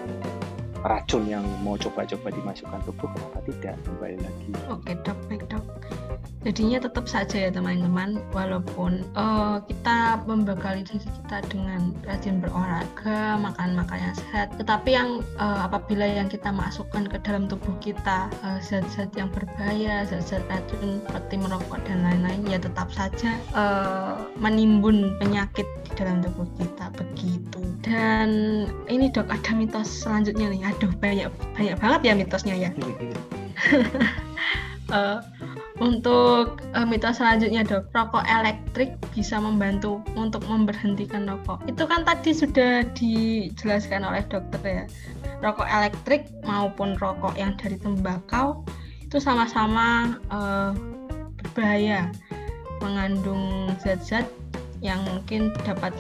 racun 0.88 1.28
yang 1.28 1.44
mau 1.68 1.76
coba-coba 1.76 2.32
dimasukkan 2.32 2.80
tubuh 2.88 3.12
kenapa 3.12 3.40
tidak? 3.44 3.76
Kembali 3.84 4.18
lagi. 4.24 4.52
Oke 4.72 4.96
dok. 5.04 5.20
Baik 5.28 5.44
dok 5.52 5.66
jadinya 6.42 6.82
tetap 6.82 7.06
saja 7.06 7.48
ya 7.48 7.52
teman-teman. 7.54 8.18
Walaupun 8.34 9.06
uh, 9.14 9.62
kita 9.70 10.22
membekali 10.26 10.82
diri 10.86 11.06
kita 11.06 11.38
dengan 11.50 11.94
rajin 12.06 12.42
berolahraga 12.42 13.38
makan 13.38 13.78
makan 13.78 14.00
yang 14.00 14.16
sehat 14.18 14.48
tetapi 14.58 14.90
yang 14.96 15.22
uh, 15.38 15.66
apabila 15.68 16.06
yang 16.06 16.28
kita 16.28 16.50
masukkan 16.50 17.06
ke 17.08 17.18
dalam 17.22 17.46
tubuh 17.46 17.74
kita 17.80 18.28
uh, 18.42 18.60
zat-zat 18.60 19.14
yang 19.16 19.30
berbahaya 19.30 20.06
zat-zat 20.08 20.42
racun 20.50 21.02
seperti 21.06 21.36
merokok 21.40 21.80
dan 21.86 22.04
lain-lain 22.06 22.42
ya 22.50 22.58
tetap 22.58 22.90
saja 22.94 23.38
uh, 23.54 24.18
menimbun 24.38 25.18
penyakit 25.22 25.66
di 25.86 25.92
dalam 25.96 26.26
tubuh 26.26 26.48
kita. 26.58 26.90
Begitu. 26.98 27.62
Dan 27.82 28.30
ini 28.90 29.10
dok 29.10 29.30
ada 29.30 29.52
mitos 29.54 29.90
selanjutnya 29.90 30.50
nih. 30.50 30.62
Aduh 30.74 30.92
banyak 30.98 31.30
banyak 31.58 31.76
banget 31.78 32.02
ya 32.06 32.14
mitosnya 32.18 32.56
ya 32.58 32.70
uh, 34.92 35.20
untuk 35.82 36.62
uh, 36.78 36.86
mitos 36.86 37.18
selanjutnya 37.18 37.66
dok, 37.66 37.90
rokok 37.96 38.22
elektrik 38.28 38.94
bisa 39.16 39.42
membantu 39.42 40.04
untuk 40.14 40.46
memberhentikan 40.46 41.26
rokok. 41.26 41.64
Itu 41.66 41.90
kan 41.90 42.06
tadi 42.06 42.36
sudah 42.36 42.86
dijelaskan 42.94 44.06
oleh 44.06 44.22
dokter 44.30 44.62
ya. 44.62 44.86
Rokok 45.42 45.66
elektrik 45.66 46.30
maupun 46.46 46.94
rokok 47.02 47.34
yang 47.34 47.58
dari 47.58 47.82
tembakau 47.82 48.62
itu 49.02 49.18
sama-sama 49.18 50.16
uh, 50.30 50.72
berbahaya, 51.42 52.14
mengandung 52.80 53.74
zat-zat 53.82 54.30
yang 54.86 55.02
mungkin 55.04 55.50
dapat 55.66 55.92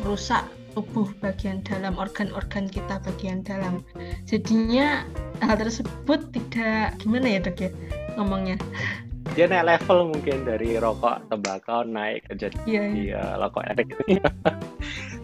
merusak 0.00 0.42
tubuh 0.72 1.06
bagian 1.18 1.60
dalam 1.66 1.98
organ-organ 1.98 2.70
kita 2.70 3.02
bagian 3.02 3.42
dalam. 3.42 3.82
Jadinya 4.24 5.04
hal 5.42 5.58
tersebut 5.58 6.30
tidak 6.30 6.94
gimana 7.02 7.26
ya 7.26 7.40
dok 7.42 7.58
ya 7.58 7.70
ngomongnya. 8.20 8.56
Dia 9.32 9.48
naik 9.48 9.66
level 9.66 10.12
mungkin 10.12 10.44
dari 10.44 10.76
rokok 10.76 11.32
tembakau 11.32 11.86
naik 11.86 12.28
ke 12.28 12.34
jadi 12.36 12.58
yeah, 12.66 12.86
yeah. 12.92 13.28
rokok 13.38 13.62
elektrik 13.62 14.20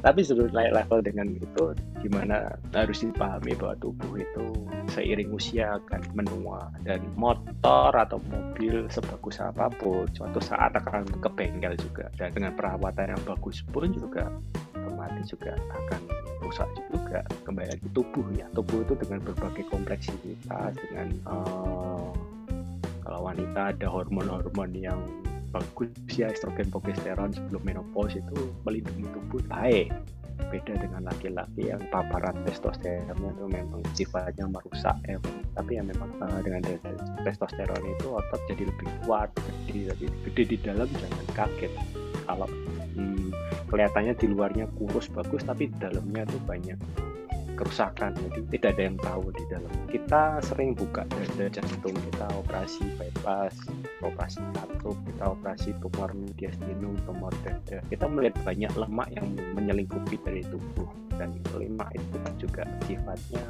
tapi 0.06 0.22
sebelum 0.22 0.54
naik 0.54 0.70
level 0.70 1.02
dengan 1.02 1.34
itu 1.34 1.64
gimana 1.98 2.54
harus 2.70 3.02
dipahami 3.02 3.58
bahwa 3.58 3.74
tubuh 3.82 4.14
itu 4.22 4.46
seiring 4.94 5.34
usia 5.34 5.82
akan 5.82 5.98
menua 6.14 6.70
dan 6.86 7.02
motor 7.18 7.90
atau 7.90 8.22
mobil 8.30 8.86
sebagus 8.86 9.42
apa 9.42 9.66
pun 9.82 10.06
suatu 10.14 10.38
saat 10.38 10.78
akan 10.78 11.10
ke 11.18 11.28
bengkel 11.34 11.74
juga. 11.74 12.06
Dan 12.14 12.30
dengan 12.38 12.54
perawatan 12.54 13.18
yang 13.18 13.22
bagus 13.26 13.66
pun 13.66 13.90
juga 13.90 14.30
otomatis 14.78 15.26
juga 15.26 15.58
akan 15.58 16.00
rusak 16.38 16.70
juga. 16.94 17.26
Kembali 17.42 17.74
lagi 17.74 17.88
tubuh 17.90 18.26
ya 18.38 18.46
tubuh 18.54 18.86
itu 18.86 18.94
dengan 18.94 19.18
berbagai 19.26 19.66
kompleksitas 19.74 20.70
dengan 20.86 21.08
uh, 21.26 22.14
kalau 23.06 23.30
wanita 23.30 23.70
ada 23.70 23.86
hormon-hormon 23.86 24.74
yang 24.74 24.98
bagus 25.54 25.94
ya 26.10 26.26
estrogen 26.26 26.66
progesteron 26.74 27.30
sebelum 27.30 27.62
menopause 27.62 28.18
itu 28.18 28.50
melindungi 28.66 29.06
tubuh. 29.14 29.38
Baik. 29.46 29.94
Beda 30.50 30.74
dengan 30.76 31.06
laki-laki 31.06 31.72
yang 31.72 31.80
paparan 31.88 32.34
testosteronnya 32.44 33.30
itu 33.30 33.46
memang 33.46 33.80
sifatnya 33.94 34.50
merusak 34.50 34.98
ya. 35.06 35.16
Tapi 35.54 35.78
yang 35.78 35.86
memang 35.86 36.10
uh, 36.18 36.42
dengan 36.42 36.66
testosteron 37.22 37.82
itu 37.86 38.06
otot 38.10 38.40
jadi 38.50 38.68
lebih 38.68 38.88
kuat 39.06 39.30
gede 39.70 39.94
tapi 39.94 40.04
gede 40.26 40.42
di 40.50 40.56
dalam 40.60 40.90
jangan 40.90 41.26
kaget. 41.32 41.72
Kalau 42.26 42.50
hmm, 42.98 43.30
kelihatannya 43.70 44.18
di 44.18 44.26
luarnya 44.28 44.66
kurus 44.76 45.06
bagus 45.14 45.46
tapi 45.46 45.70
di 45.70 45.76
dalamnya 45.78 46.26
tuh 46.26 46.42
banyak 46.42 46.78
kerusakan 47.56 48.12
jadi 48.14 48.40
tidak 48.52 48.70
ada 48.76 48.82
yang 48.86 48.98
tahu 49.00 49.24
di 49.32 49.44
dalam. 49.48 49.72
Kita 49.88 50.22
sering 50.44 50.76
buka 50.76 51.08
dada 51.08 51.46
jantung 51.48 51.96
kita 51.96 52.26
operasi 52.36 52.84
bypass 53.00 53.56
operasi 54.04 54.44
katup 54.52 54.96
kita 55.08 55.24
operasi 55.32 55.68
tumor 55.80 56.12
mediastinum 56.12 56.94
tumor 57.08 57.32
dada. 57.42 57.80
Kita 57.88 58.04
melihat 58.06 58.36
banyak 58.44 58.72
lemak 58.76 59.08
yang 59.16 59.26
menyelingkupi 59.56 60.20
dari 60.20 60.44
tubuh 60.46 60.88
dan 61.16 61.32
lemak 61.56 61.88
itu 61.96 62.46
juga 62.46 62.68
sifatnya 62.84 63.42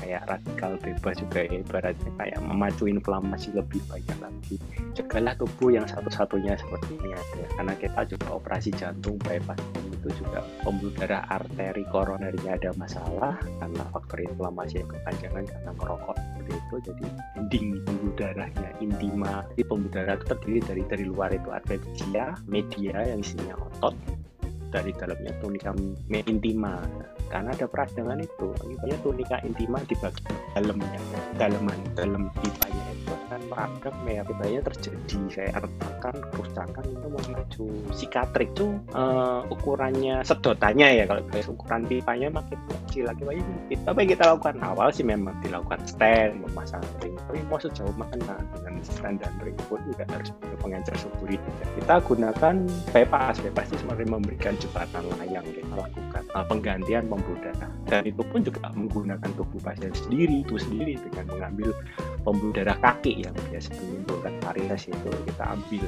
kayak 0.00 0.24
radikal 0.26 0.72
bebas 0.80 1.14
juga 1.20 1.40
ya 1.44 1.60
ibaratnya 1.60 2.10
kayak 2.16 2.40
memacu 2.40 2.88
inflamasi 2.88 3.52
lebih 3.52 3.78
banyak 3.86 4.18
lagi. 4.18 4.56
Cegahlah 4.96 5.36
tubuh 5.36 5.70
yang 5.70 5.84
satu-satunya 5.84 6.56
seperti 6.56 6.96
ini 6.98 7.12
ada 7.12 7.44
karena 7.54 7.74
kita 7.76 8.00
juga 8.08 8.26
operasi 8.34 8.72
jantung 8.74 9.20
bypass 9.20 9.60
itu 10.00 10.24
juga 10.24 10.40
pembuluh 10.64 10.96
darah 10.96 11.22
arteri 11.28 11.84
koronernya 11.92 12.56
ada 12.56 12.72
masalah 12.80 13.36
karena 13.60 13.84
faktor 13.92 14.18
inflamasi 14.24 14.80
yang 14.80 14.88
kepanjangan 14.88 15.44
karena 15.44 15.70
merokok 15.76 16.16
seperti 16.16 16.52
itu. 16.56 16.76
Jadi 16.88 17.06
ending 17.36 17.66
pembuluh 17.84 18.14
darahnya 18.16 18.70
intima 18.80 19.44
jadi 19.52 19.64
pembuluh 19.68 19.92
darah 19.92 20.14
itu 20.16 20.24
terdiri 20.32 20.60
dari 20.64 20.82
dari 20.88 21.04
luar 21.04 21.30
itu 21.36 21.48
adventitia 21.52 22.26
media 22.48 22.96
yang 23.04 23.20
isinya 23.20 23.54
otot 23.60 23.92
dari 24.72 24.90
dalamnya 24.96 25.32
tunika 25.44 25.76
intima. 26.08 26.80
Karena 27.30 27.54
ada 27.54 27.66
peradangan 27.70 28.18
itu 28.18 28.48
misalnya 28.66 28.98
tunika 29.06 29.36
intima 29.46 29.78
di 29.86 29.94
bagian 30.00 30.34
dalamnya 30.56 31.00
dalaman 31.38 31.78
dalam 31.94 32.26
pipanya 32.42 32.84
itu 32.90 33.14
akan 33.30 33.42
meradang 33.54 33.96
ya 34.50 34.60
terjadi 34.66 35.18
kayak 35.30 35.62
retakan 35.62 36.14
kerusakan 36.34 36.84
itu 36.90 37.06
memacu 37.06 37.66
sikatrik 37.94 38.50
itu 38.58 38.74
uh, 38.90 39.46
ukurannya 39.54 40.26
sedotannya 40.26 40.98
ya 40.98 41.04
kalau 41.06 41.22
ukuran 41.54 41.86
pipanya 41.86 42.28
makin 42.34 42.58
kecil 42.66 43.06
lagi. 43.06 43.22
Banyak 43.22 43.86
apa 43.86 43.98
yang 44.02 44.10
kita 44.10 44.24
lakukan? 44.26 44.54
Awal 44.58 44.88
sih 44.90 45.06
memang 45.06 45.38
dilakukan 45.46 45.78
stand 45.86 46.42
memasang 46.42 46.82
ring. 46.98 47.14
Tapi 47.30 47.38
mau 47.46 47.62
sejauh 47.62 47.94
mana 47.94 48.42
dengan 48.58 48.82
stand 48.82 49.22
dan 49.22 49.30
ring 49.38 49.54
pun 49.70 49.78
juga 49.86 50.02
harus 50.10 50.34
punya 50.42 50.56
pengencer 50.58 50.94
suburi 50.98 51.38
kita 51.78 51.94
gunakan 52.04 52.54
bypass 52.92 53.38
bypass 53.40 53.66
itu 53.70 53.76
sebenarnya 53.82 54.08
memberikan 54.10 54.54
jembatan 54.58 55.02
layang 55.18 55.46
kita 55.46 55.74
lakukan 55.74 56.22
uh, 56.34 56.44
penggantian 56.46 57.04
pembuluh 57.06 57.40
dan 57.90 58.06
itu 58.06 58.22
pun 58.22 58.40
juga 58.46 58.70
menggunakan 58.72 59.30
tubuh 59.34 59.58
pasien 59.62 59.90
sendiri 59.90 60.46
itu 60.46 60.54
sendiri 60.60 60.94
dengan 61.10 61.26
mengambil 61.34 61.74
pembuluh 62.22 62.54
darah 62.54 62.78
kaki 62.78 63.19
yang 63.20 63.36
biasa 63.52 63.70
menimbulkan 63.76 64.34
varies 64.40 64.88
itu 64.88 65.10
kita 65.28 65.44
ambil 65.52 65.84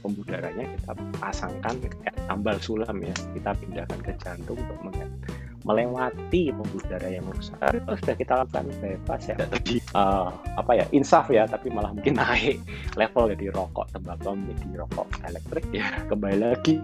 pembuluh 0.00 0.28
darahnya 0.32 0.64
kita 0.80 0.92
pasangkan 1.20 1.74
kayak 1.84 2.16
tambal 2.24 2.56
sulam 2.62 2.96
ya. 3.04 3.14
Kita 3.36 3.50
pindahkan 3.58 4.00
ke 4.00 4.12
jantung 4.22 4.56
untuk 4.56 4.78
melewati 5.64 6.52
pembuluh 6.52 6.84
darah 6.88 7.12
yang 7.12 7.26
rusak. 7.28 7.56
Itu 7.72 7.92
sudah 8.00 8.16
kita 8.16 8.32
lakukan 8.44 8.64
bebas 8.80 9.22
ya. 9.28 9.36
Tadi 9.36 9.76
uh, 9.92 10.28
apa 10.56 10.72
ya 10.80 10.84
insaf 10.94 11.28
ya, 11.28 11.44
tapi 11.44 11.68
malah 11.68 11.92
mungkin 11.92 12.16
naik 12.16 12.60
level 12.96 13.32
jadi 13.36 13.52
rokok 13.52 13.86
tembakau 13.92 14.36
menjadi 14.36 14.84
rokok 14.86 15.06
elektrik 15.26 15.66
ya 15.72 15.88
kembali 16.08 16.38
lagi. 16.40 16.80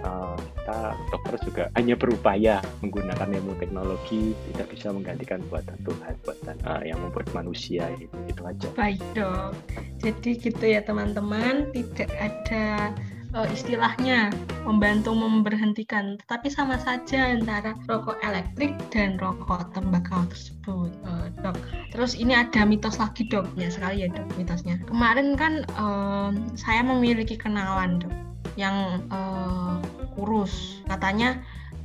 Uh, 0.00 0.38
kita 0.60 0.96
dokter 1.12 1.34
juga 1.44 1.64
hanya 1.76 1.94
berupaya 1.98 2.54
menggunakan 2.80 3.28
ilmu 3.36 3.52
teknologi 3.60 4.32
tidak 4.52 4.72
bisa 4.72 4.88
menggantikan 4.94 5.44
buatan 5.52 5.76
Tuhan 5.84 6.14
buatan 6.24 6.56
uh, 6.64 6.82
yang 6.86 6.96
membuat 7.04 7.28
manusia 7.36 7.90
itu 8.00 8.16
itu 8.30 8.42
aja. 8.46 8.68
Baik 8.78 9.02
dok, 9.12 9.52
jadi 10.00 10.30
gitu 10.40 10.64
ya 10.64 10.80
teman-teman. 10.80 11.68
Tidak 11.74 12.10
ada 12.16 12.94
uh, 13.34 13.48
istilahnya 13.50 14.30
membantu 14.66 15.14
memberhentikan, 15.14 16.18
tetapi 16.24 16.48
sama 16.52 16.76
saja 16.82 17.34
antara 17.34 17.74
rokok 17.86 18.18
elektrik 18.22 18.74
dan 18.90 19.16
rokok 19.18 19.70
tembakau 19.72 20.26
tersebut, 20.28 20.90
uh, 21.06 21.26
dok. 21.42 21.56
Terus 21.94 22.18
ini 22.18 22.36
ada 22.36 22.66
mitos 22.66 22.98
lagi 22.98 23.26
dok, 23.30 23.46
ya 23.54 23.70
sekali 23.70 24.06
ya 24.06 24.08
dok 24.10 24.26
mitosnya. 24.36 24.78
Kemarin 24.86 25.34
kan 25.38 25.64
uh, 25.78 26.30
saya 26.58 26.82
memiliki 26.84 27.38
kenalan 27.38 28.02
dok 28.02 28.14
yang 28.58 29.04
uh, 29.14 29.78
kurus, 30.18 30.82
katanya 30.90 31.38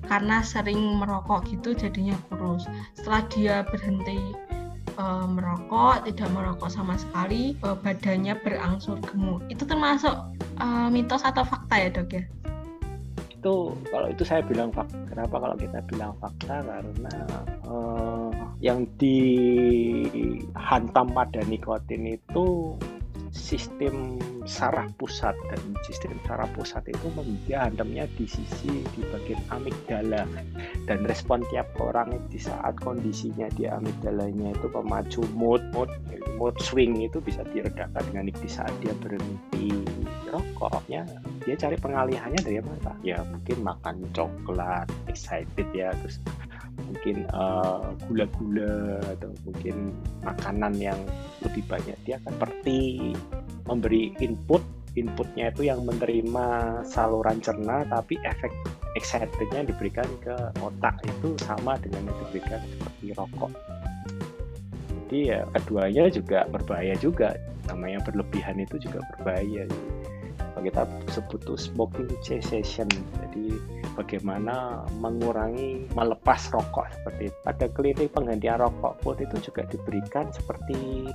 karena 0.06 0.46
sering 0.46 1.02
merokok 1.02 1.50
gitu 1.50 1.74
jadinya 1.74 2.14
kurus. 2.30 2.70
Setelah 2.94 3.26
dia 3.34 3.56
berhenti 3.66 4.18
uh, 4.98 5.28
merokok, 5.28 6.04
tidak 6.08 6.30
merokok 6.32 6.70
sama 6.72 6.98
sekali, 7.00 7.56
uh, 7.64 7.76
badannya 7.80 8.36
berangsur 8.42 9.00
gemuk. 9.12 9.44
Itu 9.52 9.66
termasuk 9.68 10.16
uh, 10.60 10.88
mitos 10.92 11.24
atau 11.24 11.44
fakta 11.44 11.76
ya 11.78 11.90
dok 11.92 12.10
ya? 12.12 12.24
Itu 13.36 13.78
kalau 13.94 14.08
itu 14.10 14.24
saya 14.26 14.42
bilang 14.42 14.74
fakta. 14.74 14.98
Kenapa 15.06 15.38
kalau 15.38 15.56
kita 15.56 15.80
bilang 15.86 16.18
fakta? 16.18 16.66
Karena 16.66 17.16
uh, 17.70 18.32
yang 18.64 18.90
dihantam 18.98 20.36
pada 21.14 21.46
nikotin 21.46 22.18
itu 22.18 22.76
sistem 23.36 24.16
saraf 24.48 24.88
pusat 24.96 25.36
dan 25.52 25.60
sistem 25.84 26.16
saraf 26.24 26.48
pusat 26.56 26.88
itu 26.88 27.12
dihantamnya 27.46 28.08
di 28.16 28.24
sisi 28.24 28.82
di 28.96 29.02
bagian 29.12 29.44
amigdala. 29.52 30.24
Dan 30.88 31.04
respon 31.04 31.44
tiap 31.52 31.68
orang 31.84 32.16
di 32.32 32.40
saat 32.40 32.80
kondisinya 32.80 33.52
di 33.54 33.68
amigdalanya 33.68 34.56
itu 34.56 34.72
pemacu 34.72 35.22
mood 35.36 35.62
mood 35.76 35.92
mood 36.40 36.56
swing 36.64 36.96
itu 37.04 37.20
bisa 37.20 37.44
diredakan 37.52 38.02
dengan 38.08 38.32
di 38.32 38.50
saat 38.50 38.72
dia 38.80 38.96
berhenti 39.04 39.72
rokoknya 40.30 41.08
dia 41.48 41.56
cari 41.56 41.78
pengalihannya 41.80 42.42
dari 42.44 42.58
apa 42.60 42.94
ya 43.06 43.24
mungkin 43.24 43.58
makan 43.64 43.96
coklat 44.12 44.88
excited 45.08 45.68
ya 45.72 45.96
terus 46.04 46.20
mungkin 46.84 47.26
eh, 47.28 47.82
gula-gula 48.08 49.00
uh, 49.00 49.14
atau 49.16 49.32
mungkin 49.48 49.94
makanan 50.26 50.74
yang 50.78 51.00
lebih 51.44 51.64
banyak 51.70 51.98
dia 52.04 52.20
akan 52.22 52.34
seperti 52.36 52.80
memberi 53.66 54.14
input. 54.22 54.62
Inputnya 54.96 55.52
itu 55.52 55.68
yang 55.68 55.84
menerima 55.84 56.48
saluran 56.88 57.44
cerna 57.44 57.84
tapi 57.84 58.16
efek 58.24 58.48
excitednya 58.96 59.68
diberikan 59.68 60.08
ke 60.24 60.32
otak 60.64 60.96
itu 61.04 61.36
sama 61.44 61.76
dengan 61.84 62.08
yang 62.08 62.18
diberikan 62.24 62.64
seperti 62.64 63.06
rokok. 63.12 63.52
Jadi 65.06 65.36
ya 65.36 65.44
keduanya 65.52 66.08
juga 66.08 66.48
berbahaya 66.48 66.96
juga. 66.96 67.36
Namanya 67.68 68.00
berlebihan 68.08 68.56
itu 68.64 68.80
juga 68.80 69.04
berbahaya 69.12 69.68
kita 70.64 70.88
sebut 71.12 71.44
smoking 71.56 72.08
cessation 72.24 72.88
jadi 73.20 73.46
bagaimana 73.96 74.84
mengurangi 75.00 75.88
melepas 75.96 76.52
rokok 76.52 76.88
seperti 76.92 77.32
itu. 77.32 77.38
pada 77.44 77.66
klinik 77.72 78.10
penggantian 78.12 78.60
rokok 78.60 78.94
pun 79.04 79.16
itu 79.20 79.52
juga 79.52 79.64
diberikan 79.68 80.32
seperti 80.32 81.10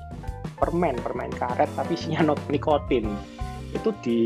permen 0.61 0.97
permen 1.01 1.33
karet 1.33 1.69
tapi 1.77 1.97
isinya 1.97 2.33
not 2.33 2.41
nikotin 2.53 3.09
itu 3.73 3.91
di 4.03 4.21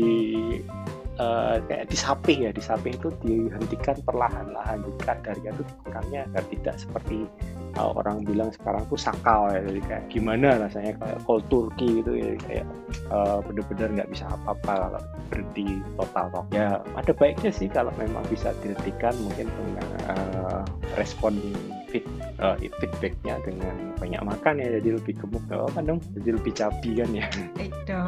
uh, 1.19 1.57
kayak 1.67 1.87
disapih 1.91 2.49
ya 2.49 2.51
disapih 2.51 2.95
itu 2.95 3.09
dihentikan 3.23 3.97
perlahan-lahan 4.03 4.83
jadi 4.83 5.01
kadarnya 5.03 5.49
itu 5.55 5.63
dikurangnya 5.63 6.21
agar 6.31 6.43
tidak 6.51 6.75
seperti 6.79 7.17
uh, 7.77 7.91
orang 7.95 8.23
bilang 8.23 8.49
sekarang 8.51 8.83
tuh 8.87 8.99
sakal 8.99 9.51
ya. 9.51 9.59
Jadi 9.63 9.81
kayak 9.85 10.03
gimana 10.11 10.47
rasanya 10.59 10.95
kayak 10.99 11.19
cold 11.27 11.43
turkey 11.51 12.01
gitu 12.01 12.11
ya. 12.15 12.29
Kayak 12.47 12.65
uh, 13.11 13.39
bener-bener 13.43 14.01
nggak 14.01 14.09
bisa 14.11 14.25
apa-apa 14.31 14.73
kalau 14.87 15.01
berhenti 15.31 15.81
total 15.97 16.25
toh 16.29 16.45
ya 16.53 16.79
ada 16.93 17.11
baiknya 17.11 17.51
sih 17.51 17.67
kalau 17.67 17.89
memang 17.97 18.23
bisa 18.29 18.53
dihentikan 18.61 19.13
mungkin 19.25 19.47
dengan 19.49 19.87
uh, 20.13 20.61
respon 20.95 21.37
fit, 21.91 22.05
uh, 22.39 22.55
feedbacknya 22.59 23.39
dengan 23.43 23.75
banyak 23.99 24.21
makan 24.23 24.53
ya. 24.59 24.67
Jadi 24.79 24.89
lebih 24.95 25.13
gemuk 25.19 25.43
oh, 25.51 25.69
kan 25.71 25.83
dong. 25.87 25.99
Jadi 26.15 26.29
lebih 26.35 26.53
cabi 26.55 26.91
kan 26.99 27.09
ya. 27.11 27.27
Itu 27.59 27.99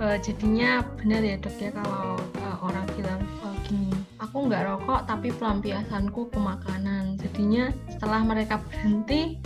uh, 0.00 0.16
jadinya 0.20 0.84
benar 1.00 1.22
ya 1.24 1.36
dok 1.40 1.56
ya 1.58 1.70
kalau 1.72 2.16
orang 2.62 2.86
bilang 2.98 3.20
uh, 3.44 3.56
gini 3.66 3.94
aku 4.18 4.50
nggak 4.50 4.66
rokok 4.66 5.06
tapi 5.06 5.30
pelampiasanku 5.34 6.30
ke 6.30 6.38
makanan 6.38 7.16
jadinya 7.22 7.70
setelah 7.90 8.20
mereka 8.26 8.58
berhenti 8.66 9.38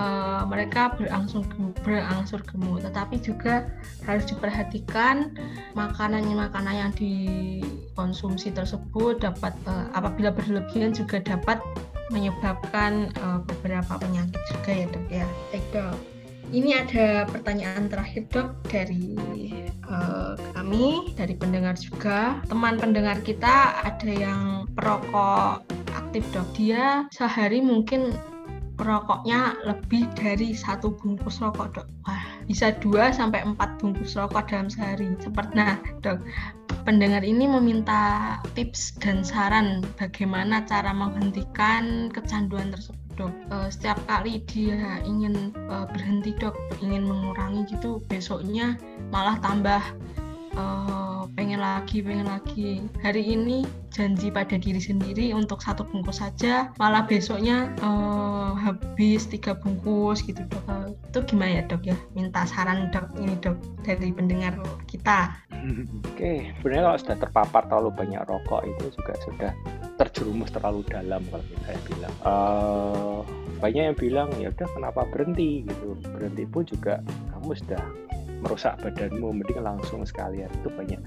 uh, 0.00 0.42
mereka 0.48 0.96
berangsur 0.96 1.44
berangsur 1.84 2.40
gemuk. 2.48 2.84
Tetapi 2.84 3.20
juga 3.20 3.68
harus 4.08 4.24
diperhatikan 4.28 5.36
makanan 5.76 6.24
makanan 6.32 6.74
yang 6.88 6.92
dikonsumsi 6.96 8.50
tersebut 8.56 9.20
dapat 9.20 9.52
uh, 9.68 9.92
apabila 9.92 10.32
berlebihan 10.32 10.96
juga 10.96 11.20
dapat 11.20 11.60
menyebabkan 12.10 13.12
uh, 13.22 13.38
beberapa 13.46 14.00
penyakit 14.00 14.40
juga 14.50 14.70
ya 14.74 14.86
dok 14.90 15.06
ya. 15.10 15.26
Baik 15.52 15.64
ini 16.50 16.74
ada 16.74 17.24
pertanyaan 17.30 17.86
terakhir 17.86 18.26
dok 18.30 18.50
dari 18.66 19.14
uh, 19.86 20.34
kami, 20.54 21.14
dari 21.14 21.34
pendengar 21.38 21.78
juga. 21.78 22.42
Teman 22.50 22.78
pendengar 22.82 23.22
kita 23.22 23.82
ada 23.86 24.10
yang 24.10 24.66
perokok 24.74 25.62
aktif 25.94 26.26
dok. 26.34 26.46
Dia 26.58 27.06
sehari 27.14 27.62
mungkin 27.62 28.14
rokoknya 28.80 29.60
lebih 29.68 30.08
dari 30.18 30.56
satu 30.56 30.94
bungkus 30.98 31.38
rokok 31.38 31.78
dok. 31.78 31.86
Wah, 32.08 32.22
bisa 32.50 32.74
dua 32.82 33.14
sampai 33.14 33.46
empat 33.46 33.78
bungkus 33.78 34.18
rokok 34.18 34.50
dalam 34.50 34.66
sehari. 34.66 35.06
Seperti 35.22 35.54
nah 35.54 35.78
dok, 36.02 36.18
pendengar 36.82 37.22
ini 37.22 37.46
meminta 37.46 38.36
tips 38.58 38.98
dan 38.98 39.22
saran 39.22 39.86
bagaimana 40.00 40.66
cara 40.66 40.90
menghentikan 40.90 42.10
kecanduan 42.10 42.74
tersebut 42.74 42.99
dok. 43.20 43.32
Uh, 43.52 43.68
setiap 43.68 44.00
kali 44.08 44.40
dia 44.48 45.04
ingin 45.04 45.52
uh, 45.68 45.84
berhenti 45.84 46.32
dok 46.40 46.56
ingin 46.80 47.04
mengurangi 47.04 47.68
gitu 47.68 48.00
besoknya 48.08 48.80
malah 49.12 49.36
tambah 49.44 49.84
uh, 50.56 51.28
pengen 51.36 51.60
lagi 51.60 52.00
pengen 52.00 52.26
lagi. 52.32 52.80
Hari 53.04 53.22
ini 53.22 53.68
janji 53.92 54.32
pada 54.32 54.56
diri 54.56 54.80
sendiri 54.80 55.34
untuk 55.36 55.60
satu 55.60 55.84
bungkus 55.84 56.22
saja 56.22 56.72
malah 56.80 57.04
besoknya 57.04 57.68
uh, 57.84 58.56
habis 58.56 59.28
tiga 59.28 59.52
bungkus 59.52 60.24
gitu 60.24 60.40
dok. 60.48 60.64
Uh, 60.66 60.88
itu 61.12 61.18
gimana 61.28 61.60
ya 61.60 61.62
dok 61.68 61.82
ya? 61.84 61.96
Minta 62.16 62.48
saran 62.48 62.88
dok 62.88 63.12
ini 63.20 63.36
dok 63.44 63.56
dari 63.84 64.10
pendengar 64.16 64.56
kita. 64.88 65.36
Oke 65.60 66.16
okay. 66.16 66.38
sebenarnya 66.56 66.84
kalau 66.88 67.00
sudah 67.04 67.16
terpapar 67.20 67.62
terlalu 67.68 67.90
banyak 67.92 68.22
rokok 68.24 68.64
itu 68.64 68.84
juga 68.96 69.12
sudah 69.28 69.52
terjerumus 70.00 70.48
terlalu 70.48 70.80
dalam 70.88 71.20
kalau 71.28 71.44
saya 71.68 71.78
bilang. 71.84 72.14
Uh, 72.24 72.99
banyak 73.60 73.92
yang 73.92 73.96
bilang 73.96 74.28
ya 74.40 74.48
udah 74.48 74.68
kenapa 74.72 75.04
berhenti? 75.12 75.68
Gitu. 75.68 76.00
Berhenti 76.08 76.44
pun 76.48 76.64
juga 76.64 77.04
kamu 77.36 77.52
sudah 77.52 77.82
merusak 78.40 78.80
badanmu 78.80 79.36
mending 79.36 79.60
langsung 79.60 80.02
sekalian. 80.02 80.48
Itu 80.64 80.72
banyak. 80.72 81.00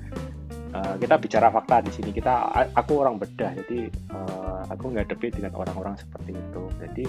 Uh, 0.74 0.98
kita 0.98 1.18
bicara 1.18 1.50
fakta 1.50 1.86
di 1.86 1.92
sini. 1.94 2.10
Kita 2.14 2.54
aku 2.78 3.02
orang 3.02 3.18
bedah 3.18 3.52
jadi 3.66 3.90
uh, 4.14 4.70
aku 4.70 4.94
nggak 4.94 5.10
debit 5.14 5.38
dengan 5.38 5.58
orang-orang 5.58 5.98
seperti 5.98 6.38
itu. 6.38 6.64
Jadi 6.78 7.06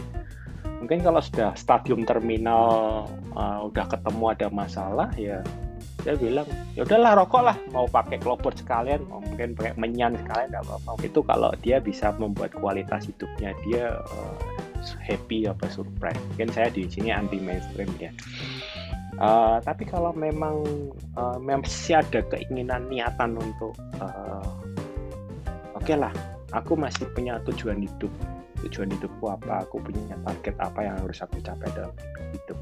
mungkin 0.81 1.05
kalau 1.05 1.21
sudah 1.21 1.53
stadium 1.57 2.05
terminal 2.09 3.05
uh, 3.37 3.61
udah 3.69 3.85
ketemu 3.89 4.25
ada 4.33 4.47
masalah 4.53 5.09
ya 5.17 5.41
saya 6.05 6.21
bilang 6.21 6.45
ya 6.77 6.85
udahlah 6.85 7.17
rokok 7.25 7.43
lah. 7.45 7.57
Mau 7.73 7.89
pakai 7.89 8.21
klopot 8.21 8.53
sekalian 8.53 9.05
mau 9.09 9.25
mungkin 9.25 9.57
pakai 9.57 9.73
menyan 9.81 10.13
sekalian 10.21 10.53
nggak 10.53 10.65
apa-apa. 10.69 11.01
Itu 11.01 11.25
kalau 11.25 11.53
dia 11.65 11.81
bisa 11.81 12.13
membuat 12.21 12.53
kualitas 12.57 13.09
hidupnya 13.09 13.57
dia 13.65 13.97
uh, 14.05 14.37
happy 15.01 15.49
apa 15.49 15.65
surprise 15.73 16.21
mungkin 16.35 16.53
saya 16.53 16.69
di 16.69 16.85
sini 16.85 17.09
anti 17.15 17.41
mainstream 17.41 17.89
ya 17.97 18.13
Uh, 19.15 19.63
tapi 19.63 19.87
kalau 19.87 20.11
memang 20.11 20.67
uh, 21.15 21.39
masih 21.39 22.03
ada 22.03 22.19
keinginan 22.35 22.91
niatan 22.91 23.39
untuk 23.39 23.71
uh, 24.03 24.43
oke 25.79 25.87
okay 25.87 25.95
lah, 25.95 26.11
aku 26.51 26.75
masih 26.75 27.07
punya 27.15 27.39
tujuan 27.47 27.79
hidup. 27.79 28.11
Tujuan 28.67 28.91
hidupku 28.91 29.31
apa? 29.31 29.63
Aku 29.69 29.79
punya 29.79 30.19
target 30.25 30.57
apa 30.59 30.81
yang 30.83 30.97
harus 30.99 31.23
aku 31.23 31.39
capai 31.47 31.71
dalam 31.79 31.95
hidup. 32.35 32.59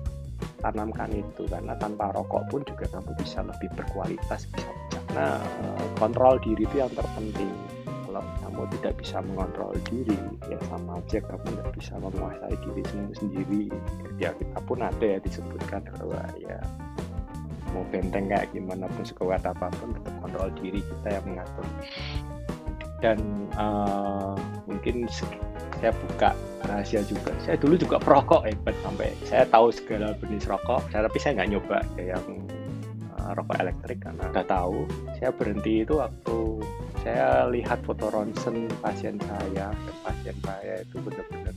Tanamkan 0.60 1.08
itu 1.16 1.48
karena 1.48 1.72
tanpa 1.80 2.12
rokok 2.12 2.44
pun 2.52 2.60
juga 2.68 2.84
kamu 2.90 3.16
bisa 3.16 3.40
lebih 3.40 3.72
berkualitas, 3.72 4.44
bisa 4.52 4.68
Nah, 5.12 5.36
kontrol 6.00 6.40
diri 6.40 6.64
itu 6.64 6.80
yang 6.80 6.88
terpenting 6.96 7.52
kalau 8.12 8.28
kamu 8.44 8.62
tidak 8.76 8.94
bisa 9.00 9.16
mengontrol 9.24 9.72
diri 9.88 10.20
ya 10.52 10.60
sama 10.68 11.00
aja 11.00 11.18
kamu 11.24 11.44
tidak 11.48 11.68
bisa 11.80 11.92
menguasai 11.96 12.56
diri 12.60 12.82
sendiri 13.16 13.64
ya 14.20 14.36
kita 14.36 14.58
pun 14.68 14.84
ada 14.84 15.06
ya 15.16 15.18
disebutkan 15.24 15.80
bahwa 15.96 16.20
ya 16.36 16.60
mau 17.72 17.84
benteng 17.88 18.28
kayak 18.28 18.52
gimana 18.52 18.84
pun 18.92 19.00
sekuat 19.00 19.42
apa 19.48 19.72
pun 19.80 19.96
tetap 19.96 20.14
kontrol 20.20 20.52
diri 20.60 20.80
kita 20.84 21.08
yang 21.08 21.24
mengatur. 21.24 21.66
Dan 23.02 23.18
uh, 23.58 24.36
mungkin 24.68 25.08
saya 25.10 25.90
buka 25.90 26.30
rahasia 26.68 27.02
juga. 27.02 27.34
Saya 27.42 27.58
dulu 27.58 27.74
juga 27.74 27.96
perokok 27.98 28.46
hebat 28.46 28.76
sampai 28.86 29.10
saya 29.26 29.48
tahu 29.48 29.74
segala 29.74 30.14
jenis 30.22 30.46
rokok 30.46 30.86
saya, 30.92 31.08
tapi 31.10 31.18
saya 31.18 31.42
nggak 31.42 31.50
nyoba. 31.50 31.78
Ya 31.98 32.14
yang 32.14 32.26
uh, 33.18 33.30
rokok 33.34 33.56
elektrik 33.58 33.98
karena 34.04 34.30
udah 34.30 34.46
tahu. 34.46 34.86
Saya 35.18 35.34
berhenti 35.34 35.82
itu 35.82 35.98
waktu 35.98 36.38
saya 37.02 37.50
lihat 37.50 37.82
foto 37.82 38.08
ronsen 38.14 38.70
pasien 38.78 39.18
saya 39.18 39.74
dan 39.74 39.96
pasien 40.06 40.36
saya 40.46 40.74
itu 40.86 40.96
benar-benar 41.02 41.54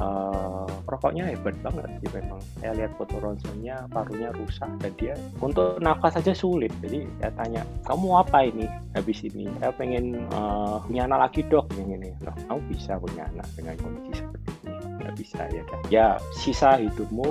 uh, 0.00 0.66
rokoknya 0.88 1.30
hebat 1.30 1.54
banget 1.60 1.88
sih 2.00 2.10
memang. 2.16 2.40
Saya 2.58 2.72
lihat 2.74 2.92
foto 2.96 3.16
ronsennya 3.20 3.86
parunya 3.92 4.32
rusak 4.34 4.68
dan 4.80 4.92
dia 4.96 5.14
untuk 5.38 5.78
nafas 5.78 6.18
saja 6.18 6.32
sulit. 6.32 6.72
Jadi 6.80 7.06
saya 7.20 7.32
tanya 7.36 7.62
kamu 7.84 8.08
apa 8.16 8.38
ini 8.48 8.66
habis 8.96 9.20
ini? 9.22 9.46
Saya 9.60 9.72
pengen 9.76 10.24
uh, 10.32 10.80
punya 10.84 11.06
anak 11.06 11.30
lagi 11.30 11.40
dok 11.46 11.68
yang 11.76 12.00
ini 12.00 12.10
loh 12.24 12.34
kamu 12.48 12.60
bisa 12.72 12.96
punya 12.98 13.28
anak 13.36 13.46
dengan 13.54 13.74
kondisi 13.80 14.24
seperti 14.24 14.50
ini? 14.64 14.74
Nggak 15.00 15.14
bisa 15.16 15.40
ya 15.52 15.62
kan 15.68 15.80
ya 15.92 16.06
sisa 16.34 16.70
hidupmu 16.80 17.28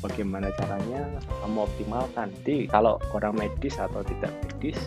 bagaimana 0.00 0.48
caranya 0.56 1.00
kamu 1.44 1.58
optimalkan? 1.68 2.28
Jadi 2.42 2.68
kalau 2.72 2.96
orang 3.12 3.36
medis 3.36 3.76
atau 3.76 4.00
tidak 4.04 4.32
medis 4.48 4.78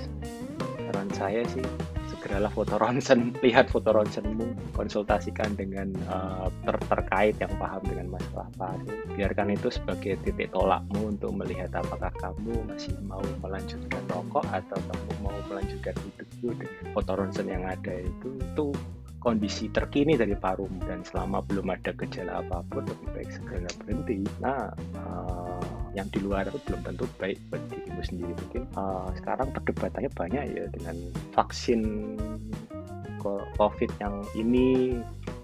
saran 1.04 1.20
saya 1.20 1.42
sih 1.52 1.66
segeralah 2.08 2.48
foto 2.48 2.80
ronsen 2.80 3.36
lihat 3.46 3.68
foto 3.68 3.92
ronsenmu 3.92 4.72
konsultasikan 4.72 5.52
dengan 5.60 5.92
uh, 6.08 6.48
ter 6.64 6.80
terkait 6.88 7.36
yang 7.44 7.52
paham 7.60 7.84
dengan 7.84 8.16
masalah 8.16 8.48
paru 8.56 8.88
biarkan 9.20 9.52
itu 9.52 9.68
sebagai 9.68 10.16
titik 10.24 10.56
tolakmu 10.56 11.12
untuk 11.12 11.36
melihat 11.36 11.76
apakah 11.76 12.08
kamu 12.24 12.56
masih 12.72 12.96
mau 13.04 13.20
melanjutkan 13.44 14.00
rokok 14.08 14.48
atau 14.56 14.80
kamu 14.80 15.12
mau 15.28 15.36
melanjutkan 15.52 15.92
hidupmu 15.92 16.50
dengan 16.56 16.86
foto 16.96 17.12
ronsen 17.20 17.48
yang 17.52 17.68
ada 17.68 17.94
itu 18.00 18.30
itu 18.40 18.72
kondisi 19.20 19.72
terkini 19.72 20.20
dari 20.20 20.36
paru 20.36 20.68
dan 20.84 21.04
selama 21.04 21.40
belum 21.48 21.72
ada 21.72 21.96
gejala 21.96 22.44
apa 22.44 22.60
pun 22.68 22.84
lebih 22.84 23.08
baik 23.16 23.32
segera 23.32 23.72
berhenti. 23.80 24.20
Nah 24.44 24.68
uh, 25.00 25.53
yang 25.94 26.10
di 26.10 26.20
luar 26.22 26.50
itu 26.50 26.58
belum 26.66 26.82
tentu 26.86 27.06
baik 27.22 27.38
buat 27.54 27.62
dirimu 27.70 28.02
sendiri 28.02 28.34
mungkin 28.34 28.64
uh, 28.74 29.08
sekarang 29.18 29.54
perdebatannya 29.54 30.12
banyak 30.14 30.44
ya 30.54 30.66
dengan 30.74 30.98
vaksin 31.38 31.82
COVID 33.56 33.92
yang 34.04 34.20
ini 34.36 35.00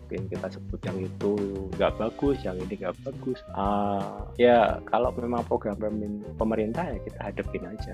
mungkin 0.09 0.25
kita 0.25 0.47
sebut 0.57 0.81
yang 0.89 0.97
itu 1.05 1.31
nggak 1.77 1.93
bagus, 2.01 2.41
yang 2.41 2.57
ini 2.57 2.81
nggak 2.81 2.97
bagus. 3.05 3.39
Uh, 3.53 4.25
ya 4.41 4.81
kalau 4.89 5.13
memang 5.13 5.45
program 5.45 5.77
pemerintah 6.35 6.81
ya 6.89 6.97
kita 7.05 7.19
hadapin 7.21 7.63
aja, 7.69 7.93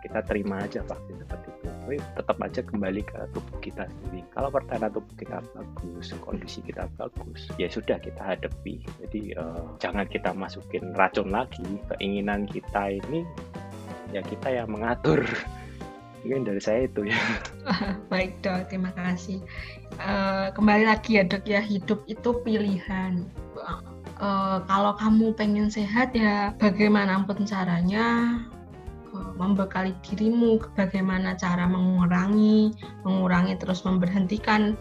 kita 0.00 0.24
terima 0.24 0.64
aja 0.64 0.80
vaksin 0.84 1.16
seperti 1.20 1.48
itu. 1.52 1.68
Tapi 1.68 1.96
tetap 2.16 2.36
aja 2.40 2.60
kembali 2.64 3.02
ke 3.04 3.18
tubuh 3.36 3.58
kita 3.60 3.84
sendiri. 3.88 4.20
Kalau 4.32 4.48
pertahanan 4.48 4.90
tubuh 4.92 5.14
kita 5.20 5.38
bagus 5.52 6.12
kondisi 6.24 6.60
kita 6.64 6.88
bagus 6.96 7.50
ya 7.60 7.68
sudah 7.68 8.00
kita 8.00 8.20
hadapi. 8.20 8.80
Jadi 9.04 9.36
uh, 9.36 9.76
jangan 9.78 10.08
kita 10.08 10.32
masukin 10.32 10.96
racun 10.96 11.28
lagi. 11.32 11.64
Keinginan 11.94 12.48
kita 12.48 12.96
ini 12.96 13.26
ya 14.14 14.24
kita 14.24 14.48
yang 14.48 14.72
mengatur. 14.72 15.20
Mungkin 16.20 16.44
dari 16.44 16.60
saya 16.60 16.84
itu 16.84 17.08
ya. 17.08 17.16
Baik 18.12 18.44
dok. 18.44 18.68
Terima 18.68 18.92
kasih. 18.92 19.40
Uh, 19.96 20.52
kembali 20.52 20.84
lagi 20.84 21.16
ya 21.16 21.24
dok 21.24 21.44
ya. 21.48 21.60
Hidup 21.64 22.04
itu 22.08 22.36
pilihan. 22.44 23.24
Uh, 24.20 24.60
kalau 24.68 24.92
kamu 25.00 25.32
pengen 25.32 25.72
sehat 25.72 26.12
ya 26.12 26.52
bagaimanapun 26.60 27.48
caranya 27.48 28.36
membekali 29.36 29.92
dirimu 30.04 30.58
bagaimana 30.74 31.36
cara 31.36 31.68
mengurangi 31.68 32.74
mengurangi 33.04 33.54
terus 33.60 33.84
memberhentikan. 33.84 34.74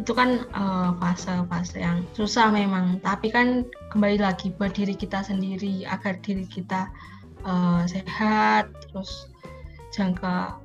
Itu 0.00 0.16
kan 0.16 0.48
uh, 0.56 0.96
fase-fase 0.98 1.80
yang 1.80 2.06
susah 2.16 2.48
memang. 2.50 2.98
Tapi 3.04 3.28
kan 3.28 3.68
kembali 3.92 4.22
lagi 4.22 4.50
buat 4.56 4.72
diri 4.72 4.96
kita 4.96 5.22
sendiri 5.22 5.84
agar 5.86 6.16
diri 6.24 6.48
kita 6.48 6.88
uh, 7.44 7.84
sehat 7.84 8.72
terus 8.88 9.28
jangka 9.92 10.56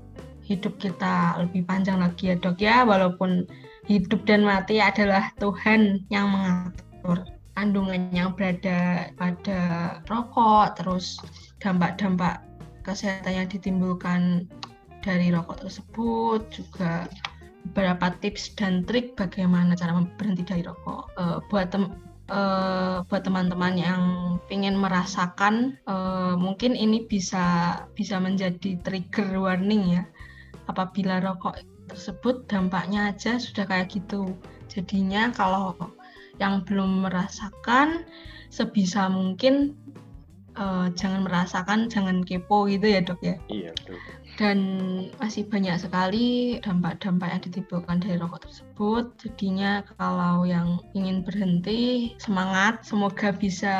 hidup 0.47 0.79
kita 0.79 1.43
lebih 1.43 1.67
panjang 1.67 1.99
lagi 1.99 2.31
ya 2.31 2.35
dok 2.39 2.57
ya. 2.63 2.87
Walaupun 2.87 3.45
hidup 3.87 4.23
dan 4.23 4.47
mati 4.47 4.79
adalah 4.79 5.31
Tuhan 5.39 6.07
yang 6.07 6.27
mengatur 6.31 7.27
kandungan 7.57 8.13
yang 8.13 8.37
berada 8.37 9.09
pada 9.17 9.59
rokok 10.05 10.77
terus 10.77 11.17
dampak-dampak 11.57 12.46
kesehatan 12.87 13.43
yang 13.43 13.47
ditimbulkan 13.51 14.47
dari 15.03 15.29
rokok 15.29 15.67
tersebut 15.67 16.41
juga 16.55 17.11
beberapa 17.67 18.15
tips 18.23 18.55
dan 18.55 18.87
trik 18.87 19.19
bagaimana 19.19 19.75
cara 19.75 19.91
berhenti 20.15 20.47
dari 20.47 20.63
rokok. 20.63 21.11
Uh, 21.19 21.43
buat 21.51 21.67
tem 21.67 21.91
uh, 22.31 23.03
buat 23.11 23.27
teman-teman 23.27 23.75
yang 23.75 24.03
ingin 24.47 24.79
merasakan 24.79 25.75
uh, 25.91 26.39
mungkin 26.39 26.79
ini 26.79 27.03
bisa 27.03 27.75
bisa 27.91 28.17
menjadi 28.23 28.79
trigger 28.87 29.35
warning 29.35 29.99
ya. 29.99 30.03
Apabila 30.71 31.19
rokok 31.19 31.59
tersebut 31.91 32.47
dampaknya 32.47 33.11
aja 33.11 33.39
sudah 33.39 33.67
kayak 33.67 33.91
gitu. 33.91 34.31
Jadinya 34.71 35.31
kalau 35.35 35.75
yang 36.37 36.63
belum 36.63 37.07
merasakan 37.07 38.05
sebisa 38.51 39.11
mungkin 39.11 39.75
uh, 40.57 40.89
jangan 40.97 41.23
merasakan, 41.23 41.87
jangan 41.87 42.25
kepo 42.25 42.67
gitu 42.67 42.85
ya 42.89 42.99
dok 43.05 43.21
ya. 43.23 43.35
Iya 43.47 43.71
betul. 43.77 43.97
Dan 44.37 44.59
masih 45.17 45.49
banyak 45.49 45.81
sekali 45.81 46.57
dampak-dampak 46.61 47.29
yang 47.33 47.41
ditimbulkan 47.41 47.97
dari 47.97 48.21
rokok 48.21 48.45
tersebut. 48.45 49.05
Jadinya 49.17 49.81
kalau 49.97 50.45
yang 50.45 50.77
ingin 50.93 51.25
berhenti 51.25 52.13
semangat, 52.21 52.85
semoga 52.85 53.33
bisa 53.33 53.75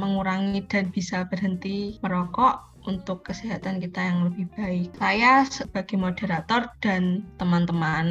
mengurangi 0.00 0.64
dan 0.64 0.88
bisa 0.88 1.28
berhenti 1.28 2.00
merokok 2.00 2.68
untuk 2.88 3.20
kesehatan 3.28 3.84
kita 3.84 4.00
yang 4.00 4.32
lebih 4.32 4.48
baik. 4.56 4.96
Saya 4.96 5.44
sebagai 5.44 6.00
moderator 6.00 6.72
dan 6.80 7.28
teman-teman 7.36 8.06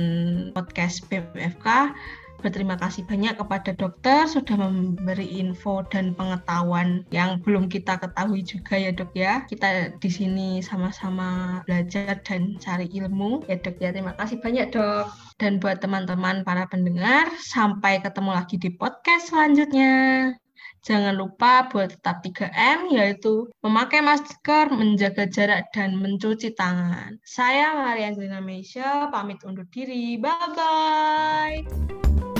podcast 0.54 1.02
BMFK 1.10 1.98
berterima 2.40 2.78
kasih 2.78 3.04
banyak 3.04 3.36
kepada 3.38 3.74
dokter 3.74 4.30
sudah 4.30 4.56
memberi 4.56 5.42
info 5.42 5.84
dan 5.90 6.14
pengetahuan 6.14 7.04
yang 7.12 7.42
belum 7.42 7.68
kita 7.68 8.00
ketahui 8.00 8.46
juga 8.46 8.78
ya 8.78 8.92
dok 8.94 9.12
ya. 9.14 9.44
Kita 9.50 9.98
di 9.98 10.10
sini 10.10 10.62
sama-sama 10.64 11.62
belajar 11.66 12.22
dan 12.24 12.56
cari 12.58 12.88
ilmu 12.94 13.46
ya 13.50 13.58
dok 13.60 13.78
ya. 13.82 13.90
Terima 13.92 14.14
kasih 14.16 14.40
banyak 14.40 14.72
dok. 14.72 15.10
Dan 15.38 15.62
buat 15.62 15.78
teman-teman 15.84 16.42
para 16.42 16.66
pendengar, 16.66 17.30
sampai 17.38 18.02
ketemu 18.02 18.32
lagi 18.34 18.58
di 18.58 18.74
podcast 18.74 19.30
selanjutnya. 19.30 19.94
Jangan 20.86 21.18
lupa 21.18 21.66
buat 21.72 21.98
tetap 21.98 22.22
3M, 22.22 22.94
yaitu 22.94 23.50
memakai 23.66 24.06
masker, 24.06 24.70
menjaga 24.70 25.26
jarak, 25.30 25.66
dan 25.74 25.98
mencuci 25.98 26.54
tangan. 26.54 27.18
Saya 27.26 27.74
Maria 27.74 28.14
Angelina 28.14 28.42
Meisha, 28.44 29.10
pamit 29.10 29.42
undur 29.42 29.66
diri. 29.74 30.22
Bye-bye. 30.22 32.37